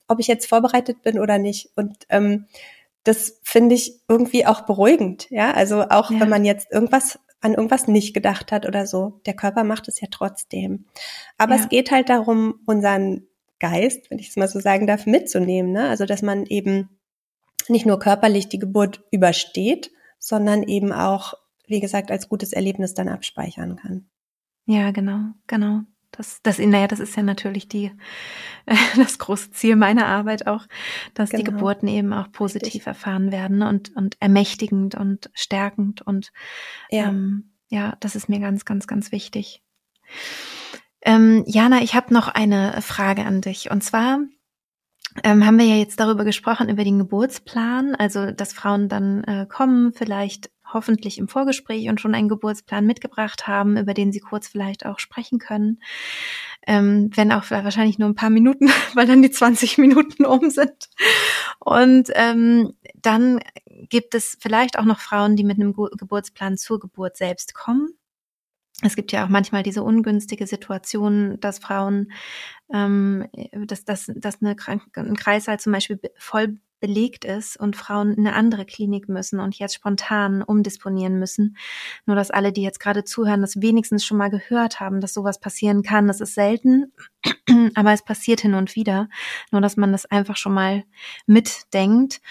ob 0.08 0.20
ich 0.20 0.28
jetzt 0.28 0.48
vorbereitet 0.48 1.02
bin 1.02 1.20
oder 1.20 1.38
nicht. 1.38 1.70
Und 1.76 2.06
ähm, 2.10 2.46
das 3.06 3.40
finde 3.44 3.76
ich 3.76 4.02
irgendwie 4.10 4.46
auch 4.46 4.62
beruhigend. 4.62 5.28
Ja, 5.30 5.52
also 5.52 5.84
auch 5.84 6.12
ja. 6.12 6.20
wenn 6.20 6.30
man 6.30 6.44
jetzt 6.44 6.72
irgendwas 6.72 7.20
an 7.40 7.54
irgendwas 7.54 7.88
nicht 7.88 8.14
gedacht 8.14 8.52
hat 8.52 8.66
oder 8.66 8.88
so, 8.88 9.22
der 9.26 9.36
Körper 9.36 9.64
macht 9.64 9.88
es 9.88 10.02
ja 10.02 10.08
trotzdem. 10.10 10.86
Aber 11.38 11.56
ja. 11.56 11.62
es 11.62 11.70
geht 11.70 11.92
halt 11.92 12.10
darum, 12.10 12.56
unseren 12.66 13.28
Geist, 13.60 14.10
wenn 14.10 14.20
ich 14.20 14.30
es 14.30 14.36
mal 14.36 14.48
so 14.48 14.60
sagen 14.60 14.88
darf, 14.88 15.06
mitzunehmen. 15.06 15.72
Ne? 15.72 15.88
Also 15.88 16.06
dass 16.06 16.24
man 16.24 16.46
eben 16.48 16.90
nicht 17.68 17.86
nur 17.86 18.00
körperlich 18.00 18.50
die 18.50 18.60
Geburt 18.60 19.04
übersteht, 19.12 19.92
sondern 20.18 20.64
eben 20.64 20.92
auch, 20.92 21.36
wie 21.68 21.80
gesagt, 21.80 22.10
als 22.10 22.30
gutes 22.30 22.52
Erlebnis 22.52 22.96
dann 22.96 23.10
abspeichern 23.10 23.76
kann. 23.76 24.10
Ja, 24.66 24.90
genau, 24.92 25.34
genau. 25.46 25.82
Das, 26.18 26.42
das, 26.44 26.60
naja, 26.60 26.88
das 26.88 27.00
ist 27.00 27.16
ja 27.16 27.24
natürlich 27.24 27.68
die, 27.68 27.92
das 28.96 29.18
große 29.20 29.52
Ziel 29.52 29.76
meiner 29.76 30.08
Arbeit 30.08 30.48
auch, 30.48 30.66
dass 31.14 31.30
genau. 31.30 31.44
die 31.44 31.52
Geburten 31.52 31.88
eben 31.88 32.14
auch 32.14 32.32
positiv 32.32 32.68
Richtig. 32.68 32.88
erfahren 32.88 33.32
werden 33.32 33.62
und, 33.62 33.96
und 33.96 34.18
ermächtigend 34.20 34.96
und 34.96 35.30
stärkend 35.34 36.02
und 36.02 36.32
ja. 36.90 37.10
Ähm, 37.10 37.52
ja, 37.68 37.98
das 38.00 38.16
ist 38.16 38.30
mir 38.30 38.40
ganz, 38.40 38.64
ganz, 38.64 38.88
ganz 38.88 39.12
wichtig. 39.12 39.64
Ähm, 41.02 41.44
Jana, 41.48 41.82
ich 41.82 41.96
habe 41.96 42.14
noch 42.14 42.28
eine 42.28 42.82
Frage 42.82 43.26
an 43.26 43.42
dich 43.42 43.72
und 43.72 43.84
zwar 43.84 44.20
ähm, 45.24 45.46
haben 45.46 45.58
wir 45.58 45.66
ja 45.66 45.76
jetzt 45.76 46.00
darüber 46.00 46.26
gesprochen, 46.26 46.70
über 46.70 46.84
den 46.84 47.00
Geburtsplan, 47.00 47.96
also 47.96 48.32
dass 48.32 48.54
Frauen 48.54 48.90
dann 48.90 49.24
äh, 49.24 49.46
kommen, 49.48 49.94
vielleicht 49.94 50.50
hoffentlich 50.74 51.18
im 51.18 51.28
Vorgespräch 51.28 51.90
und 51.90 52.02
schon 52.02 52.16
einen 52.16 52.30
Geburtsplan 52.30 52.86
mitgebracht 52.86 53.48
haben, 53.48 53.78
über 53.78 53.94
den 53.94 54.12
Sie 54.12 54.20
kurz 54.20 54.48
vielleicht 54.48 54.86
auch 54.86 55.00
sprechen 55.00 55.40
können. 55.40 55.80
Ähm, 56.68 57.10
wenn 57.14 57.32
auch 57.32 57.50
wahrscheinlich 57.52 58.00
nur 58.00 58.10
ein 58.10 58.16
paar 58.16 58.30
Minuten, 58.30 58.68
weil 58.94 59.08
dann 59.08 59.22
die 59.22 59.32
20 59.32 59.78
Minuten 59.78 60.26
um 60.26 60.50
sind. 60.50 60.90
Und 61.60 62.10
ähm, 62.14 62.74
dann 62.96 63.40
gibt 63.90 64.16
es 64.16 64.38
vielleicht 64.40 64.80
auch 64.80 64.86
noch 64.86 65.00
Frauen, 65.00 65.36
die 65.36 65.44
mit 65.44 65.60
einem 65.60 65.74
Geburtsplan 65.74 66.58
zur 66.58 66.80
Geburt 66.80 67.18
selbst 67.18 67.54
kommen 67.54 67.90
es 68.82 68.96
gibt 68.96 69.12
ja 69.12 69.24
auch 69.26 69.30
manchmal 69.30 69.64
diese 69.64 69.84
ungünstige 69.84 70.48
Situation, 70.48 71.40
dass 71.40 71.60
Frauen, 71.60 72.12
ähm, 72.74 73.28
dass, 73.54 73.86
dass, 73.86 74.12
dass 74.14 74.42
eine 74.42 74.56
Krank 74.56 74.98
ein 74.98 75.16
Kreißsaal 75.16 75.60
zum 75.60 75.72
Beispiel 75.72 76.00
voll 76.18 76.58
belegt 76.80 77.26
ist 77.26 77.58
und 77.58 77.76
Frauen 77.76 78.14
in 78.14 78.28
eine 78.28 78.36
andere 78.36 78.66
Klinik 78.66 79.10
müssen 79.10 79.40
und 79.40 79.58
jetzt 79.58 79.76
spontan 79.76 80.42
umdisponieren 80.42 81.20
müssen. 81.20 81.58
Nur 82.06 82.16
dass 82.16 82.32
alle, 82.32 82.52
die 82.52 82.62
jetzt 82.62 82.80
gerade 82.80 83.04
zuhören, 83.04 83.42
das 83.42 83.62
wenigstens 83.62 84.06
schon 84.06 84.18
mal 84.18 84.30
gehört 84.30 84.80
haben, 84.80 85.02
dass 85.02 85.14
sowas 85.14 85.40
passieren 85.40 85.84
kann. 85.84 86.08
Das 86.08 86.22
ist 86.22 86.36
selten, 86.36 86.92
aber 87.76 87.94
es 87.94 88.04
passiert 88.04 88.42
hin 88.42 88.54
und 88.54 88.76
wieder. 88.76 89.10
Nur 89.52 89.62
dass 89.62 89.78
man 89.78 89.92
das 89.92 90.06
einfach 90.06 90.38
schon 90.38 90.54
mal 90.54 90.84
mitdenkt. 91.26 92.22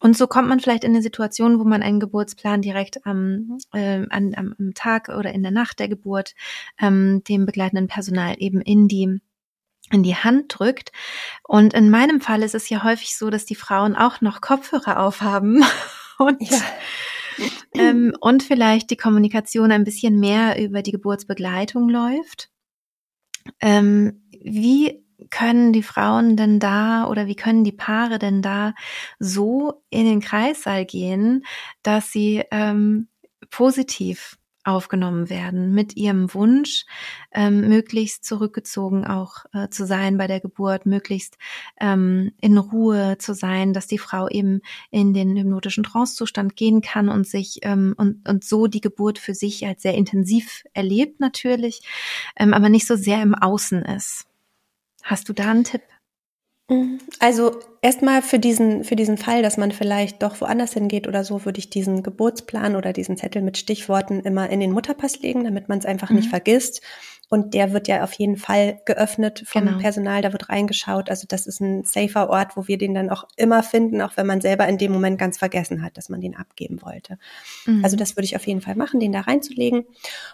Und 0.00 0.16
so 0.16 0.26
kommt 0.26 0.48
man 0.48 0.60
vielleicht 0.60 0.84
in 0.84 0.92
eine 0.92 1.02
Situation, 1.02 1.58
wo 1.58 1.64
man 1.64 1.82
einen 1.82 2.00
Geburtsplan 2.00 2.62
direkt 2.62 3.04
am, 3.04 3.58
äh, 3.72 4.06
am, 4.10 4.32
am 4.34 4.72
Tag 4.74 5.08
oder 5.08 5.32
in 5.32 5.42
der 5.42 5.52
Nacht 5.52 5.80
der 5.80 5.88
Geburt 5.88 6.34
ähm, 6.80 7.22
dem 7.28 7.46
begleitenden 7.46 7.88
Personal 7.88 8.36
eben 8.38 8.60
in 8.60 8.86
die 8.88 9.20
in 9.92 10.02
die 10.02 10.16
Hand 10.16 10.58
drückt. 10.58 10.92
Und 11.44 11.74
in 11.74 11.90
meinem 11.90 12.20
Fall 12.20 12.42
ist 12.42 12.54
es 12.54 12.68
ja 12.68 12.82
häufig 12.82 13.16
so, 13.16 13.30
dass 13.30 13.44
die 13.44 13.54
Frauen 13.54 13.96
auch 13.96 14.20
noch 14.20 14.40
Kopfhörer 14.40 15.00
aufhaben 15.00 15.64
und 16.18 16.40
ja. 16.40 16.60
ähm, 17.74 18.14
und 18.20 18.42
vielleicht 18.42 18.90
die 18.90 18.96
Kommunikation 18.96 19.72
ein 19.72 19.84
bisschen 19.84 20.18
mehr 20.18 20.62
über 20.62 20.82
die 20.82 20.92
Geburtsbegleitung 20.92 21.88
läuft. 21.88 22.50
Ähm, 23.60 24.22
wie 24.30 25.04
können 25.30 25.72
die 25.72 25.82
Frauen 25.82 26.36
denn 26.36 26.60
da 26.60 27.06
oder 27.06 27.26
wie 27.26 27.36
können 27.36 27.64
die 27.64 27.72
Paare 27.72 28.18
denn 28.18 28.40
da 28.40 28.74
so 29.18 29.82
in 29.90 30.04
den 30.04 30.20
Kreissaal 30.20 30.86
gehen, 30.86 31.44
dass 31.82 32.12
sie 32.12 32.44
ähm, 32.50 33.08
positiv 33.50 34.37
aufgenommen 34.68 35.30
werden 35.30 35.72
mit 35.74 35.96
ihrem 35.96 36.32
Wunsch, 36.34 36.84
ähm, 37.32 37.68
möglichst 37.68 38.24
zurückgezogen 38.24 39.06
auch 39.06 39.46
äh, 39.52 39.68
zu 39.70 39.86
sein 39.86 40.18
bei 40.18 40.26
der 40.26 40.40
Geburt, 40.40 40.86
möglichst 40.86 41.38
ähm, 41.80 42.32
in 42.40 42.58
Ruhe 42.58 43.16
zu 43.18 43.34
sein, 43.34 43.72
dass 43.72 43.86
die 43.86 43.98
Frau 43.98 44.28
eben 44.28 44.60
in 44.90 45.14
den 45.14 45.36
hypnotischen 45.36 45.84
Trancezustand 45.84 46.54
gehen 46.54 46.82
kann 46.82 47.08
und 47.08 47.26
sich 47.26 47.60
ähm, 47.62 47.94
und, 47.96 48.28
und 48.28 48.44
so 48.44 48.66
die 48.66 48.80
Geburt 48.80 49.18
für 49.18 49.34
sich 49.34 49.66
als 49.66 49.82
sehr 49.82 49.94
intensiv 49.94 50.64
erlebt 50.74 51.18
natürlich, 51.18 51.80
ähm, 52.36 52.52
aber 52.52 52.68
nicht 52.68 52.86
so 52.86 52.94
sehr 52.96 53.22
im 53.22 53.34
Außen 53.34 53.82
ist. 53.82 54.26
Hast 55.02 55.28
du 55.28 55.32
da 55.32 55.50
einen 55.50 55.64
Tipp? 55.64 55.82
Mhm. 56.68 56.98
Also 57.18 57.58
erstmal 57.80 58.22
für 58.22 58.38
diesen, 58.38 58.84
für 58.84 58.96
diesen 58.96 59.16
Fall, 59.16 59.42
dass 59.42 59.56
man 59.56 59.72
vielleicht 59.72 60.22
doch 60.22 60.40
woanders 60.40 60.74
hingeht 60.74 61.08
oder 61.08 61.24
so, 61.24 61.44
würde 61.44 61.58
ich 61.58 61.70
diesen 61.70 62.02
Geburtsplan 62.02 62.76
oder 62.76 62.92
diesen 62.92 63.16
Zettel 63.16 63.42
mit 63.42 63.56
Stichworten 63.56 64.20
immer 64.20 64.50
in 64.50 64.60
den 64.60 64.72
Mutterpass 64.72 65.20
legen, 65.20 65.44
damit 65.44 65.68
man 65.68 65.78
es 65.78 65.86
einfach 65.86 66.10
mhm. 66.10 66.16
nicht 66.16 66.28
vergisst. 66.28 66.82
Und 67.30 67.52
der 67.52 67.74
wird 67.74 67.88
ja 67.88 68.04
auf 68.04 68.14
jeden 68.14 68.36
Fall 68.36 68.80
geöffnet 68.86 69.42
vom 69.46 69.66
genau. 69.66 69.78
Personal, 69.78 70.22
da 70.22 70.32
wird 70.32 70.48
reingeschaut. 70.48 71.10
Also 71.10 71.26
das 71.28 71.46
ist 71.46 71.60
ein 71.60 71.84
safer 71.84 72.30
Ort, 72.30 72.56
wo 72.56 72.68
wir 72.68 72.78
den 72.78 72.94
dann 72.94 73.10
auch 73.10 73.24
immer 73.36 73.62
finden, 73.62 74.00
auch 74.00 74.16
wenn 74.16 74.26
man 74.26 74.40
selber 74.40 74.66
in 74.66 74.78
dem 74.78 74.92
Moment 74.92 75.18
ganz 75.18 75.36
vergessen 75.36 75.82
hat, 75.82 75.98
dass 75.98 76.08
man 76.08 76.22
den 76.22 76.36
abgeben 76.36 76.80
wollte. 76.80 77.18
Mhm. 77.66 77.84
Also 77.84 77.96
das 77.96 78.16
würde 78.16 78.24
ich 78.24 78.34
auf 78.34 78.46
jeden 78.46 78.62
Fall 78.62 78.76
machen, 78.76 78.98
den 78.98 79.12
da 79.12 79.20
reinzulegen. 79.20 79.84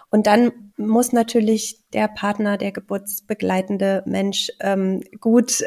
Und 0.09 0.25
dann 0.25 0.53
muss 0.77 1.11
natürlich 1.11 1.79
der 1.91 2.07
Partner, 2.07 2.57
der 2.57 2.71
geburtsbegleitende 2.71 4.03
Mensch 4.05 4.51
ähm, 4.61 5.01
gut 5.19 5.61
äh, 5.61 5.65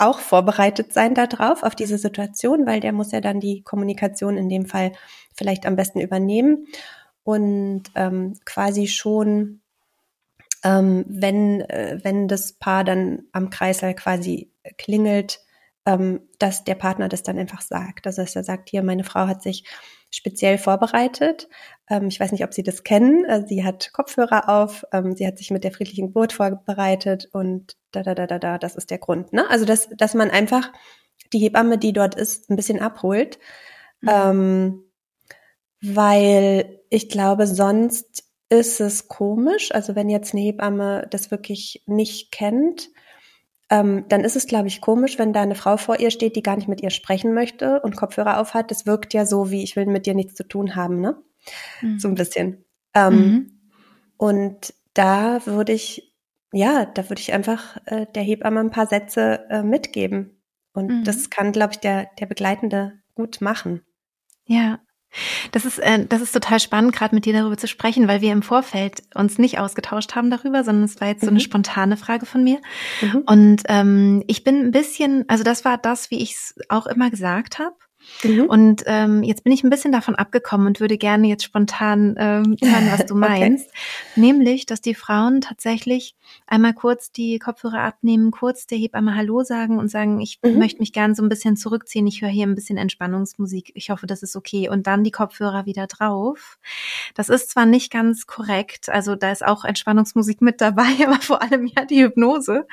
auch 0.00 0.18
vorbereitet 0.18 0.92
sein 0.92 1.14
darauf, 1.14 1.62
auf 1.62 1.74
diese 1.74 1.98
Situation, 1.98 2.66
weil 2.66 2.80
der 2.80 2.92
muss 2.92 3.12
ja 3.12 3.20
dann 3.20 3.40
die 3.40 3.62
Kommunikation 3.62 4.36
in 4.36 4.48
dem 4.48 4.66
Fall 4.66 4.92
vielleicht 5.34 5.66
am 5.66 5.76
besten 5.76 6.00
übernehmen 6.00 6.66
und 7.22 7.84
ähm, 7.94 8.34
quasi 8.44 8.86
schon, 8.86 9.60
ähm, 10.64 11.04
wenn, 11.08 11.60
äh, 11.62 12.00
wenn 12.02 12.28
das 12.28 12.54
Paar 12.54 12.84
dann 12.84 13.24
am 13.32 13.50
Kreißsaal 13.50 13.94
quasi 13.94 14.52
klingelt, 14.78 15.40
ähm, 15.86 16.20
dass 16.38 16.64
der 16.64 16.74
Partner 16.74 17.08
das 17.08 17.22
dann 17.22 17.38
einfach 17.38 17.62
sagt. 17.62 18.06
Also 18.06 18.22
dass 18.22 18.36
er 18.36 18.44
sagt, 18.44 18.70
hier, 18.70 18.82
meine 18.82 19.04
Frau 19.04 19.26
hat 19.26 19.42
sich 19.42 19.64
speziell 20.10 20.58
vorbereitet. 20.58 21.48
Ähm, 21.90 22.08
ich 22.08 22.18
weiß 22.18 22.32
nicht, 22.32 22.44
ob 22.44 22.54
Sie 22.54 22.62
das 22.62 22.84
kennen. 22.84 23.24
Äh, 23.26 23.46
sie 23.46 23.64
hat 23.64 23.92
Kopfhörer 23.92 24.48
auf, 24.48 24.86
ähm, 24.92 25.14
sie 25.14 25.26
hat 25.26 25.36
sich 25.36 25.50
mit 25.50 25.64
der 25.64 25.72
friedlichen 25.72 26.06
Geburt 26.06 26.32
vorbereitet 26.32 27.28
und 27.32 27.76
da, 27.90 28.02
da, 28.02 28.14
da, 28.14 28.26
da, 28.26 28.38
da, 28.38 28.56
das 28.56 28.76
ist 28.76 28.90
der 28.90 28.98
Grund. 28.98 29.32
Ne? 29.32 29.48
Also, 29.50 29.64
dass, 29.66 29.88
dass 29.96 30.14
man 30.14 30.30
einfach 30.30 30.72
die 31.32 31.40
Hebamme, 31.40 31.76
die 31.76 31.92
dort 31.92 32.14
ist, 32.14 32.48
ein 32.48 32.56
bisschen 32.56 32.80
abholt. 32.80 33.38
Mhm. 34.00 34.08
Ähm, 34.08 34.84
weil 35.82 36.80
ich 36.90 37.08
glaube, 37.08 37.46
sonst 37.46 38.24
ist 38.48 38.80
es 38.80 39.08
komisch. 39.08 39.72
Also 39.72 39.94
wenn 39.94 40.10
jetzt 40.10 40.34
eine 40.34 40.42
Hebamme 40.42 41.06
das 41.10 41.30
wirklich 41.30 41.82
nicht 41.86 42.32
kennt, 42.32 42.90
ähm, 43.70 44.04
dann 44.08 44.24
ist 44.24 44.36
es, 44.36 44.46
glaube 44.46 44.68
ich, 44.68 44.80
komisch, 44.80 45.18
wenn 45.18 45.32
da 45.32 45.42
eine 45.42 45.54
Frau 45.54 45.76
vor 45.76 46.00
ihr 46.00 46.10
steht, 46.10 46.34
die 46.34 46.42
gar 46.42 46.56
nicht 46.56 46.68
mit 46.68 46.82
ihr 46.82 46.90
sprechen 46.90 47.32
möchte 47.32 47.80
und 47.80 47.96
Kopfhörer 47.96 48.40
aufhat. 48.40 48.70
Das 48.70 48.84
wirkt 48.84 49.14
ja 49.14 49.24
so, 49.24 49.50
wie 49.50 49.62
ich 49.62 49.76
will 49.76 49.86
mit 49.86 50.06
dir 50.06 50.14
nichts 50.14 50.34
zu 50.34 50.46
tun 50.46 50.74
haben, 50.74 51.00
ne? 51.00 51.22
Mhm. 51.80 51.98
So 51.98 52.08
ein 52.08 52.14
bisschen. 52.14 52.64
Ähm, 52.94 53.14
mhm. 53.14 53.60
Und 54.16 54.74
da 54.94 55.46
würde 55.46 55.72
ich, 55.72 56.14
ja, 56.52 56.84
da 56.84 57.08
würde 57.08 57.20
ich 57.20 57.32
einfach 57.32 57.78
äh, 57.86 58.06
der 58.14 58.22
Hebamme 58.22 58.60
ein 58.60 58.70
paar 58.70 58.86
Sätze 58.86 59.46
äh, 59.48 59.62
mitgeben. 59.62 60.42
Und 60.72 60.88
mhm. 60.88 61.04
das 61.04 61.30
kann, 61.30 61.52
glaube 61.52 61.74
ich, 61.74 61.78
der, 61.80 62.10
der 62.18 62.26
Begleitende 62.26 63.00
gut 63.14 63.40
machen. 63.40 63.82
Ja, 64.44 64.80
das 65.50 65.64
ist, 65.64 65.78
äh, 65.78 66.06
das 66.06 66.20
ist 66.20 66.32
total 66.32 66.60
spannend, 66.60 66.94
gerade 66.94 67.14
mit 67.14 67.24
dir 67.24 67.32
darüber 67.32 67.56
zu 67.56 67.66
sprechen, 67.66 68.06
weil 68.06 68.20
wir 68.20 68.32
im 68.32 68.42
Vorfeld 68.42 69.02
uns 69.14 69.38
nicht 69.38 69.58
ausgetauscht 69.58 70.14
haben 70.14 70.30
darüber, 70.30 70.62
sondern 70.62 70.84
es 70.84 71.00
war 71.00 71.08
jetzt 71.08 71.22
so 71.22 71.28
eine 71.28 71.38
mhm. 71.38 71.44
spontane 71.44 71.96
Frage 71.96 72.26
von 72.26 72.44
mir. 72.44 72.60
Mhm. 73.00 73.22
Und 73.26 73.62
ähm, 73.68 74.22
ich 74.28 74.44
bin 74.44 74.66
ein 74.66 74.70
bisschen, 74.70 75.24
also 75.28 75.42
das 75.42 75.64
war 75.64 75.78
das, 75.78 76.10
wie 76.10 76.22
ich 76.22 76.32
es 76.32 76.54
auch 76.68 76.86
immer 76.86 77.10
gesagt 77.10 77.58
habe. 77.58 77.74
Mhm. 78.24 78.44
Und 78.46 78.82
ähm, 78.86 79.22
jetzt 79.22 79.44
bin 79.44 79.52
ich 79.52 79.64
ein 79.64 79.70
bisschen 79.70 79.92
davon 79.92 80.14
abgekommen 80.14 80.66
und 80.66 80.80
würde 80.80 80.98
gerne 80.98 81.28
jetzt 81.28 81.44
spontan 81.44 82.14
ähm, 82.18 82.56
hören, 82.62 82.90
was 82.90 83.06
du 83.06 83.14
meinst. 83.16 83.68
okay. 83.68 84.20
Nämlich, 84.20 84.66
dass 84.66 84.80
die 84.80 84.94
Frauen 84.94 85.40
tatsächlich 85.40 86.14
einmal 86.46 86.74
kurz 86.74 87.12
die 87.12 87.38
Kopfhörer 87.38 87.80
abnehmen, 87.80 88.30
kurz 88.30 88.66
der 88.66 88.78
Hebamme 88.78 89.14
Hallo 89.14 89.42
sagen 89.42 89.78
und 89.78 89.88
sagen, 89.88 90.20
ich 90.20 90.38
mhm. 90.42 90.58
möchte 90.58 90.80
mich 90.80 90.92
gerne 90.92 91.14
so 91.14 91.22
ein 91.22 91.28
bisschen 91.28 91.56
zurückziehen, 91.56 92.06
ich 92.06 92.22
höre 92.22 92.28
hier 92.28 92.46
ein 92.46 92.54
bisschen 92.54 92.78
Entspannungsmusik, 92.78 93.72
ich 93.74 93.90
hoffe, 93.90 94.06
das 94.06 94.22
ist 94.22 94.36
okay. 94.36 94.68
Und 94.68 94.86
dann 94.86 95.04
die 95.04 95.10
Kopfhörer 95.10 95.66
wieder 95.66 95.86
drauf. 95.86 96.58
Das 97.14 97.28
ist 97.28 97.50
zwar 97.50 97.66
nicht 97.66 97.92
ganz 97.92 98.26
korrekt, 98.26 98.88
also 98.88 99.16
da 99.16 99.30
ist 99.30 99.44
auch 99.44 99.64
Entspannungsmusik 99.64 100.40
mit 100.40 100.60
dabei, 100.60 100.88
aber 101.06 101.20
vor 101.20 101.42
allem 101.42 101.66
ja 101.66 101.84
die 101.84 102.02
Hypnose. 102.02 102.66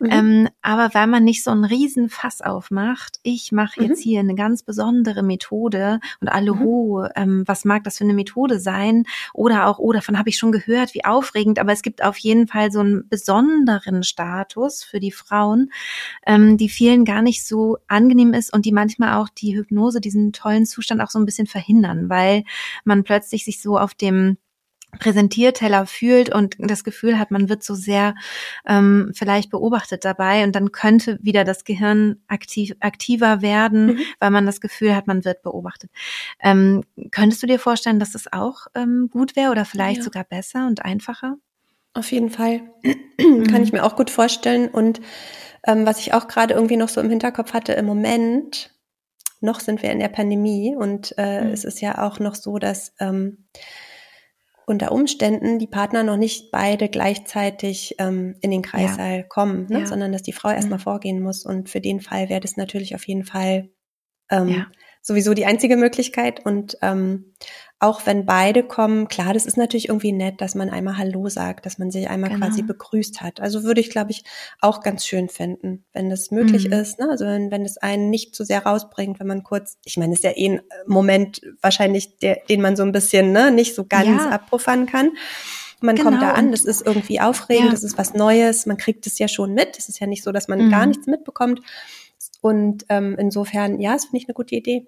Mhm. 0.00 0.10
Ähm, 0.10 0.48
aber 0.62 0.92
weil 0.94 1.06
man 1.06 1.24
nicht 1.24 1.42
so 1.42 1.50
einen 1.50 1.64
riesen 1.64 2.08
Fass 2.08 2.40
aufmacht, 2.40 3.18
ich 3.22 3.52
mache 3.52 3.82
jetzt 3.82 4.00
mhm. 4.00 4.02
hier 4.02 4.20
eine 4.20 4.34
ganz 4.34 4.62
besondere 4.62 4.73
Methode 5.22 6.00
und 6.20 6.28
alle, 6.28 6.54
mhm. 6.54 6.62
oh, 6.62 7.06
ähm, 7.16 7.44
was 7.46 7.64
mag 7.64 7.84
das 7.84 7.98
für 7.98 8.04
eine 8.04 8.14
Methode 8.14 8.58
sein? 8.60 9.04
Oder 9.32 9.66
auch, 9.66 9.78
oh, 9.78 9.92
davon 9.92 10.18
habe 10.18 10.28
ich 10.28 10.36
schon 10.36 10.52
gehört, 10.52 10.94
wie 10.94 11.04
aufregend, 11.04 11.58
aber 11.58 11.72
es 11.72 11.82
gibt 11.82 12.02
auf 12.02 12.16
jeden 12.18 12.46
Fall 12.46 12.70
so 12.70 12.80
einen 12.80 13.08
besonderen 13.08 14.02
Status 14.02 14.82
für 14.82 15.00
die 15.00 15.12
Frauen, 15.12 15.70
ähm, 16.26 16.56
die 16.56 16.68
vielen 16.68 17.04
gar 17.04 17.22
nicht 17.22 17.46
so 17.46 17.78
angenehm 17.88 18.34
ist 18.34 18.52
und 18.52 18.64
die 18.64 18.72
manchmal 18.72 19.20
auch 19.20 19.28
die 19.28 19.56
Hypnose, 19.56 20.00
diesen 20.00 20.32
tollen 20.32 20.66
Zustand 20.66 21.00
auch 21.00 21.10
so 21.10 21.18
ein 21.18 21.26
bisschen 21.26 21.46
verhindern, 21.46 22.08
weil 22.08 22.44
man 22.84 23.04
plötzlich 23.04 23.44
sich 23.44 23.60
so 23.60 23.78
auf 23.78 23.94
dem 23.94 24.36
Präsentierteller 24.98 25.86
fühlt 25.86 26.34
und 26.34 26.56
das 26.58 26.84
Gefühl 26.84 27.18
hat, 27.18 27.30
man 27.30 27.48
wird 27.48 27.62
so 27.62 27.74
sehr 27.74 28.14
ähm, 28.66 29.12
vielleicht 29.14 29.50
beobachtet 29.50 30.04
dabei 30.04 30.44
und 30.44 30.54
dann 30.54 30.72
könnte 30.72 31.18
wieder 31.22 31.44
das 31.44 31.64
Gehirn 31.64 32.16
aktiv, 32.28 32.72
aktiver 32.80 33.42
werden, 33.42 33.86
mhm. 33.86 33.98
weil 34.20 34.30
man 34.30 34.46
das 34.46 34.60
Gefühl 34.60 34.94
hat, 34.94 35.06
man 35.06 35.24
wird 35.24 35.42
beobachtet. 35.42 35.90
Ähm, 36.40 36.84
könntest 37.10 37.42
du 37.42 37.46
dir 37.46 37.58
vorstellen, 37.58 37.98
dass 37.98 38.12
das 38.12 38.32
auch 38.32 38.66
ähm, 38.74 39.08
gut 39.10 39.36
wäre 39.36 39.50
oder 39.50 39.64
vielleicht 39.64 39.98
ja. 39.98 40.04
sogar 40.04 40.24
besser 40.24 40.66
und 40.66 40.84
einfacher? 40.84 41.36
Auf 41.94 42.10
jeden 42.10 42.30
Fall. 42.30 42.62
Mhm. 43.18 43.46
Kann 43.50 43.62
ich 43.62 43.72
mir 43.72 43.84
auch 43.84 43.96
gut 43.96 44.10
vorstellen. 44.10 44.68
Und 44.68 45.00
ähm, 45.66 45.86
was 45.86 46.00
ich 46.00 46.12
auch 46.12 46.28
gerade 46.28 46.54
irgendwie 46.54 46.76
noch 46.76 46.88
so 46.88 47.00
im 47.00 47.08
Hinterkopf 47.08 47.52
hatte, 47.52 47.72
im 47.72 47.86
Moment, 47.86 48.74
noch 49.40 49.60
sind 49.60 49.82
wir 49.82 49.92
in 49.92 50.00
der 50.00 50.08
Pandemie 50.08 50.74
und 50.74 51.14
äh, 51.18 51.44
mhm. 51.44 51.52
es 51.52 51.64
ist 51.64 51.80
ja 51.80 52.02
auch 52.06 52.18
noch 52.18 52.34
so, 52.34 52.58
dass 52.58 52.94
ähm, 52.98 53.44
unter 54.66 54.92
Umständen 54.92 55.58
die 55.58 55.66
Partner 55.66 56.02
noch 56.02 56.16
nicht 56.16 56.50
beide 56.50 56.88
gleichzeitig 56.88 57.96
ähm, 57.98 58.36
in 58.40 58.50
den 58.50 58.62
Kreissaal 58.62 59.18
ja. 59.18 59.22
kommen, 59.22 59.66
ne? 59.68 59.80
ja. 59.80 59.86
sondern 59.86 60.12
dass 60.12 60.22
die 60.22 60.32
Frau 60.32 60.50
erstmal 60.50 60.78
mhm. 60.78 60.84
vorgehen 60.84 61.22
muss. 61.22 61.44
Und 61.44 61.68
für 61.68 61.80
den 61.80 62.00
Fall 62.00 62.28
wäre 62.28 62.40
das 62.40 62.56
natürlich 62.56 62.94
auf 62.94 63.06
jeden 63.06 63.24
Fall 63.24 63.70
ähm, 64.30 64.48
ja. 64.48 64.66
sowieso 65.02 65.34
die 65.34 65.46
einzige 65.46 65.76
Möglichkeit. 65.76 66.44
Und 66.44 66.78
ähm, 66.82 67.34
auch 67.80 68.06
wenn 68.06 68.24
beide 68.24 68.62
kommen, 68.62 69.08
klar, 69.08 69.34
das 69.34 69.46
ist 69.46 69.56
natürlich 69.56 69.88
irgendwie 69.88 70.12
nett, 70.12 70.40
dass 70.40 70.54
man 70.54 70.70
einmal 70.70 70.96
Hallo 70.96 71.28
sagt, 71.28 71.66
dass 71.66 71.78
man 71.78 71.90
sich 71.90 72.08
einmal 72.08 72.30
genau. 72.30 72.46
quasi 72.46 72.62
begrüßt 72.62 73.20
hat. 73.20 73.40
Also 73.40 73.62
würde 73.64 73.80
ich, 73.80 73.90
glaube 73.90 74.12
ich, 74.12 74.24
auch 74.60 74.80
ganz 74.80 75.04
schön 75.04 75.28
finden, 75.28 75.84
wenn 75.92 76.08
das 76.08 76.30
möglich 76.30 76.68
mhm. 76.68 76.72
ist. 76.74 76.98
Ne? 76.98 77.08
Also 77.10 77.26
wenn, 77.26 77.50
wenn 77.50 77.64
es 77.64 77.76
einen 77.76 78.10
nicht 78.10 78.34
zu 78.34 78.44
so 78.44 78.46
sehr 78.46 78.64
rausbringt, 78.64 79.20
wenn 79.20 79.26
man 79.26 79.42
kurz, 79.42 79.76
ich 79.84 79.96
meine, 79.96 80.14
ist 80.14 80.24
ja 80.24 80.30
eh 80.34 80.50
ein 80.50 80.60
Moment 80.86 81.42
wahrscheinlich, 81.60 82.16
der, 82.18 82.38
den 82.48 82.62
man 82.62 82.76
so 82.76 82.84
ein 82.84 82.92
bisschen 82.92 83.32
ne, 83.32 83.50
nicht 83.50 83.74
so 83.74 83.84
ganz 83.84 84.22
ja. 84.22 84.30
abpuffern 84.30 84.86
kann. 84.86 85.10
Man 85.80 85.96
genau. 85.96 86.10
kommt 86.10 86.22
da 86.22 86.32
an, 86.32 86.52
das 86.52 86.64
ist 86.64 86.86
irgendwie 86.86 87.20
aufregend, 87.20 87.66
ja. 87.66 87.70
das 87.72 87.82
ist 87.82 87.98
was 87.98 88.14
Neues, 88.14 88.64
man 88.64 88.78
kriegt 88.78 89.06
es 89.06 89.18
ja 89.18 89.28
schon 89.28 89.52
mit. 89.52 89.76
Es 89.76 89.88
ist 89.88 90.00
ja 90.00 90.06
nicht 90.06 90.22
so, 90.22 90.32
dass 90.32 90.48
man 90.48 90.66
mhm. 90.66 90.70
gar 90.70 90.86
nichts 90.86 91.06
mitbekommt. 91.06 91.60
Und 92.40 92.86
ähm, 92.88 93.16
insofern, 93.18 93.80
ja, 93.80 93.92
das 93.92 94.04
finde 94.04 94.18
ich 94.18 94.28
eine 94.28 94.34
gute 94.34 94.54
Idee. 94.54 94.86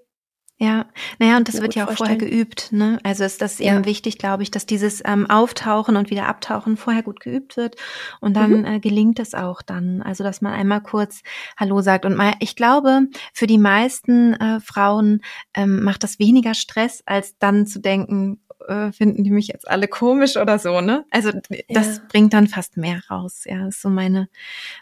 Ja, 0.59 0.87
naja, 1.19 1.37
und 1.37 1.49
das 1.49 1.61
wird 1.61 1.75
ja 1.75 1.85
auch 1.85 1.89
vorstellen. 1.89 2.19
vorher 2.19 2.31
geübt. 2.31 2.73
Ne? 2.73 2.99
Also 3.03 3.25
ist 3.25 3.43
das 3.43 3.59
ja. 3.59 3.75
eben 3.75 3.85
wichtig, 3.85 4.17
glaube 4.17 4.43
ich, 4.43 4.51
dass 4.51 4.65
dieses 4.65 5.03
ähm, 5.05 5.29
Auftauchen 5.29 5.97
und 5.97 6.09
wieder 6.09 6.27
Abtauchen 6.29 6.79
vorher 6.79 7.03
gut 7.03 7.21
geübt 7.21 7.59
wird 7.59 7.77
und 8.23 8.35
dann 8.35 8.61
mhm. 8.61 8.65
äh, 8.65 8.81
gelingt 8.81 9.19
es 9.19 9.35
auch 9.35 9.61
dann. 9.61 10.01
Also 10.01 10.25
dass 10.25 10.41
man 10.41 10.55
einmal 10.55 10.81
kurz 10.81 11.23
Hallo 11.59 11.83
sagt. 11.83 12.07
Und 12.07 12.17
mal, 12.17 12.33
ich 12.41 12.57
glaube, 12.57 13.03
für 13.35 13.47
die 13.47 13.59
meisten 13.59 14.33
äh, 14.33 14.61
Frauen 14.61 15.21
ähm, 15.53 15.83
macht 15.83 16.03
das 16.03 16.19
weniger 16.19 16.55
Stress, 16.55 17.03
als 17.05 17.37
dann 17.39 17.67
zu 17.67 17.79
denken, 17.79 18.41
äh, 18.67 18.93
finden 18.93 19.25
die 19.25 19.31
mich 19.31 19.49
jetzt 19.49 19.69
alle 19.69 19.89
komisch 19.89 20.39
oder 20.39 20.59
so, 20.59 20.81
ne? 20.81 21.05
Also 21.11 21.33
das 21.69 21.97
ja. 21.97 22.03
bringt 22.09 22.33
dann 22.33 22.47
fast 22.47 22.79
mehr 22.79 23.03
raus. 23.11 23.43
Ja, 23.45 23.69
ist 23.69 23.83
so 23.83 23.91
meine 23.91 24.29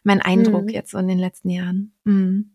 mein 0.04 0.22
Eindruck 0.22 0.64
mhm. 0.64 0.68
jetzt 0.68 0.92
so 0.92 0.98
in 0.98 1.08
den 1.08 1.18
letzten 1.18 1.50
Jahren. 1.50 1.92
Mhm. 2.04 2.53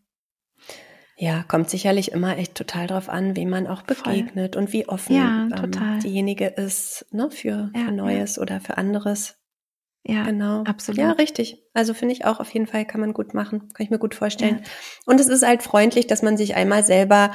Ja, 1.22 1.44
kommt 1.44 1.70
sicherlich 1.70 2.14
immer 2.14 2.38
echt 2.38 2.56
total 2.56 2.88
drauf 2.88 3.10
an, 3.10 3.36
wie 3.36 3.46
man 3.46 3.68
auch 3.68 3.82
begegnet 3.82 4.56
Voll. 4.56 4.64
und 4.64 4.72
wie 4.72 4.88
offen 4.88 5.18
ja, 5.18 5.50
ähm, 5.52 6.00
diejenige 6.00 6.46
ist 6.46 7.06
ne, 7.12 7.30
für, 7.30 7.70
ja, 7.76 7.86
für 7.86 7.92
Neues 7.92 8.38
ja. 8.38 8.42
oder 8.42 8.62
für 8.62 8.78
anderes. 8.78 9.38
Ja, 10.06 10.24
genau. 10.24 10.64
Absolut. 10.64 10.98
Ja, 10.98 11.12
richtig. 11.12 11.62
Also 11.74 11.94
finde 11.94 12.14
ich 12.14 12.24
auch 12.24 12.40
auf 12.40 12.50
jeden 12.54 12.68
Fall 12.68 12.86
kann 12.86 13.02
man 13.02 13.12
gut 13.12 13.34
machen. 13.34 13.68
Kann 13.74 13.84
ich 13.84 13.90
mir 13.90 14.00
gut 14.00 14.16
vorstellen. 14.16 14.64
Und 15.06 15.20
es 15.20 15.28
ist 15.28 15.46
halt 15.46 15.62
freundlich, 15.62 16.08
dass 16.08 16.22
man 16.22 16.38
sich 16.38 16.56
einmal 16.56 16.86
selber, 16.86 17.32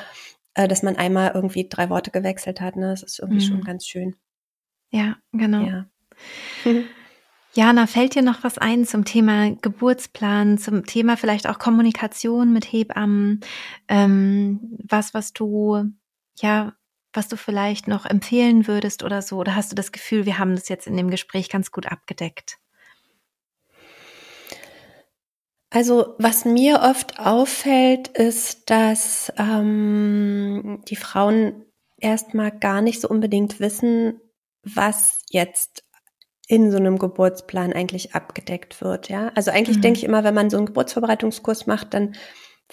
äh, 0.54 0.66
dass 0.66 0.82
man 0.82 0.96
einmal 0.96 1.32
irgendwie 1.34 1.68
drei 1.68 1.90
Worte 1.90 2.10
gewechselt 2.10 2.62
hat. 2.62 2.76
Ne? 2.76 2.88
Das 2.88 3.02
ist 3.02 3.18
irgendwie 3.18 3.44
mhm. 3.44 3.48
schon 3.48 3.64
ganz 3.64 3.86
schön. 3.86 4.16
Ja, 4.90 5.18
genau. 5.32 5.60
Ja. 5.60 5.86
Jana, 7.56 7.86
fällt 7.86 8.16
dir 8.16 8.22
noch 8.22 8.42
was 8.42 8.58
ein 8.58 8.84
zum 8.84 9.04
Thema 9.04 9.54
Geburtsplan, 9.62 10.58
zum 10.58 10.86
Thema 10.86 11.16
vielleicht 11.16 11.48
auch 11.48 11.60
Kommunikation 11.60 12.52
mit 12.52 12.64
Hebammen? 12.64 13.42
Ähm, 13.86 14.76
was, 14.82 15.14
was 15.14 15.32
du, 15.32 15.84
ja, 16.40 16.74
was 17.12 17.28
du 17.28 17.36
vielleicht 17.36 17.86
noch 17.86 18.06
empfehlen 18.06 18.66
würdest 18.66 19.04
oder 19.04 19.22
so? 19.22 19.36
Oder 19.38 19.54
hast 19.54 19.70
du 19.70 19.76
das 19.76 19.92
Gefühl, 19.92 20.26
wir 20.26 20.40
haben 20.40 20.56
das 20.56 20.68
jetzt 20.68 20.88
in 20.88 20.96
dem 20.96 21.10
Gespräch 21.10 21.48
ganz 21.48 21.70
gut 21.70 21.86
abgedeckt? 21.86 22.58
Also 25.70 26.16
was 26.18 26.44
mir 26.44 26.80
oft 26.82 27.20
auffällt, 27.20 28.08
ist, 28.08 28.68
dass 28.68 29.32
ähm, 29.36 30.82
die 30.88 30.96
Frauen 30.96 31.64
erstmal 31.98 32.50
gar 32.50 32.80
nicht 32.80 33.00
so 33.00 33.08
unbedingt 33.08 33.60
wissen, 33.60 34.20
was 34.64 35.22
jetzt 35.30 35.84
in 36.46 36.70
so 36.70 36.76
einem 36.76 36.98
Geburtsplan 36.98 37.72
eigentlich 37.72 38.14
abgedeckt 38.14 38.82
wird, 38.82 39.08
ja. 39.08 39.30
Also 39.34 39.50
eigentlich 39.50 39.78
mhm. 39.78 39.82
denke 39.82 39.98
ich 39.98 40.04
immer, 40.04 40.24
wenn 40.24 40.34
man 40.34 40.50
so 40.50 40.56
einen 40.56 40.66
Geburtsvorbereitungskurs 40.66 41.66
macht, 41.66 41.94
dann 41.94 42.14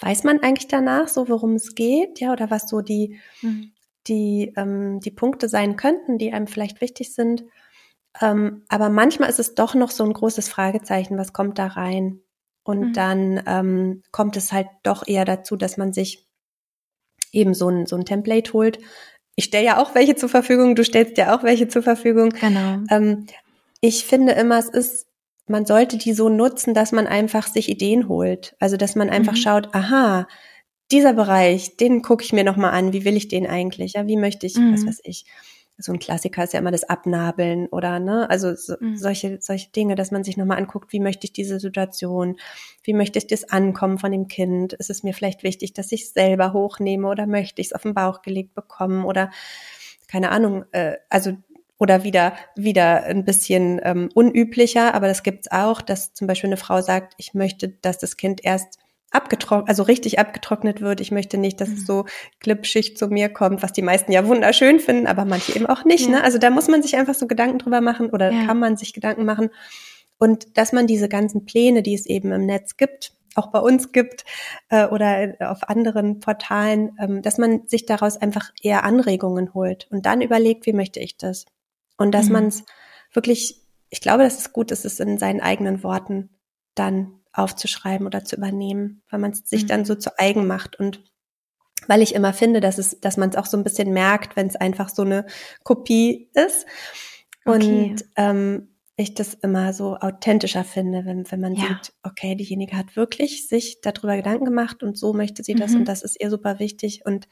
weiß 0.00 0.24
man 0.24 0.40
eigentlich 0.40 0.68
danach 0.68 1.08
so, 1.08 1.28
worum 1.28 1.54
es 1.54 1.74
geht, 1.74 2.20
ja, 2.20 2.32
oder 2.32 2.50
was 2.50 2.68
so 2.68 2.80
die, 2.80 3.18
mhm. 3.40 3.72
die, 4.06 4.52
ähm, 4.56 5.00
die 5.00 5.10
Punkte 5.10 5.48
sein 5.48 5.76
könnten, 5.76 6.18
die 6.18 6.32
einem 6.32 6.46
vielleicht 6.46 6.80
wichtig 6.80 7.14
sind. 7.14 7.44
Ähm, 8.20 8.64
aber 8.68 8.90
manchmal 8.90 9.30
ist 9.30 9.40
es 9.40 9.54
doch 9.54 9.74
noch 9.74 9.90
so 9.90 10.04
ein 10.04 10.12
großes 10.12 10.48
Fragezeichen, 10.48 11.16
was 11.16 11.32
kommt 11.32 11.58
da 11.58 11.68
rein? 11.68 12.20
Und 12.64 12.88
mhm. 12.88 12.92
dann 12.92 13.42
ähm, 13.46 14.02
kommt 14.12 14.36
es 14.36 14.52
halt 14.52 14.68
doch 14.82 15.06
eher 15.06 15.24
dazu, 15.24 15.56
dass 15.56 15.78
man 15.78 15.92
sich 15.92 16.28
eben 17.32 17.54
so 17.54 17.68
ein, 17.68 17.86
so 17.86 17.96
ein 17.96 18.04
Template 18.04 18.52
holt. 18.52 18.78
Ich 19.34 19.44
stelle 19.44 19.64
ja 19.64 19.78
auch 19.78 19.94
welche 19.94 20.14
zur 20.14 20.28
Verfügung, 20.28 20.74
du 20.74 20.84
stellst 20.84 21.16
ja 21.16 21.34
auch 21.34 21.42
welche 21.42 21.68
zur 21.68 21.82
Verfügung. 21.82 22.28
Genau. 22.28 22.78
Ähm, 22.90 23.26
ich 23.82 24.06
finde 24.06 24.32
immer, 24.32 24.58
es 24.58 24.68
ist, 24.68 25.08
man 25.46 25.66
sollte 25.66 25.98
die 25.98 26.14
so 26.14 26.28
nutzen, 26.28 26.72
dass 26.72 26.92
man 26.92 27.06
einfach 27.06 27.48
sich 27.48 27.68
Ideen 27.68 28.08
holt. 28.08 28.56
Also, 28.60 28.78
dass 28.78 28.94
man 28.94 29.10
einfach 29.10 29.32
mhm. 29.32 29.36
schaut, 29.36 29.74
aha, 29.74 30.28
dieser 30.92 31.12
Bereich, 31.12 31.76
den 31.76 32.00
gucke 32.00 32.24
ich 32.24 32.32
mir 32.32 32.44
nochmal 32.44 32.72
an, 32.72 32.92
wie 32.92 33.04
will 33.04 33.16
ich 33.16 33.28
den 33.28 33.46
eigentlich? 33.46 33.94
Ja, 33.94 34.06
wie 34.06 34.16
möchte 34.16 34.46
ich, 34.46 34.56
mhm. 34.56 34.72
was 34.72 34.86
weiß 34.86 35.00
ich. 35.02 35.26
So 35.78 35.90
ein 35.90 35.98
Klassiker 35.98 36.44
ist 36.44 36.52
ja 36.52 36.60
immer 36.60 36.70
das 36.70 36.84
Abnabeln 36.84 37.66
oder 37.66 37.98
ne, 37.98 38.30
also 38.30 38.54
so, 38.54 38.74
mhm. 38.78 38.96
solche 38.96 39.38
solche 39.40 39.70
Dinge, 39.70 39.96
dass 39.96 40.12
man 40.12 40.22
sich 40.22 40.36
nochmal 40.36 40.58
anguckt, 40.58 40.92
wie 40.92 41.00
möchte 41.00 41.24
ich 41.24 41.32
diese 41.32 41.58
Situation, 41.58 42.36
wie 42.84 42.92
möchte 42.92 43.18
ich 43.18 43.26
das 43.26 43.50
Ankommen 43.50 43.98
von 43.98 44.12
dem 44.12 44.28
Kind? 44.28 44.74
Ist 44.74 44.90
es 44.90 45.02
mir 45.02 45.14
vielleicht 45.14 45.42
wichtig, 45.42 45.72
dass 45.72 45.90
ich 45.90 46.02
es 46.02 46.12
selber 46.12 46.52
hochnehme 46.52 47.08
oder 47.08 47.26
möchte 47.26 47.60
ich 47.60 47.68
es 47.68 47.72
auf 47.72 47.82
den 47.82 47.94
Bauch 47.94 48.22
gelegt 48.22 48.54
bekommen 48.54 49.04
oder 49.04 49.32
keine 50.06 50.30
Ahnung, 50.30 50.66
äh, 50.72 50.98
also 51.08 51.32
oder 51.82 52.04
wieder, 52.04 52.34
wieder 52.54 53.02
ein 53.02 53.24
bisschen 53.24 53.80
ähm, 53.82 54.08
unüblicher, 54.14 54.94
aber 54.94 55.08
das 55.08 55.24
gibt's 55.24 55.50
auch, 55.50 55.82
dass 55.82 56.14
zum 56.14 56.28
Beispiel 56.28 56.48
eine 56.48 56.56
Frau 56.56 56.80
sagt, 56.80 57.14
ich 57.16 57.34
möchte, 57.34 57.70
dass 57.70 57.98
das 57.98 58.16
Kind 58.16 58.44
erst 58.44 58.78
abgetrocknet, 59.10 59.68
also 59.68 59.82
richtig 59.82 60.20
abgetrocknet 60.20 60.80
wird. 60.80 61.00
Ich 61.00 61.10
möchte 61.10 61.38
nicht, 61.38 61.60
dass 61.60 61.70
es 61.70 61.80
mhm. 61.80 61.86
so 61.86 62.04
glitschig 62.38 62.96
zu 62.96 63.08
mir 63.08 63.28
kommt, 63.30 63.64
was 63.64 63.72
die 63.72 63.82
meisten 63.82 64.12
ja 64.12 64.24
wunderschön 64.28 64.78
finden, 64.78 65.08
aber 65.08 65.24
manche 65.24 65.56
eben 65.56 65.66
auch 65.66 65.84
nicht. 65.84 66.06
Ja. 66.06 66.12
Ne? 66.12 66.22
Also 66.22 66.38
da 66.38 66.50
muss 66.50 66.68
man 66.68 66.84
sich 66.84 66.94
einfach 66.94 67.14
so 67.14 67.26
Gedanken 67.26 67.58
drüber 67.58 67.80
machen 67.80 68.10
oder 68.10 68.30
ja. 68.30 68.46
kann 68.46 68.60
man 68.60 68.76
sich 68.76 68.92
Gedanken 68.92 69.24
machen. 69.24 69.50
Und 70.18 70.56
dass 70.56 70.72
man 70.72 70.86
diese 70.86 71.08
ganzen 71.08 71.46
Pläne, 71.46 71.82
die 71.82 71.94
es 71.94 72.06
eben 72.06 72.30
im 72.30 72.46
Netz 72.46 72.76
gibt, 72.76 73.12
auch 73.34 73.48
bei 73.48 73.58
uns 73.58 73.90
gibt 73.90 74.24
äh, 74.68 74.86
oder 74.86 75.34
auf 75.40 75.68
anderen 75.68 76.20
Portalen, 76.20 76.96
ähm, 77.00 77.22
dass 77.22 77.38
man 77.38 77.66
sich 77.66 77.86
daraus 77.86 78.18
einfach 78.18 78.52
eher 78.62 78.84
Anregungen 78.84 79.52
holt 79.52 79.88
und 79.90 80.06
dann 80.06 80.20
überlegt, 80.20 80.64
wie 80.66 80.72
möchte 80.72 81.00
ich 81.00 81.16
das? 81.16 81.46
Und 82.02 82.12
dass 82.12 82.26
mhm. 82.26 82.32
man 82.32 82.46
es 82.46 82.64
wirklich, 83.12 83.62
ich 83.90 84.00
glaube, 84.00 84.24
dass 84.24 84.38
es 84.38 84.52
gut 84.52 84.70
ist, 84.70 84.84
es 84.84 85.00
in 85.00 85.18
seinen 85.18 85.40
eigenen 85.40 85.82
Worten 85.82 86.30
dann 86.74 87.20
aufzuschreiben 87.32 88.06
oder 88.06 88.24
zu 88.24 88.36
übernehmen, 88.36 89.02
weil 89.10 89.20
man 89.20 89.30
es 89.30 89.48
sich 89.48 89.64
mhm. 89.64 89.68
dann 89.68 89.84
so 89.84 89.94
zu 89.94 90.18
eigen 90.18 90.46
macht 90.46 90.78
und 90.78 91.02
weil 91.88 92.02
ich 92.02 92.14
immer 92.14 92.32
finde, 92.32 92.60
dass 92.60 92.78
es, 92.78 93.00
dass 93.00 93.16
man 93.16 93.30
es 93.30 93.36
auch 93.36 93.46
so 93.46 93.56
ein 93.56 93.64
bisschen 93.64 93.92
merkt, 93.92 94.36
wenn 94.36 94.46
es 94.46 94.56
einfach 94.56 94.88
so 94.88 95.02
eine 95.02 95.26
Kopie 95.64 96.30
ist. 96.34 96.66
Okay. 97.44 97.90
Und 97.90 98.04
ähm, 98.16 98.68
ich 98.96 99.14
das 99.14 99.34
immer 99.34 99.72
so 99.72 99.96
authentischer 99.96 100.64
finde, 100.64 101.04
wenn, 101.04 101.30
wenn 101.30 101.40
man 101.40 101.54
ja. 101.54 101.62
sieht, 101.62 101.92
okay, 102.02 102.34
diejenige 102.36 102.76
hat 102.76 102.94
wirklich 102.94 103.48
sich 103.48 103.80
darüber 103.80 104.16
Gedanken 104.16 104.44
gemacht 104.44 104.82
und 104.82 104.96
so 104.96 105.12
möchte 105.12 105.42
sie 105.42 105.54
das 105.54 105.72
mhm. 105.72 105.78
und 105.78 105.84
das 105.86 106.02
ist 106.02 106.20
ihr 106.20 106.30
super 106.30 106.58
wichtig. 106.58 107.02
Und 107.04 107.26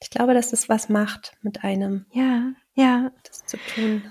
ich 0.00 0.10
glaube, 0.10 0.34
dass 0.34 0.52
es 0.52 0.68
was 0.68 0.88
macht 0.88 1.32
mit 1.40 1.64
einem. 1.64 2.06
Ja, 2.12 2.52
ja. 2.78 3.10
Das 3.24 3.44
zu 3.44 3.58
tun. 3.74 4.02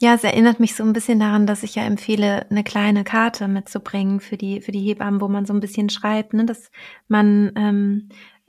Ja, 0.00 0.14
es 0.14 0.22
erinnert 0.22 0.60
mich 0.60 0.76
so 0.76 0.84
ein 0.84 0.92
bisschen 0.92 1.18
daran, 1.18 1.46
dass 1.46 1.64
ich 1.64 1.74
ja 1.74 1.82
empfehle, 1.82 2.48
eine 2.50 2.62
kleine 2.62 3.02
Karte 3.02 3.48
mitzubringen 3.48 4.20
für 4.20 4.36
die, 4.36 4.60
für 4.60 4.70
die 4.70 4.80
Hebammen, 4.80 5.20
wo 5.20 5.26
man 5.26 5.44
so 5.44 5.52
ein 5.52 5.60
bisschen 5.60 5.90
schreibt, 5.90 6.34
ne, 6.34 6.44
dass 6.44 6.70
man 7.08 7.52
ähm, 7.56 8.08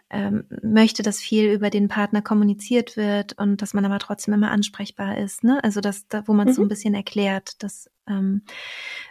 ähm, 0.09 0.45
möchte, 0.63 1.03
dass 1.03 1.19
viel 1.19 1.51
über 1.51 1.69
den 1.69 1.87
Partner 1.87 2.21
kommuniziert 2.21 2.97
wird 2.97 3.33
und 3.37 3.61
dass 3.61 3.73
man 3.73 3.85
aber 3.85 3.99
trotzdem 3.99 4.33
immer 4.33 4.51
ansprechbar 4.51 5.17
ist. 5.17 5.43
Ne? 5.43 5.63
Also 5.63 5.81
dass 5.81 6.07
da, 6.07 6.27
wo 6.27 6.33
man 6.33 6.47
mhm. 6.47 6.53
so 6.53 6.61
ein 6.63 6.67
bisschen 6.67 6.93
erklärt, 6.93 7.61
dass 7.61 7.89
ähm, 8.07 8.41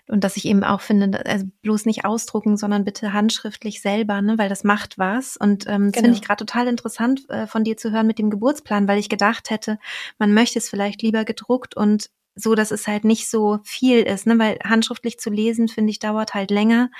und 0.08 0.24
dass 0.24 0.36
ich 0.36 0.44
eben 0.46 0.64
auch 0.64 0.80
finde, 0.80 1.24
also 1.24 1.46
bloß 1.62 1.86
nicht 1.86 2.04
ausdrucken, 2.04 2.56
sondern 2.56 2.84
bitte 2.84 3.12
handschriftlich 3.12 3.80
selber, 3.80 4.20
ne, 4.22 4.38
weil 4.38 4.48
das 4.48 4.64
macht 4.64 4.98
was. 4.98 5.36
Und 5.36 5.66
ähm, 5.68 5.92
genau. 5.92 6.04
finde 6.04 6.10
ich 6.10 6.22
gerade 6.22 6.44
total 6.44 6.66
interessant 6.66 7.28
äh, 7.28 7.46
von 7.46 7.62
dir 7.62 7.76
zu 7.76 7.92
hören 7.92 8.06
mit 8.06 8.18
dem 8.18 8.30
Geburtsplan, 8.30 8.88
weil 8.88 8.98
ich 8.98 9.08
gedacht 9.08 9.50
hätte, 9.50 9.78
man 10.18 10.32
möchte 10.34 10.58
es 10.58 10.68
vielleicht 10.68 11.02
lieber 11.02 11.24
gedruckt 11.24 11.76
und 11.76 12.10
so, 12.34 12.54
dass 12.54 12.70
es 12.70 12.86
halt 12.86 13.04
nicht 13.04 13.28
so 13.28 13.58
viel 13.64 14.02
ist, 14.02 14.26
ne? 14.26 14.38
weil 14.38 14.58
handschriftlich 14.64 15.18
zu 15.18 15.30
lesen, 15.30 15.68
finde 15.68 15.90
ich, 15.90 15.98
dauert 15.98 16.34
halt 16.34 16.50
länger. 16.50 16.90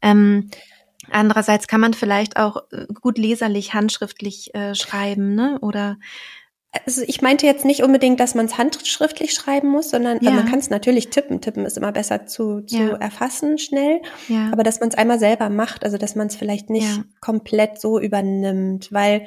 Ähm, 0.00 0.50
Andererseits 1.10 1.68
kann 1.68 1.80
man 1.80 1.94
vielleicht 1.94 2.36
auch 2.36 2.64
äh, 2.72 2.86
gut 3.00 3.18
leserlich 3.18 3.74
handschriftlich 3.74 4.54
äh, 4.54 4.74
schreiben, 4.74 5.34
ne? 5.34 5.58
Oder 5.60 5.98
also 6.86 7.02
ich 7.04 7.20
meinte 7.20 7.46
jetzt 7.46 7.64
nicht 7.64 7.82
unbedingt, 7.82 8.20
dass 8.20 8.36
man 8.36 8.46
es 8.46 8.56
handschriftlich 8.56 9.32
schreiben 9.32 9.68
muss, 9.68 9.90
sondern 9.90 10.18
äh, 10.18 10.24
ja. 10.26 10.30
man 10.30 10.46
kann 10.46 10.60
es 10.60 10.70
natürlich 10.70 11.10
tippen. 11.10 11.40
Tippen 11.40 11.66
ist 11.66 11.76
immer 11.76 11.90
besser 11.90 12.26
zu, 12.26 12.60
zu 12.60 12.76
ja. 12.76 12.96
erfassen 12.96 13.58
schnell. 13.58 14.00
Ja. 14.28 14.50
Aber 14.52 14.62
dass 14.62 14.78
man 14.78 14.88
es 14.88 14.94
einmal 14.94 15.18
selber 15.18 15.50
macht, 15.50 15.84
also 15.84 15.98
dass 15.98 16.14
man 16.14 16.28
es 16.28 16.36
vielleicht 16.36 16.70
nicht 16.70 17.02
komplett 17.20 17.80
so 17.80 17.98
übernimmt, 17.98 18.92
weil, 18.92 19.26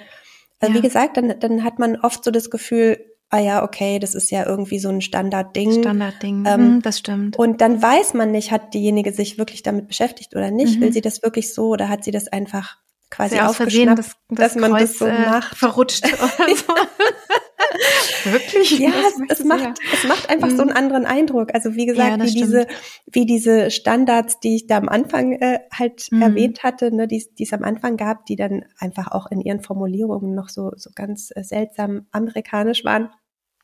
also 0.62 0.74
wie 0.74 0.82
gesagt, 0.82 1.18
dann, 1.18 1.38
dann 1.40 1.66
hat 1.66 1.80
man 1.80 1.98
oft 1.98 2.24
so 2.24 2.32
das 2.32 2.50
Gefühl, 2.50 2.98
ah 3.34 3.40
ja, 3.40 3.64
okay, 3.64 3.98
das 4.00 4.14
ist 4.16 4.30
ja 4.32 4.46
irgendwie 4.46 4.78
so 4.80 4.90
ein 4.90 5.02
Standardding. 5.02 5.82
Standardding, 5.82 6.46
ähm, 6.48 6.62
mhm, 6.76 6.82
das 6.84 7.00
stimmt. 7.00 7.38
Und 7.38 7.62
dann 7.62 7.82
weiß 7.82 8.14
man 8.14 8.32
nicht, 8.32 8.52
hat 8.52 8.74
diejenige 8.74 9.12
sich 9.12 9.38
wirklich 9.40 9.64
damit 9.64 9.88
beschäftigt 9.88 10.36
oder 10.36 10.52
nicht? 10.52 10.78
Mhm. 10.78 10.82
Will 10.82 10.94
sie 10.94 11.02
das 11.02 11.24
wirklich 11.24 11.54
so 11.54 11.70
oder 11.70 11.90
hat 11.90 12.04
sie 12.04 12.12
das 12.12 12.28
einfach 12.28 12.78
quasi 13.10 13.40
aufgeschnappt, 13.40 14.00
das, 14.00 14.16
das 14.30 14.54
dass 14.54 14.56
man 14.56 14.72
Kreuz, 14.72 14.90
das 14.92 15.00
so 15.00 15.06
äh, 15.08 15.26
macht. 15.26 15.56
Verrutscht 15.58 16.06
oder 16.14 16.56
so. 16.56 16.74
Wirklich? 18.32 18.80
Ja, 18.80 18.92
es, 19.28 19.40
es 19.40 19.44
macht, 19.46 19.60
sehr. 19.62 19.74
es 19.94 20.04
macht 20.04 20.30
einfach 20.30 20.50
so 20.50 20.62
einen 20.62 20.72
anderen 20.72 21.06
Eindruck. 21.06 21.54
Also 21.54 21.76
wie 21.76 21.86
gesagt, 21.86 22.18
Ja, 22.20 22.24
wie 22.24 22.32
diese, 22.32 22.68
wie 23.12 23.26
diese 23.26 23.72
Standards, 23.72 24.40
die 24.40 24.56
ich 24.56 24.68
da 24.68 24.78
am 24.78 24.90
Anfang 24.90 25.34
äh, 25.34 25.60
halt 25.72 26.08
Mhm. 26.12 26.22
erwähnt 26.22 26.64
hatte, 26.64 26.94
ne, 26.96 27.08
die 27.08 27.18
es- 27.18 27.34
die 27.34 27.44
es 27.44 27.54
am 27.54 27.64
Anfang 27.64 27.98
gab, 27.98 28.26
die 28.26 28.36
dann 28.36 28.66
einfach 28.80 29.12
auch 29.12 29.30
in 29.32 29.42
ihren 29.42 29.62
Formulierungen 29.62 30.34
noch 30.36 30.50
so, 30.50 30.72
so 30.76 30.90
ganz 30.96 31.32
äh, 31.36 31.44
seltsam 31.44 32.08
amerikanisch 32.12 32.84
waren, 32.86 33.10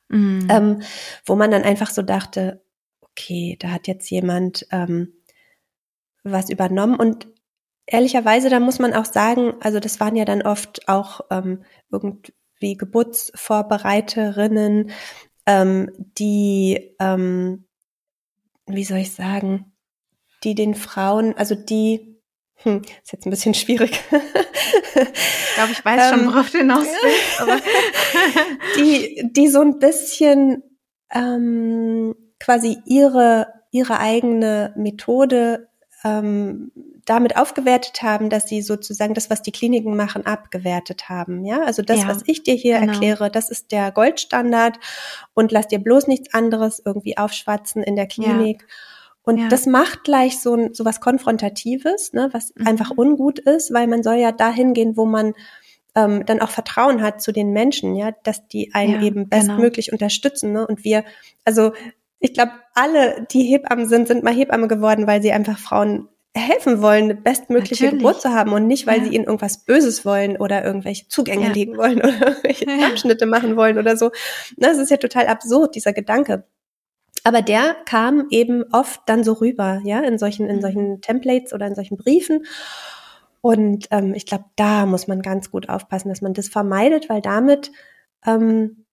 Mhm. 0.09 0.47
ähm, 0.49 0.81
wo 1.25 1.35
man 1.35 1.51
dann 1.51 1.63
einfach 1.63 1.91
so 1.91 2.01
dachte, 2.01 2.61
okay, 3.01 3.57
da 3.59 3.69
hat 3.69 3.87
jetzt 3.87 4.09
jemand 4.09 4.65
ähm, 4.71 5.13
was 6.23 6.49
übernommen 6.49 6.95
und 6.95 7.27
ehrlicherweise, 7.85 8.49
da 8.49 8.59
muss 8.59 8.79
man 8.79 8.93
auch 8.93 9.05
sagen, 9.05 9.53
also 9.61 9.79
das 9.79 9.99
waren 9.99 10.15
ja 10.15 10.25
dann 10.25 10.41
oft 10.41 10.87
auch 10.87 11.21
ähm, 11.31 11.63
irgendwie 11.91 12.77
Geburtsvorbereiterinnen, 12.77 14.91
ähm, 15.45 15.91
die, 16.17 16.95
ähm, 16.99 17.65
wie 18.67 18.83
soll 18.83 18.97
ich 18.99 19.13
sagen, 19.13 19.71
die 20.43 20.55
den 20.55 20.75
Frauen, 20.75 21.35
also 21.37 21.55
die, 21.55 22.08
hm, 22.63 22.81
ist 23.03 23.13
jetzt 23.13 23.25
ein 23.25 23.29
bisschen 23.29 23.53
schwierig, 23.53 23.91
ich 24.11 25.55
glaube, 25.55 25.71
ich 25.71 25.85
weiß 25.85 26.09
schon, 26.09 26.19
ähm, 26.19 26.27
worauf 26.27 26.49
du 26.51 26.57
hinaus 26.57 26.85
willst. 27.03 27.63
Die, 28.77 29.29
die 29.31 29.47
so 29.47 29.61
ein 29.61 29.79
bisschen 29.79 30.63
ähm, 31.13 32.15
quasi 32.39 32.77
ihre, 32.85 33.47
ihre 33.71 33.99
eigene 33.99 34.73
Methode 34.75 35.69
ähm, 36.03 36.71
damit 37.05 37.37
aufgewertet 37.37 38.03
haben, 38.03 38.29
dass 38.29 38.47
sie 38.47 38.61
sozusagen 38.61 39.13
das, 39.13 39.29
was 39.29 39.41
die 39.41 39.51
Kliniken 39.51 39.95
machen, 39.95 40.25
abgewertet 40.25 41.09
haben. 41.09 41.43
Ja, 41.43 41.63
also 41.63 41.81
das, 41.81 42.01
Ja, 42.01 42.07
was 42.07 42.21
ich 42.27 42.43
dir 42.43 42.53
hier 42.53 42.79
genau. 42.79 42.91
erkläre, 42.91 43.31
das 43.31 43.49
ist 43.49 43.71
der 43.71 43.91
Goldstandard 43.91 44.79
und 45.33 45.51
lass 45.51 45.67
dir 45.67 45.79
bloß 45.79 46.07
nichts 46.07 46.33
anderes 46.33 46.81
irgendwie 46.85 47.17
aufschwatzen 47.17 47.83
in 47.83 47.95
der 47.95 48.05
Klinik. 48.07 48.67
Und 49.23 49.37
Ja. 49.37 49.47
das 49.49 49.65
macht 49.65 50.03
gleich 50.03 50.39
so, 50.39 50.55
ein, 50.55 50.73
so 50.73 50.85
was 50.85 51.01
Konfrontatives, 51.01 52.13
ne, 52.13 52.29
was 52.31 52.53
Mhm. 52.55 52.67
einfach 52.67 52.91
ungut 52.95 53.39
ist, 53.39 53.73
weil 53.73 53.87
man 53.87 54.03
soll 54.03 54.15
ja 54.15 54.31
dahin 54.31 54.73
gehen, 54.73 54.97
wo 54.97 55.05
man 55.05 55.33
ähm, 55.95 56.23
dann 56.25 56.39
auch 56.39 56.51
Vertrauen 56.51 57.01
hat 57.01 57.19
zu 57.21 57.31
den 57.31 57.51
Menschen, 57.51 57.95
ja, 57.95 58.11
dass 58.23 58.47
die 58.47 58.73
einen 58.75 59.01
Ja, 59.01 59.01
eben 59.01 59.27
genau. 59.29 59.29
bestmöglich 59.29 59.91
unterstützen. 59.91 60.53
Ne? 60.53 60.65
Und 60.65 60.83
wir, 60.83 61.03
also 61.45 61.73
ich 62.19 62.33
glaube, 62.33 62.51
alle, 62.75 63.25
die 63.31 63.41
Hebammen 63.43 63.87
sind, 63.87 64.07
sind 64.07 64.23
mal 64.23 64.33
Hebamme 64.33 64.67
geworden, 64.67 65.07
weil 65.07 65.21
sie 65.23 65.31
einfach 65.31 65.57
Frauen 65.57 66.07
helfen 66.37 66.83
wollen, 66.83 67.05
eine 67.05 67.15
bestmögliche 67.15 67.85
Natürlich. 67.85 68.03
Geburt 68.03 68.21
zu 68.21 68.29
haben 68.29 68.53
und 68.53 68.67
nicht, 68.67 68.85
weil 68.85 68.99
Ja. 68.99 69.05
sie 69.05 69.15
ihnen 69.15 69.25
irgendwas 69.25 69.65
Böses 69.65 70.05
wollen 70.05 70.37
oder 70.37 70.63
irgendwelche 70.63 71.07
Zugänge 71.07 71.47
Ja. 71.47 71.51
legen 71.53 71.75
wollen 71.75 71.97
oder 72.03 72.27
irgendwelche 72.27 72.65
Ja. 72.69 72.87
Abschnitte 72.87 73.25
machen 73.25 73.55
wollen 73.57 73.79
oder 73.79 73.97
so. 73.97 74.11
Das 74.57 74.77
ist 74.77 74.91
ja 74.91 74.97
total 74.97 75.25
absurd, 75.27 75.73
dieser 75.75 75.91
Gedanke. 75.91 76.43
Aber 77.23 77.41
der 77.41 77.75
kam 77.85 78.27
eben 78.29 78.63
oft 78.71 79.01
dann 79.07 79.23
so 79.23 79.33
rüber, 79.33 79.81
ja, 79.83 79.99
in 80.01 80.17
solchen, 80.17 80.47
in 80.47 80.57
Mhm. 80.57 80.61
solchen 80.61 81.01
Templates 81.01 81.53
oder 81.53 81.67
in 81.67 81.75
solchen 81.75 81.97
Briefen. 81.97 82.45
Und 83.41 83.87
ähm, 83.91 84.13
ich 84.13 84.25
glaube, 84.25 84.45
da 84.55 84.85
muss 84.85 85.07
man 85.07 85.21
ganz 85.21 85.51
gut 85.51 85.69
aufpassen, 85.69 86.09
dass 86.09 86.21
man 86.21 86.33
das 86.33 86.49
vermeidet, 86.49 87.09
weil 87.09 87.21
damit, 87.21 87.71
ähm, 88.25 88.85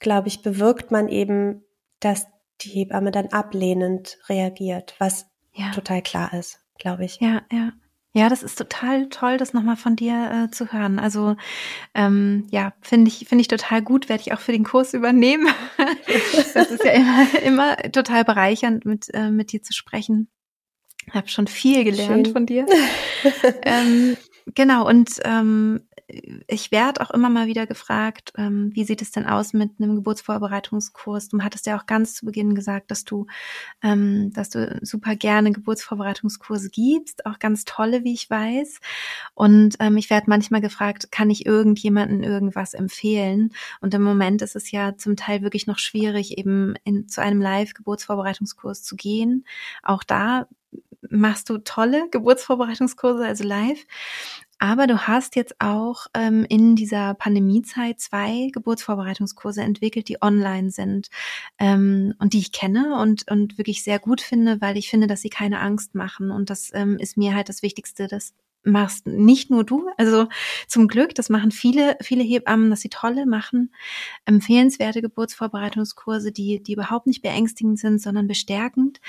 glaube 0.00 0.28
ich, 0.28 0.42
bewirkt 0.42 0.90
man 0.90 1.08
eben, 1.08 1.64
dass 2.00 2.26
die 2.62 2.70
Hebamme 2.70 3.10
dann 3.10 3.28
ablehnend 3.28 4.18
reagiert, 4.28 4.94
was 4.98 5.26
ja. 5.54 5.70
total 5.72 6.02
klar 6.02 6.32
ist, 6.34 6.60
glaube 6.78 7.04
ich. 7.04 7.20
Ja, 7.20 7.42
ja. 7.50 7.72
Ja, 8.12 8.28
das 8.28 8.42
ist 8.42 8.58
total 8.58 9.08
toll, 9.08 9.36
das 9.36 9.52
nochmal 9.52 9.76
von 9.76 9.94
dir 9.94 10.48
äh, 10.48 10.50
zu 10.50 10.72
hören. 10.72 10.98
Also 10.98 11.36
ähm, 11.94 12.48
ja, 12.50 12.72
finde 12.80 13.08
ich, 13.08 13.28
finde 13.28 13.42
ich 13.42 13.48
total 13.48 13.82
gut, 13.82 14.08
werde 14.08 14.22
ich 14.22 14.32
auch 14.32 14.40
für 14.40 14.50
den 14.50 14.64
Kurs 14.64 14.94
übernehmen. 14.94 15.46
das 16.54 16.70
ist 16.72 16.84
ja 16.84 16.90
immer, 16.90 17.42
immer 17.44 17.76
total 17.92 18.24
bereichernd, 18.24 18.84
mit, 18.84 19.14
äh, 19.14 19.30
mit 19.30 19.52
dir 19.52 19.62
zu 19.62 19.72
sprechen. 19.72 20.28
Ich 21.06 21.14
habe 21.14 21.28
schon 21.28 21.46
viel 21.46 21.84
gelernt 21.84 22.26
Schön. 22.26 22.32
von 22.32 22.46
dir. 22.46 22.66
ähm, 23.62 24.16
genau, 24.54 24.88
und 24.88 25.20
ähm, 25.24 25.86
ich 26.46 26.70
werde 26.72 27.00
auch 27.00 27.10
immer 27.10 27.28
mal 27.28 27.46
wieder 27.46 27.66
gefragt, 27.66 28.32
ähm, 28.36 28.70
wie 28.74 28.84
sieht 28.84 29.02
es 29.02 29.10
denn 29.10 29.26
aus 29.26 29.52
mit 29.52 29.72
einem 29.78 29.94
Geburtsvorbereitungskurs? 29.96 31.28
Du 31.28 31.40
hattest 31.42 31.66
ja 31.66 31.78
auch 31.78 31.86
ganz 31.86 32.14
zu 32.14 32.26
Beginn 32.26 32.54
gesagt, 32.54 32.90
dass 32.90 33.04
du, 33.04 33.26
ähm, 33.82 34.32
dass 34.32 34.50
du 34.50 34.78
super 34.82 35.16
gerne 35.16 35.52
Geburtsvorbereitungskurse 35.52 36.70
gibst, 36.70 37.26
auch 37.26 37.38
ganz 37.38 37.64
tolle, 37.64 38.04
wie 38.04 38.14
ich 38.14 38.28
weiß. 38.28 38.80
Und 39.34 39.76
ähm, 39.80 39.96
ich 39.96 40.10
werde 40.10 40.28
manchmal 40.28 40.60
gefragt, 40.60 41.10
kann 41.12 41.30
ich 41.30 41.46
irgendjemanden 41.46 42.22
irgendwas 42.22 42.74
empfehlen? 42.74 43.52
Und 43.80 43.94
im 43.94 44.02
Moment 44.02 44.42
ist 44.42 44.56
es 44.56 44.70
ja 44.70 44.96
zum 44.96 45.16
Teil 45.16 45.42
wirklich 45.42 45.66
noch 45.66 45.78
schwierig, 45.78 46.38
eben 46.38 46.74
in, 46.84 47.08
zu 47.08 47.20
einem 47.20 47.40
Live-Geburtsvorbereitungskurs 47.40 48.82
zu 48.82 48.96
gehen. 48.96 49.44
Auch 49.82 50.04
da 50.04 50.46
machst 51.08 51.48
du 51.48 51.58
tolle 51.58 52.08
Geburtsvorbereitungskurse, 52.10 53.24
also 53.24 53.44
live. 53.44 53.84
Aber 54.58 54.86
du 54.86 55.06
hast 55.06 55.36
jetzt 55.36 55.54
auch 55.58 56.06
ähm, 56.12 56.44
in 56.46 56.76
dieser 56.76 57.14
Pandemiezeit 57.14 57.98
zwei 57.98 58.50
Geburtsvorbereitungskurse 58.52 59.62
entwickelt, 59.62 60.08
die 60.08 60.20
online 60.20 60.70
sind 60.70 61.08
ähm, 61.58 62.14
und 62.18 62.34
die 62.34 62.40
ich 62.40 62.52
kenne 62.52 63.00
und, 63.00 63.30
und 63.30 63.56
wirklich 63.56 63.82
sehr 63.82 63.98
gut 63.98 64.20
finde, 64.20 64.60
weil 64.60 64.76
ich 64.76 64.90
finde, 64.90 65.06
dass 65.06 65.22
sie 65.22 65.30
keine 65.30 65.60
Angst 65.60 65.94
machen. 65.94 66.30
Und 66.30 66.50
das 66.50 66.70
ähm, 66.74 66.98
ist 66.98 67.16
mir 67.16 67.34
halt 67.34 67.48
das 67.48 67.62
Wichtigste, 67.62 68.06
das 68.06 68.34
machst 68.62 69.06
nicht 69.06 69.50
nur 69.50 69.64
du, 69.64 69.88
also 69.96 70.28
zum 70.66 70.88
Glück, 70.88 71.14
das 71.14 71.28
machen 71.28 71.50
viele, 71.50 71.96
viele 72.02 72.22
Hebammen, 72.22 72.70
dass 72.70 72.80
sie 72.80 72.88
tolle 72.88 73.26
machen, 73.26 73.72
empfehlenswerte 74.24 75.02
Geburtsvorbereitungskurse, 75.02 76.32
die, 76.32 76.62
die 76.62 76.74
überhaupt 76.74 77.06
nicht 77.06 77.22
beängstigend 77.22 77.78
sind, 77.78 78.00
sondern 78.00 78.26
bestärkend. 78.26 79.00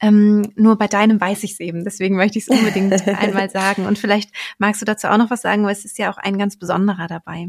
Ähm, 0.00 0.52
nur 0.56 0.76
bei 0.76 0.88
deinem 0.88 1.20
weiß 1.20 1.44
ich 1.44 1.52
es 1.52 1.60
eben, 1.60 1.84
deswegen 1.84 2.16
möchte 2.16 2.38
ich 2.38 2.48
es 2.48 2.56
unbedingt 2.56 2.92
einmal 3.08 3.50
sagen. 3.50 3.86
Und 3.86 3.98
vielleicht 3.98 4.30
magst 4.58 4.82
du 4.82 4.84
dazu 4.84 5.08
auch 5.08 5.18
noch 5.18 5.30
was 5.30 5.42
sagen, 5.42 5.64
weil 5.64 5.72
es 5.72 5.84
ist 5.84 5.98
ja 5.98 6.12
auch 6.12 6.18
ein 6.18 6.38
ganz 6.38 6.56
besonderer 6.58 7.06
dabei. 7.06 7.48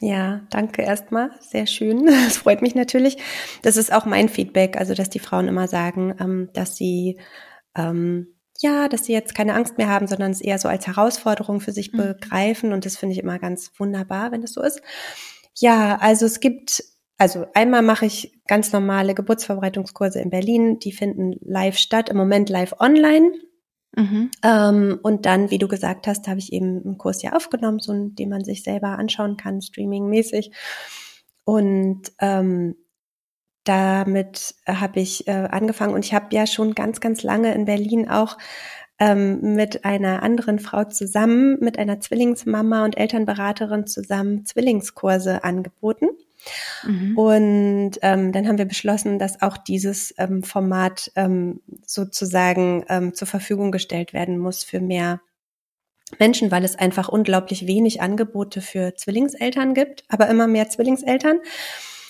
Ja, 0.00 0.42
danke 0.50 0.82
erstmal. 0.82 1.30
Sehr 1.40 1.66
schön. 1.66 2.06
Das 2.26 2.38
freut 2.38 2.60
mich 2.60 2.74
natürlich. 2.74 3.16
Das 3.62 3.76
ist 3.76 3.92
auch 3.92 4.04
mein 4.04 4.28
Feedback, 4.28 4.76
also 4.76 4.94
dass 4.94 5.08
die 5.08 5.18
Frauen 5.18 5.48
immer 5.48 5.68
sagen, 5.68 6.14
ähm, 6.20 6.50
dass 6.52 6.76
sie 6.76 7.18
ähm, 7.74 8.35
ja, 8.62 8.88
dass 8.88 9.04
sie 9.04 9.12
jetzt 9.12 9.34
keine 9.34 9.54
Angst 9.54 9.78
mehr 9.78 9.88
haben, 9.88 10.06
sondern 10.06 10.30
es 10.30 10.40
eher 10.40 10.58
so 10.58 10.68
als 10.68 10.86
Herausforderung 10.86 11.60
für 11.60 11.72
sich 11.72 11.92
Mhm. 11.92 11.98
begreifen. 11.98 12.72
Und 12.72 12.84
das 12.84 12.96
finde 12.96 13.14
ich 13.14 13.18
immer 13.18 13.38
ganz 13.38 13.70
wunderbar, 13.78 14.32
wenn 14.32 14.40
das 14.42 14.52
so 14.52 14.62
ist. 14.62 14.80
Ja, 15.58 15.96
also 15.96 16.26
es 16.26 16.40
gibt, 16.40 16.84
also 17.18 17.46
einmal 17.54 17.82
mache 17.82 18.06
ich 18.06 18.40
ganz 18.46 18.72
normale 18.72 19.14
Geburtsvorbereitungskurse 19.14 20.20
in 20.20 20.30
Berlin. 20.30 20.78
Die 20.78 20.92
finden 20.92 21.36
live 21.40 21.78
statt, 21.78 22.08
im 22.08 22.16
Moment 22.16 22.48
live 22.48 22.74
online. 22.80 23.32
Mhm. 23.96 24.30
Ähm, 24.42 24.98
und 25.02 25.24
dann, 25.24 25.50
wie 25.50 25.58
du 25.58 25.68
gesagt 25.68 26.06
hast, 26.06 26.28
habe 26.28 26.38
ich 26.38 26.52
eben 26.52 26.82
einen 26.84 26.98
Kurs 26.98 27.22
ja 27.22 27.32
aufgenommen, 27.32 27.78
so 27.78 27.92
einen, 27.92 28.14
den 28.14 28.28
man 28.28 28.44
sich 28.44 28.62
selber 28.62 28.98
anschauen 28.98 29.38
kann, 29.38 29.62
streamingmäßig. 29.62 30.52
Und 31.44 32.02
ähm, 32.20 32.76
damit 33.66 34.54
habe 34.66 35.00
ich 35.00 35.26
äh, 35.28 35.48
angefangen 35.50 35.94
und 35.94 36.04
ich 36.04 36.14
habe 36.14 36.34
ja 36.34 36.46
schon 36.46 36.74
ganz, 36.74 37.00
ganz 37.00 37.22
lange 37.22 37.52
in 37.54 37.64
Berlin 37.64 38.08
auch 38.08 38.38
ähm, 38.98 39.54
mit 39.54 39.84
einer 39.84 40.22
anderen 40.22 40.58
Frau 40.58 40.84
zusammen, 40.84 41.58
mit 41.60 41.78
einer 41.78 42.00
Zwillingsmama 42.00 42.84
und 42.84 42.96
Elternberaterin 42.96 43.86
zusammen 43.86 44.46
Zwillingskurse 44.46 45.44
angeboten. 45.44 46.06
Mhm. 46.84 47.18
Und 47.18 47.92
ähm, 48.02 48.32
dann 48.32 48.46
haben 48.46 48.58
wir 48.58 48.66
beschlossen, 48.66 49.18
dass 49.18 49.42
auch 49.42 49.56
dieses 49.56 50.14
ähm, 50.16 50.42
Format 50.42 51.10
ähm, 51.16 51.60
sozusagen 51.84 52.84
ähm, 52.88 53.14
zur 53.14 53.26
Verfügung 53.26 53.72
gestellt 53.72 54.12
werden 54.12 54.38
muss 54.38 54.62
für 54.62 54.80
mehr 54.80 55.20
Menschen, 56.18 56.52
weil 56.52 56.64
es 56.64 56.76
einfach 56.76 57.08
unglaublich 57.08 57.66
wenig 57.66 58.00
Angebote 58.00 58.60
für 58.60 58.94
Zwillingseltern 58.94 59.74
gibt, 59.74 60.04
aber 60.08 60.28
immer 60.28 60.46
mehr 60.46 60.68
Zwillingseltern. 60.68 61.40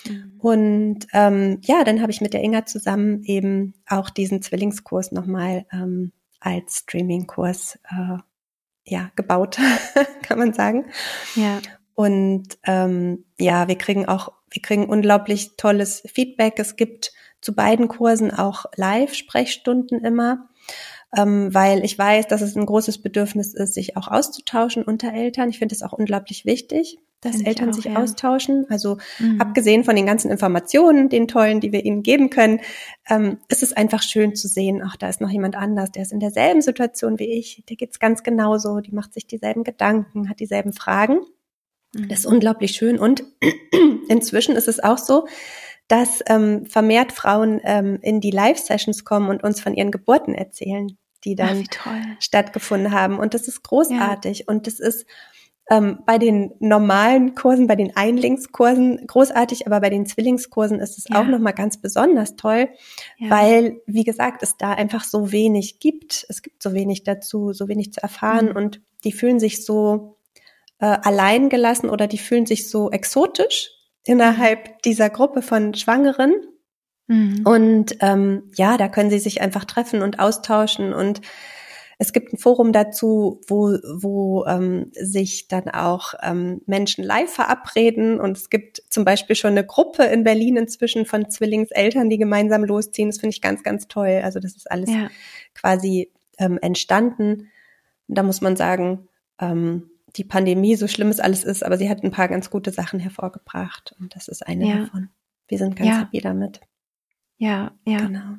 Mhm. 0.09 0.33
Und 0.39 1.07
ähm, 1.13 1.59
ja, 1.63 1.83
dann 1.83 2.01
habe 2.01 2.11
ich 2.11 2.21
mit 2.21 2.33
der 2.33 2.43
Inga 2.43 2.65
zusammen 2.65 3.23
eben 3.23 3.73
auch 3.87 4.09
diesen 4.09 4.41
Zwillingskurs 4.41 5.11
nochmal 5.11 5.65
ähm, 5.71 6.11
als 6.39 6.79
Streamingkurs 6.79 7.79
äh, 7.89 8.17
ja, 8.85 9.11
gebaut, 9.15 9.57
kann 10.21 10.39
man 10.39 10.53
sagen. 10.53 10.85
Ja. 11.35 11.59
Und 11.93 12.57
ähm, 12.63 13.25
ja, 13.39 13.67
wir 13.67 13.77
kriegen 13.77 14.05
auch, 14.07 14.31
wir 14.49 14.61
kriegen 14.61 14.87
unglaublich 14.87 15.57
tolles 15.57 16.03
Feedback. 16.05 16.59
Es 16.59 16.75
gibt 16.75 17.11
zu 17.41 17.55
beiden 17.55 17.87
Kursen 17.87 18.31
auch 18.31 18.65
Live-Sprechstunden 18.75 20.03
immer. 20.03 20.49
Ähm, 21.15 21.53
weil 21.53 21.85
ich 21.85 21.97
weiß, 21.97 22.27
dass 22.27 22.41
es 22.41 22.55
ein 22.55 22.65
großes 22.65 23.01
Bedürfnis 23.01 23.53
ist, 23.53 23.73
sich 23.73 23.95
auch 23.95 24.07
auszutauschen 24.07 24.83
unter 24.83 25.13
Eltern. 25.13 25.49
Ich 25.49 25.59
finde 25.59 25.73
es 25.73 25.81
auch 25.81 25.93
unglaublich 25.93 26.45
wichtig, 26.45 26.99
dass 27.21 27.37
Find 27.37 27.47
Eltern 27.47 27.69
auch, 27.69 27.73
sich 27.73 27.85
ja. 27.85 27.95
austauschen. 27.95 28.65
Also 28.69 28.97
mhm. 29.19 29.39
abgesehen 29.39 29.85
von 29.85 29.95
den 29.95 30.05
ganzen 30.05 30.29
Informationen, 30.29 31.07
den 31.07 31.27
tollen, 31.27 31.61
die 31.61 31.71
wir 31.71 31.85
ihnen 31.85 32.03
geben 32.03 32.29
können, 32.29 32.59
ähm, 33.09 33.37
ist 33.47 33.63
es 33.63 33.71
einfach 33.73 34.03
schön 34.03 34.35
zu 34.35 34.47
sehen, 34.47 34.81
ach, 34.85 34.97
da 34.97 35.07
ist 35.07 35.21
noch 35.21 35.29
jemand 35.29 35.55
anders, 35.55 35.91
der 35.91 36.03
ist 36.03 36.11
in 36.11 36.19
derselben 36.19 36.61
Situation 36.61 37.19
wie 37.19 37.31
ich, 37.31 37.63
der 37.69 37.77
geht's 37.77 37.99
ganz 37.99 38.23
genauso, 38.23 38.81
die 38.81 38.91
macht 38.91 39.13
sich 39.13 39.25
dieselben 39.25 39.63
Gedanken, 39.63 40.29
hat 40.29 40.41
dieselben 40.41 40.73
Fragen. 40.73 41.19
Mhm. 41.93 42.09
Das 42.09 42.19
ist 42.19 42.25
unglaublich 42.25 42.71
schön. 42.71 42.99
Und 42.99 43.23
inzwischen 44.09 44.55
ist 44.57 44.67
es 44.67 44.83
auch 44.83 44.97
so, 44.97 45.25
dass 45.87 46.21
ähm, 46.27 46.65
vermehrt 46.65 47.11
Frauen 47.11 47.61
ähm, 47.63 47.99
in 48.01 48.19
die 48.19 48.31
Live-Sessions 48.31 49.05
kommen 49.05 49.29
und 49.29 49.43
uns 49.43 49.61
von 49.61 49.73
ihren 49.73 49.91
Geburten 49.91 50.33
erzählen, 50.33 50.97
die 51.23 51.35
dann 51.35 51.63
Ach, 51.85 51.97
stattgefunden 52.19 52.91
haben. 52.91 53.19
Und 53.19 53.33
das 53.33 53.47
ist 53.47 53.63
großartig. 53.63 54.39
Ja. 54.39 54.45
Und 54.47 54.67
das 54.67 54.79
ist 54.79 55.05
ähm, 55.69 55.99
bei 56.05 56.17
den 56.17 56.53
normalen 56.59 57.35
Kursen, 57.35 57.67
bei 57.67 57.75
den 57.75 57.95
Einlingskursen 57.95 59.05
großartig, 59.07 59.67
aber 59.67 59.81
bei 59.81 59.89
den 59.89 60.05
Zwillingskursen 60.05 60.79
ist 60.79 60.97
es 60.97 61.05
ja. 61.09 61.21
auch 61.21 61.25
nochmal 61.25 61.53
ganz 61.53 61.79
besonders 61.79 62.35
toll, 62.35 62.69
ja. 63.17 63.29
weil, 63.29 63.81
wie 63.85 64.03
gesagt, 64.03 64.43
es 64.43 64.57
da 64.57 64.73
einfach 64.73 65.03
so 65.03 65.31
wenig 65.31 65.79
gibt. 65.79 66.25
Es 66.29 66.41
gibt 66.41 66.63
so 66.63 66.73
wenig 66.73 67.03
dazu, 67.03 67.53
so 67.53 67.67
wenig 67.67 67.93
zu 67.93 68.01
erfahren 68.01 68.49
mhm. 68.49 68.55
und 68.55 68.81
die 69.03 69.11
fühlen 69.11 69.39
sich 69.39 69.65
so 69.65 70.17
äh, 70.79 70.85
allein 70.85 71.49
gelassen 71.49 71.89
oder 71.89 72.07
die 72.07 72.17
fühlen 72.17 72.45
sich 72.45 72.69
so 72.69 72.91
exotisch 72.91 73.71
innerhalb 74.07 74.81
dieser 74.83 75.09
Gruppe 75.09 75.41
von 75.41 75.73
Schwangeren. 75.73 76.33
Mhm. 77.07 77.41
Und 77.45 77.97
ähm, 78.01 78.51
ja, 78.55 78.77
da 78.77 78.87
können 78.87 79.09
sie 79.09 79.19
sich 79.19 79.41
einfach 79.41 79.65
treffen 79.65 80.01
und 80.01 80.19
austauschen 80.19 80.93
und 80.93 81.21
es 81.99 82.13
gibt 82.13 82.31
ein 82.31 82.37
Forum 82.37 82.73
dazu, 82.73 83.41
wo, 83.47 83.69
wo 83.83 84.45
ähm, 84.45 84.91
sich 84.93 85.47
dann 85.47 85.67
auch 85.69 86.13
ähm, 86.21 86.61
Menschen 86.67 87.03
live 87.03 87.31
verabreden. 87.31 88.19
Und 88.19 88.37
es 88.37 88.51
gibt 88.51 88.83
zum 88.89 89.03
Beispiel 89.03 89.35
schon 89.35 89.51
eine 89.51 89.65
Gruppe 89.65 90.03
in 90.03 90.23
Berlin 90.23 90.57
inzwischen 90.57 91.07
von 91.07 91.31
Zwillingseltern, 91.31 92.09
die 92.09 92.19
gemeinsam 92.19 92.63
losziehen. 92.63 93.09
Das 93.09 93.19
finde 93.19 93.33
ich 93.33 93.41
ganz, 93.41 93.63
ganz 93.63 93.87
toll. 93.87 94.21
Also 94.23 94.39
das 94.39 94.55
ist 94.55 94.69
alles 94.69 94.91
ja. 94.91 95.09
quasi 95.55 96.11
ähm, 96.37 96.59
entstanden. 96.61 97.49
Und 98.07 98.17
da 98.17 98.21
muss 98.21 98.41
man 98.41 98.55
sagen, 98.55 99.07
ähm, 99.41 99.89
die 100.15 100.23
Pandemie, 100.23 100.75
so 100.75 100.87
schlimm 100.87 101.09
es 101.09 101.19
alles 101.19 101.43
ist, 101.43 101.63
aber 101.63 101.77
sie 101.77 101.89
hat 101.89 102.03
ein 102.03 102.11
paar 102.11 102.27
ganz 102.27 102.49
gute 102.49 102.71
Sachen 102.71 102.99
hervorgebracht 102.99 103.95
und 103.99 104.15
das 104.15 104.27
ist 104.27 104.45
eine 104.45 104.67
ja. 104.67 104.77
davon. 104.79 105.09
Wir 105.47 105.57
sind 105.57 105.75
ganz 105.75 105.89
ja. 105.89 105.99
happy 105.99 106.21
damit. 106.21 106.61
Ja, 107.37 107.77
ja. 107.85 107.99
Genau. 107.99 108.37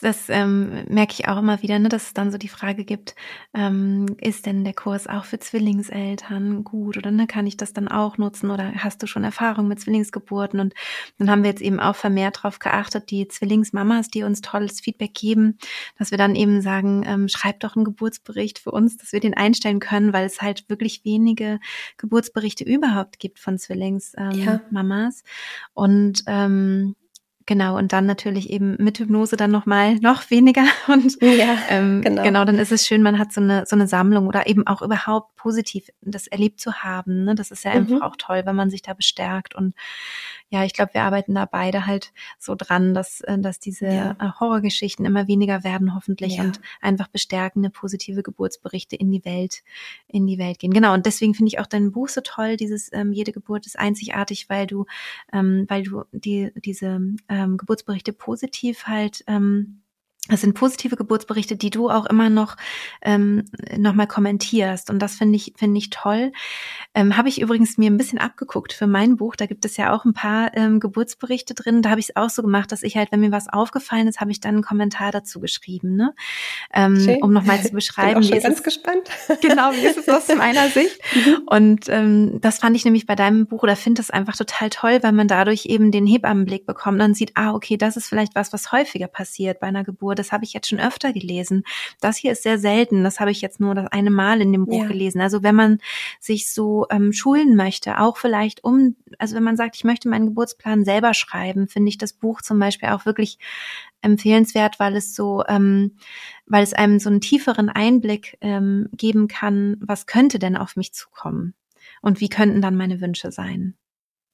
Das 0.00 0.28
ähm, 0.28 0.84
merke 0.88 1.12
ich 1.12 1.28
auch 1.28 1.38
immer 1.38 1.62
wieder, 1.62 1.78
ne, 1.78 1.88
dass 1.88 2.06
es 2.08 2.14
dann 2.14 2.32
so 2.32 2.38
die 2.38 2.48
Frage 2.48 2.84
gibt, 2.84 3.14
ähm, 3.54 4.06
ist 4.20 4.46
denn 4.46 4.64
der 4.64 4.74
Kurs 4.74 5.06
auch 5.06 5.24
für 5.24 5.38
Zwillingseltern 5.38 6.64
gut 6.64 6.96
oder 6.96 7.10
ne, 7.10 7.26
kann 7.26 7.46
ich 7.46 7.56
das 7.56 7.72
dann 7.72 7.88
auch 7.88 8.18
nutzen 8.18 8.50
oder 8.50 8.72
hast 8.76 9.02
du 9.02 9.06
schon 9.06 9.24
Erfahrung 9.24 9.68
mit 9.68 9.80
Zwillingsgeburten? 9.80 10.58
Und 10.60 10.74
dann 11.18 11.30
haben 11.30 11.42
wir 11.42 11.50
jetzt 11.50 11.62
eben 11.62 11.78
auch 11.78 11.94
vermehrt 11.94 12.38
darauf 12.38 12.58
geachtet, 12.58 13.10
die 13.10 13.28
Zwillingsmamas, 13.28 14.08
die 14.08 14.24
uns 14.24 14.40
tolles 14.40 14.80
Feedback 14.80 15.14
geben, 15.14 15.58
dass 15.98 16.10
wir 16.10 16.18
dann 16.18 16.34
eben 16.34 16.62
sagen, 16.62 17.04
ähm, 17.06 17.28
schreib 17.28 17.60
doch 17.60 17.76
einen 17.76 17.84
Geburtsbericht 17.84 18.58
für 18.58 18.70
uns, 18.72 18.96
dass 18.96 19.12
wir 19.12 19.20
den 19.20 19.34
einstellen 19.34 19.80
können, 19.80 20.12
weil 20.12 20.26
es 20.26 20.42
halt 20.42 20.68
wirklich 20.68 21.04
wenige 21.04 21.60
Geburtsberichte 21.96 22.64
überhaupt 22.64 23.18
gibt 23.18 23.38
von 23.38 23.58
Zwillingsmamas. 23.58 25.22
Ja. 25.24 25.30
Und 25.74 26.24
ähm, 26.26 26.96
Genau, 27.46 27.76
und 27.76 27.92
dann 27.92 28.06
natürlich 28.06 28.50
eben 28.50 28.76
mit 28.78 28.98
Hypnose 28.98 29.36
dann 29.36 29.50
nochmal 29.50 29.96
noch 29.96 30.30
weniger. 30.30 30.64
Und 30.88 31.20
ja, 31.20 31.58
ähm, 31.70 32.02
genau. 32.02 32.22
genau, 32.22 32.44
dann 32.44 32.58
ist 32.58 32.72
es 32.72 32.86
schön, 32.86 33.02
man 33.02 33.18
hat 33.18 33.32
so 33.32 33.40
eine, 33.40 33.64
so 33.66 33.74
eine 33.74 33.88
Sammlung 33.88 34.26
oder 34.26 34.46
eben 34.46 34.66
auch 34.66 34.82
überhaupt 34.82 35.34
positiv 35.36 35.88
das 36.00 36.26
erlebt 36.26 36.60
zu 36.60 36.72
haben. 36.74 37.24
Ne? 37.24 37.34
Das 37.34 37.50
ist 37.50 37.64
ja 37.64 37.72
mhm. 37.72 37.76
einfach 37.78 38.02
auch 38.02 38.16
toll, 38.16 38.42
wenn 38.44 38.54
man 38.54 38.70
sich 38.70 38.82
da 38.82 38.94
bestärkt. 38.94 39.54
Und 39.54 39.74
ja, 40.50 40.64
ich 40.64 40.74
glaube, 40.74 40.94
wir 40.94 41.02
arbeiten 41.02 41.34
da 41.34 41.46
beide 41.46 41.86
halt 41.86 42.12
so 42.38 42.54
dran, 42.54 42.94
dass, 42.94 43.22
äh, 43.22 43.38
dass 43.38 43.58
diese 43.58 43.86
ja. 43.86 44.10
Äh, 44.20 44.32
Horrorgeschichten 44.38 45.04
immer 45.04 45.26
weniger 45.26 45.64
werden, 45.64 45.94
hoffentlich, 45.94 46.36
ja. 46.36 46.44
und 46.44 46.60
einfach 46.80 47.08
bestärkende, 47.08 47.70
positive 47.70 48.22
Geburtsberichte 48.22 48.94
in 48.94 49.10
die 49.10 49.24
Welt, 49.24 49.62
in 50.08 50.26
die 50.26 50.38
Welt 50.38 50.58
gehen. 50.58 50.72
Genau. 50.72 50.92
Und 50.92 51.06
deswegen 51.06 51.34
finde 51.34 51.48
ich 51.48 51.58
auch 51.58 51.66
dein 51.66 51.90
Buch 51.90 52.08
so 52.08 52.20
toll, 52.20 52.56
dieses 52.56 52.92
ähm, 52.92 53.12
Jede 53.12 53.32
Geburt 53.32 53.66
ist 53.66 53.78
einzigartig, 53.78 54.48
weil 54.48 54.66
du, 54.66 54.84
ähm, 55.32 55.64
weil 55.68 55.84
du 55.84 56.04
die, 56.12 56.52
diese 56.56 57.00
ähm, 57.32 57.56
Geburtsberichte 57.56 58.12
positiv 58.12 58.86
halt 58.86 59.24
ähm, 59.26 59.81
das 60.28 60.40
sind 60.40 60.54
positive 60.54 60.94
Geburtsberichte, 60.94 61.56
die 61.56 61.70
du 61.70 61.90
auch 61.90 62.06
immer 62.06 62.30
noch 62.30 62.56
ähm, 63.02 63.44
noch 63.76 63.92
mal 63.92 64.06
kommentierst 64.06 64.88
und 64.88 65.00
das 65.00 65.16
finde 65.16 65.34
ich 65.34 65.54
finde 65.56 65.78
ich 65.78 65.90
toll. 65.90 66.32
Ähm, 66.94 67.16
Habe 67.16 67.28
ich 67.28 67.40
übrigens 67.40 67.76
mir 67.76 67.90
ein 67.90 67.96
bisschen 67.96 68.18
abgeguckt 68.18 68.72
für 68.72 68.86
mein 68.86 69.16
Buch. 69.16 69.34
Da 69.34 69.46
gibt 69.46 69.64
es 69.64 69.76
ja 69.76 69.92
auch 69.92 70.04
ein 70.04 70.12
paar 70.12 70.56
ähm, 70.56 70.78
Geburtsberichte 70.78 71.54
drin. 71.54 71.82
Da 71.82 71.90
habe 71.90 72.00
ich 72.00 72.10
es 72.10 72.16
auch 72.16 72.30
so 72.30 72.42
gemacht, 72.42 72.70
dass 72.70 72.84
ich 72.84 72.96
halt, 72.96 73.10
wenn 73.10 73.18
mir 73.20 73.32
was 73.32 73.48
aufgefallen 73.48 74.06
ist, 74.06 74.20
habe 74.20 74.30
ich 74.30 74.38
dann 74.38 74.54
einen 74.54 74.62
Kommentar 74.62 75.10
dazu 75.10 75.40
geschrieben, 75.40 75.96
ne? 75.96 76.14
Ähm, 76.72 77.18
um 77.20 77.32
noch 77.32 77.44
mal 77.44 77.60
zu 77.60 77.70
beschreiben. 77.72 78.20
Bin 78.20 78.24
auch 78.24 78.28
schon 78.28 78.42
ganz 78.42 78.58
es, 78.58 78.62
gespannt. 78.62 79.10
Genau, 79.40 79.72
wie 79.72 79.86
ist 79.86 79.98
es 79.98 80.08
aus 80.08 80.28
meiner 80.36 80.68
Sicht? 80.68 81.00
Mhm. 81.14 81.42
Und 81.46 81.88
ähm, 81.88 82.38
das 82.40 82.58
fand 82.58 82.76
ich 82.76 82.84
nämlich 82.84 83.06
bei 83.06 83.16
deinem 83.16 83.46
Buch 83.46 83.64
oder 83.64 83.74
finde 83.74 84.00
das 84.00 84.10
einfach 84.10 84.36
total 84.36 84.70
toll, 84.70 85.00
weil 85.02 85.12
man 85.12 85.26
dadurch 85.26 85.66
eben 85.66 85.90
den 85.90 86.06
Hebammenblick 86.06 86.64
bekommt 86.64 87.02
und 87.02 87.16
sieht, 87.16 87.32
ah 87.34 87.54
okay, 87.54 87.76
das 87.76 87.96
ist 87.96 88.06
vielleicht 88.06 88.36
was, 88.36 88.52
was 88.52 88.70
häufiger 88.70 89.08
passiert 89.08 89.58
bei 89.58 89.66
einer 89.66 89.82
Geburt 89.82 90.11
das 90.14 90.32
habe 90.32 90.44
ich 90.44 90.52
jetzt 90.52 90.68
schon 90.68 90.80
öfter 90.80 91.12
gelesen. 91.12 91.64
Das 92.00 92.16
hier 92.16 92.32
ist 92.32 92.42
sehr 92.42 92.58
selten, 92.58 93.04
das 93.04 93.20
habe 93.20 93.30
ich 93.30 93.40
jetzt 93.40 93.60
nur 93.60 93.74
das 93.74 93.86
eine 93.92 94.10
Mal 94.10 94.40
in 94.40 94.52
dem 94.52 94.66
Buch 94.66 94.82
ja. 94.82 94.88
gelesen. 94.88 95.20
Also 95.20 95.42
wenn 95.42 95.54
man 95.54 95.78
sich 96.20 96.52
so 96.52 96.86
ähm, 96.90 97.12
schulen 97.12 97.56
möchte, 97.56 98.00
auch 98.00 98.16
vielleicht 98.16 98.64
um, 98.64 98.96
also 99.18 99.36
wenn 99.36 99.42
man 99.42 99.56
sagt, 99.56 99.76
ich 99.76 99.84
möchte 99.84 100.08
meinen 100.08 100.26
Geburtsplan 100.26 100.84
selber 100.84 101.14
schreiben, 101.14 101.68
finde 101.68 101.88
ich 101.88 101.98
das 101.98 102.12
Buch 102.12 102.42
zum 102.42 102.58
Beispiel 102.58 102.90
auch 102.90 103.06
wirklich 103.06 103.38
empfehlenswert, 104.02 104.78
weil 104.80 104.96
es 104.96 105.14
so, 105.14 105.44
ähm, 105.48 105.96
weil 106.46 106.62
es 106.62 106.74
einem 106.74 106.98
so 106.98 107.08
einen 107.08 107.20
tieferen 107.20 107.68
Einblick 107.68 108.36
ähm, 108.40 108.88
geben 108.92 109.28
kann, 109.28 109.76
was 109.80 110.06
könnte 110.06 110.38
denn 110.38 110.56
auf 110.56 110.76
mich 110.76 110.92
zukommen 110.92 111.54
und 112.00 112.20
wie 112.20 112.28
könnten 112.28 112.60
dann 112.60 112.76
meine 112.76 113.00
Wünsche 113.00 113.32
sein. 113.32 113.74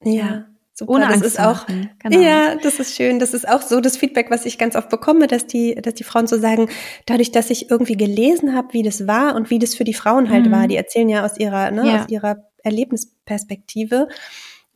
ja. 0.02 0.26
ja. 0.26 0.46
Super, 0.78 0.92
Ohne 0.92 1.06
das 1.06 1.14
Angst 1.14 1.26
ist 1.26 1.40
auch, 1.40 1.66
genau. 1.66 2.20
ja, 2.20 2.54
das 2.54 2.78
ist 2.78 2.94
schön. 2.94 3.18
Das 3.18 3.34
ist 3.34 3.48
auch 3.48 3.62
so 3.62 3.80
das 3.80 3.96
Feedback, 3.96 4.30
was 4.30 4.46
ich 4.46 4.58
ganz 4.58 4.76
oft 4.76 4.88
bekomme, 4.90 5.26
dass 5.26 5.44
die, 5.44 5.74
dass 5.74 5.94
die 5.94 6.04
Frauen 6.04 6.28
so 6.28 6.38
sagen, 6.38 6.68
dadurch, 7.04 7.32
dass 7.32 7.50
ich 7.50 7.68
irgendwie 7.68 7.96
gelesen 7.96 8.54
habe, 8.54 8.72
wie 8.74 8.84
das 8.84 9.08
war 9.08 9.34
und 9.34 9.50
wie 9.50 9.58
das 9.58 9.74
für 9.74 9.82
die 9.82 9.92
Frauen 9.92 10.30
halt 10.30 10.46
mhm. 10.46 10.52
war. 10.52 10.68
Die 10.68 10.76
erzählen 10.76 11.08
ja 11.08 11.24
aus 11.24 11.36
ihrer, 11.36 11.72
ne, 11.72 11.84
ja. 11.84 12.02
aus 12.02 12.08
ihrer 12.08 12.44
Erlebnisperspektive 12.62 14.06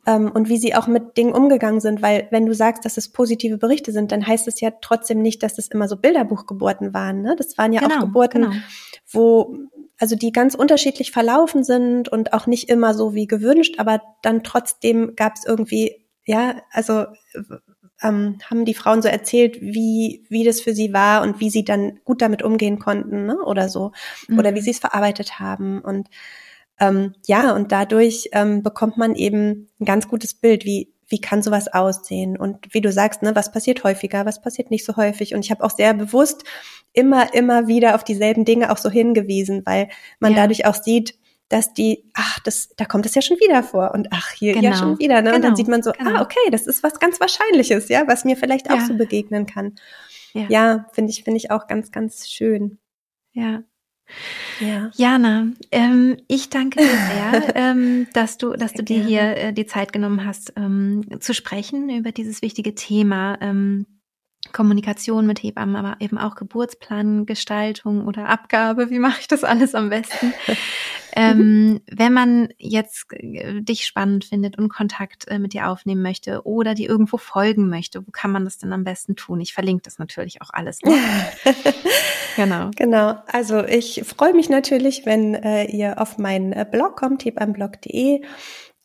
ähm, 0.04 0.32
und 0.34 0.48
wie 0.48 0.58
sie 0.58 0.74
auch 0.74 0.88
mit 0.88 1.16
Dingen 1.16 1.34
umgegangen 1.34 1.80
sind. 1.80 2.02
Weil 2.02 2.26
wenn 2.32 2.46
du 2.46 2.52
sagst, 2.52 2.84
dass 2.84 2.96
es 2.96 3.12
positive 3.12 3.58
Berichte 3.58 3.92
sind, 3.92 4.10
dann 4.10 4.26
heißt 4.26 4.48
es 4.48 4.60
ja 4.60 4.72
trotzdem 4.80 5.22
nicht, 5.22 5.40
dass 5.44 5.56
es 5.56 5.68
immer 5.68 5.86
so 5.86 5.96
Bilderbuchgeburten 5.96 6.92
waren. 6.92 7.22
Ne? 7.22 7.36
Das 7.38 7.56
waren 7.58 7.72
ja 7.72 7.80
genau, 7.80 7.94
auch 7.94 8.00
Geburten, 8.00 8.42
genau. 8.42 8.56
wo 9.08 9.56
also 10.02 10.16
die 10.16 10.32
ganz 10.32 10.56
unterschiedlich 10.56 11.12
verlaufen 11.12 11.62
sind 11.62 12.08
und 12.08 12.32
auch 12.32 12.48
nicht 12.48 12.68
immer 12.68 12.92
so 12.92 13.14
wie 13.14 13.28
gewünscht, 13.28 13.76
aber 13.78 14.02
dann 14.22 14.42
trotzdem 14.42 15.14
gab 15.14 15.34
es 15.36 15.44
irgendwie, 15.46 16.04
ja, 16.24 16.56
also 16.72 17.06
ähm, 18.02 18.38
haben 18.50 18.64
die 18.64 18.74
Frauen 18.74 19.00
so 19.00 19.06
erzählt, 19.06 19.60
wie, 19.60 20.26
wie 20.28 20.42
das 20.42 20.60
für 20.60 20.74
sie 20.74 20.92
war 20.92 21.22
und 21.22 21.38
wie 21.38 21.50
sie 21.50 21.64
dann 21.64 22.00
gut 22.02 22.20
damit 22.20 22.42
umgehen 22.42 22.80
konnten, 22.80 23.26
ne? 23.26 23.38
Oder 23.44 23.68
so. 23.68 23.92
Mhm. 24.26 24.40
Oder 24.40 24.56
wie 24.56 24.58
mhm. 24.58 24.64
sie 24.64 24.70
es 24.72 24.80
verarbeitet 24.80 25.38
haben. 25.38 25.80
Und 25.80 26.08
ähm, 26.80 27.14
ja, 27.26 27.54
und 27.54 27.70
dadurch 27.70 28.28
ähm, 28.32 28.64
bekommt 28.64 28.96
man 28.96 29.14
eben 29.14 29.68
ein 29.78 29.84
ganz 29.84 30.08
gutes 30.08 30.34
Bild, 30.34 30.64
wie, 30.64 30.91
wie 31.08 31.20
kann 31.20 31.42
sowas 31.42 31.68
aussehen? 31.68 32.36
Und 32.36 32.72
wie 32.72 32.80
du 32.80 32.92
sagst, 32.92 33.22
ne, 33.22 33.34
was 33.34 33.52
passiert 33.52 33.84
häufiger, 33.84 34.24
was 34.24 34.40
passiert 34.40 34.70
nicht 34.70 34.84
so 34.84 34.96
häufig? 34.96 35.34
Und 35.34 35.44
ich 35.44 35.50
habe 35.50 35.62
auch 35.64 35.70
sehr 35.70 35.94
bewusst 35.94 36.44
immer, 36.92 37.34
immer 37.34 37.68
wieder 37.68 37.94
auf 37.94 38.04
dieselben 38.04 38.44
Dinge 38.44 38.70
auch 38.70 38.78
so 38.78 38.90
hingewiesen, 38.90 39.62
weil 39.64 39.88
man 40.20 40.32
ja. 40.32 40.38
dadurch 40.38 40.66
auch 40.66 40.74
sieht, 40.74 41.18
dass 41.48 41.74
die, 41.74 42.10
ach, 42.14 42.40
das, 42.40 42.70
da 42.76 42.86
kommt 42.86 43.04
es 43.04 43.14
ja 43.14 43.20
schon 43.20 43.36
wieder 43.36 43.62
vor 43.62 43.92
und 43.92 44.08
ach, 44.10 44.30
hier 44.30 44.54
genau. 44.54 44.70
ja 44.70 44.74
schon 44.74 44.98
wieder, 44.98 45.16
ne? 45.16 45.24
Genau. 45.24 45.36
Und 45.36 45.42
dann 45.42 45.54
genau. 45.54 45.56
sieht 45.56 45.68
man 45.68 45.82
so, 45.82 45.90
ah, 45.90 45.94
genau. 45.98 46.16
ah, 46.16 46.22
okay, 46.22 46.50
das 46.50 46.66
ist 46.66 46.82
was 46.82 46.98
ganz 46.98 47.20
Wahrscheinliches, 47.20 47.88
ja, 47.88 48.08
was 48.08 48.24
mir 48.24 48.36
vielleicht 48.36 48.70
auch 48.70 48.78
ja. 48.78 48.86
so 48.86 48.94
begegnen 48.94 49.44
kann. 49.44 49.74
Ja, 50.32 50.46
ja 50.48 50.86
finde 50.92 51.10
ich, 51.10 51.24
finde 51.24 51.36
ich 51.36 51.50
auch 51.50 51.66
ganz, 51.66 51.92
ganz 51.92 52.30
schön. 52.30 52.78
Ja. 53.32 53.62
Ja. 54.60 54.90
Jana, 54.94 55.48
ähm, 55.70 56.16
ich 56.28 56.50
danke 56.50 56.80
dir 56.80 56.86
sehr, 56.86 57.52
ähm, 57.56 58.06
dass 58.12 58.38
du, 58.38 58.52
dass 58.52 58.72
sehr 58.72 58.78
du 58.78 58.84
dir 58.84 59.02
hier 59.02 59.36
äh, 59.36 59.52
die 59.52 59.66
Zeit 59.66 59.92
genommen 59.92 60.24
hast, 60.24 60.52
ähm, 60.56 61.02
zu 61.20 61.34
sprechen 61.34 61.88
über 61.88 62.12
dieses 62.12 62.42
wichtige 62.42 62.74
Thema. 62.74 63.38
Ähm, 63.40 63.86
Kommunikation 64.52 65.26
mit 65.26 65.42
Hebammen, 65.42 65.76
aber 65.76 65.96
eben 66.00 66.18
auch 66.18 66.34
Geburtsplan, 66.34 67.26
Gestaltung 67.26 68.06
oder 68.06 68.28
Abgabe. 68.28 68.90
Wie 68.90 68.98
mache 68.98 69.20
ich 69.20 69.28
das 69.28 69.44
alles 69.44 69.74
am 69.74 69.90
besten? 69.90 70.32
ähm, 71.16 71.80
wenn 71.90 72.12
man 72.12 72.48
jetzt 72.58 73.06
äh, 73.12 73.60
dich 73.60 73.84
spannend 73.84 74.24
findet 74.24 74.58
und 74.58 74.68
Kontakt 74.68 75.28
äh, 75.28 75.38
mit 75.38 75.52
dir 75.52 75.68
aufnehmen 75.68 76.02
möchte 76.02 76.46
oder 76.46 76.74
dir 76.74 76.88
irgendwo 76.88 77.16
folgen 77.16 77.68
möchte, 77.68 78.06
wo 78.06 78.10
kann 78.10 78.30
man 78.30 78.44
das 78.44 78.58
denn 78.58 78.72
am 78.72 78.84
besten 78.84 79.16
tun? 79.16 79.40
Ich 79.40 79.54
verlinke 79.54 79.82
das 79.82 79.98
natürlich 79.98 80.42
auch 80.42 80.50
alles. 80.52 80.80
Noch. 80.82 80.92
genau. 82.36 82.70
Genau. 82.76 83.16
Also 83.26 83.64
ich 83.64 84.02
freue 84.04 84.34
mich 84.34 84.48
natürlich, 84.48 85.06
wenn 85.06 85.34
äh, 85.34 85.64
ihr 85.64 86.00
auf 86.00 86.18
meinen 86.18 86.52
äh, 86.52 86.66
Blog 86.70 86.96
kommt, 86.96 87.24
hebamblog.de. 87.24 88.22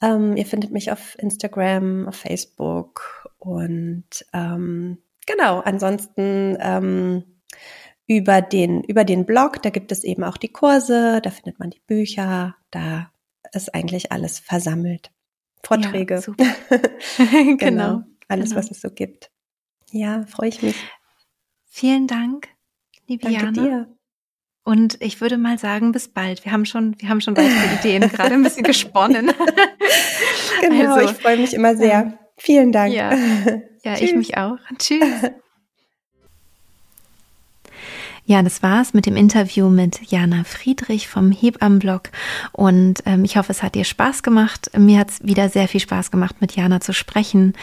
Ähm, 0.02 0.38
ihr 0.38 0.46
findet 0.46 0.72
mich 0.72 0.92
auf 0.92 1.18
Instagram, 1.20 2.08
auf 2.08 2.16
Facebook 2.16 3.28
und 3.40 4.26
ähm, 4.34 5.00
Genau, 5.28 5.60
ansonsten 5.60 6.58
ähm, 6.60 7.24
über 8.08 8.42
den, 8.42 8.84
über 8.84 9.04
den 9.04 9.26
Blog, 9.26 9.62
da 9.62 9.70
gibt 9.70 9.92
es 9.92 10.04
eben 10.04 10.24
auch 10.24 10.38
die 10.38 10.48
Kurse, 10.48 11.22
da 11.22 11.30
findet 11.30 11.60
man 11.60 11.70
die 11.70 11.82
Bücher, 11.86 12.56
da 12.72 13.12
ist 13.54 13.76
eigentlich 13.76 14.12
alles 14.12 14.40
versammelt. 14.40 15.12
Vorträge. 15.64 16.24
Ja, 16.26 16.78
genau, 17.18 17.58
genau, 17.58 18.04
Alles, 18.28 18.50
genau. 18.50 18.60
was 18.60 18.72
es 18.72 18.82
so 18.82 18.90
gibt. 18.90 19.30
Ja, 19.92 20.26
freue 20.28 20.50
ich 20.50 20.64
mich. 20.64 20.76
Vielen 21.66 22.08
Dank, 22.08 22.48
liebe 23.08 23.24
Danke 23.24 23.38
Jana. 23.38 23.52
Dir. 23.52 23.98
Und 24.64 25.02
ich 25.02 25.22
würde 25.22 25.38
mal 25.38 25.58
sagen, 25.58 25.92
bis 25.92 26.10
bald. 26.10 26.44
Wir 26.44 26.52
haben 26.52 26.66
schon, 26.66 27.00
wir 27.00 27.10
haben 27.10 27.22
schon 27.22 27.38
weitere 27.38 27.76
Ideen 27.80 28.10
gerade 28.10 28.34
ein 28.34 28.44
bisschen 28.44 28.64
gesponnen. 28.64 29.32
genau, 30.62 30.96
also, 30.96 31.12
ich 31.12 31.18
freue 31.18 31.38
mich 31.38 31.54
immer 31.54 31.76
sehr. 31.76 32.18
Vielen 32.38 32.72
Dank. 32.72 32.94
Ja, 32.94 33.12
ja 33.88 34.02
ich 34.02 34.14
mich 34.16 34.38
auch. 34.38 34.58
Tschüss. 34.78 35.04
Ja, 38.30 38.42
das 38.42 38.62
war's 38.62 38.94
mit 38.94 39.06
dem 39.06 39.16
Interview 39.16 39.70
mit 39.70 40.12
Jana 40.12 40.44
Friedrich 40.44 41.08
vom 41.08 41.32
Hebammenblog 41.32 42.10
und 42.52 43.02
ähm, 43.06 43.24
ich 43.24 43.38
hoffe, 43.38 43.54
es 43.54 43.64
hat 43.64 43.76
dir 43.76 43.86
Spaß 43.86 44.22
gemacht. 44.22 44.70
Mir 44.78 45.00
hat 45.00 45.12
es 45.12 45.24
wieder 45.24 45.48
sehr 45.48 45.70
viel 45.70 45.80
Spaß 45.80 46.12
gemacht, 46.12 46.42
mit 46.42 46.54
Jana 46.54 46.82
zu 46.82 46.92
sprechen. 46.92 47.54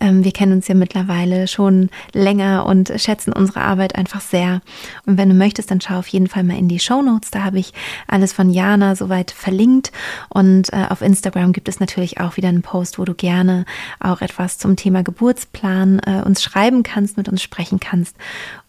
Ähm, 0.00 0.24
wir 0.24 0.32
kennen 0.32 0.54
uns 0.54 0.68
ja 0.68 0.74
mittlerweile 0.74 1.46
schon 1.46 1.90
länger 2.14 2.64
und 2.64 2.90
schätzen 2.96 3.34
unsere 3.34 3.60
Arbeit 3.60 3.94
einfach 3.94 4.22
sehr. 4.22 4.62
Und 5.04 5.18
wenn 5.18 5.28
du 5.28 5.34
möchtest, 5.34 5.70
dann 5.70 5.82
schau 5.82 5.98
auf 5.98 6.08
jeden 6.08 6.28
Fall 6.28 6.44
mal 6.44 6.56
in 6.56 6.68
die 6.68 6.78
Show 6.78 7.02
Notes. 7.02 7.30
Da 7.30 7.44
habe 7.44 7.58
ich 7.58 7.74
alles 8.08 8.32
von 8.32 8.48
Jana 8.48 8.96
soweit 8.96 9.30
verlinkt. 9.30 9.92
Und 10.30 10.72
äh, 10.72 10.86
auf 10.88 11.02
Instagram 11.02 11.52
gibt 11.52 11.68
es 11.68 11.78
natürlich 11.78 12.20
auch 12.20 12.38
wieder 12.38 12.48
einen 12.48 12.62
Post, 12.62 12.98
wo 12.98 13.04
du 13.04 13.12
gerne 13.12 13.66
auch 14.00 14.22
etwas 14.22 14.56
zum 14.56 14.76
Thema 14.76 15.02
Geburtsplan 15.02 16.00
äh, 16.06 16.22
uns 16.24 16.42
schreiben 16.42 16.82
kannst, 16.82 17.18
mit 17.18 17.28
uns 17.28 17.42
sprechen 17.42 17.80
kannst. 17.80 18.16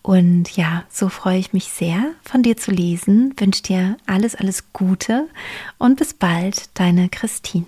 Und 0.02 0.58
ja, 0.58 0.84
so 0.90 1.10
freue 1.10 1.38
ich 1.38 1.54
mich 1.54 1.66
sehr, 1.66 2.14
von 2.24 2.42
dir 2.42 2.58
zu 2.58 2.72
lesen. 2.72 3.34
Wünsche 3.38 3.64
dir 3.64 3.98
alles, 4.08 4.36
alles 4.36 4.74
Gute 4.74 5.28
und 5.78 5.98
bis 5.98 6.14
bald, 6.14 6.70
deine 6.74 7.10
Christine. 7.10 7.68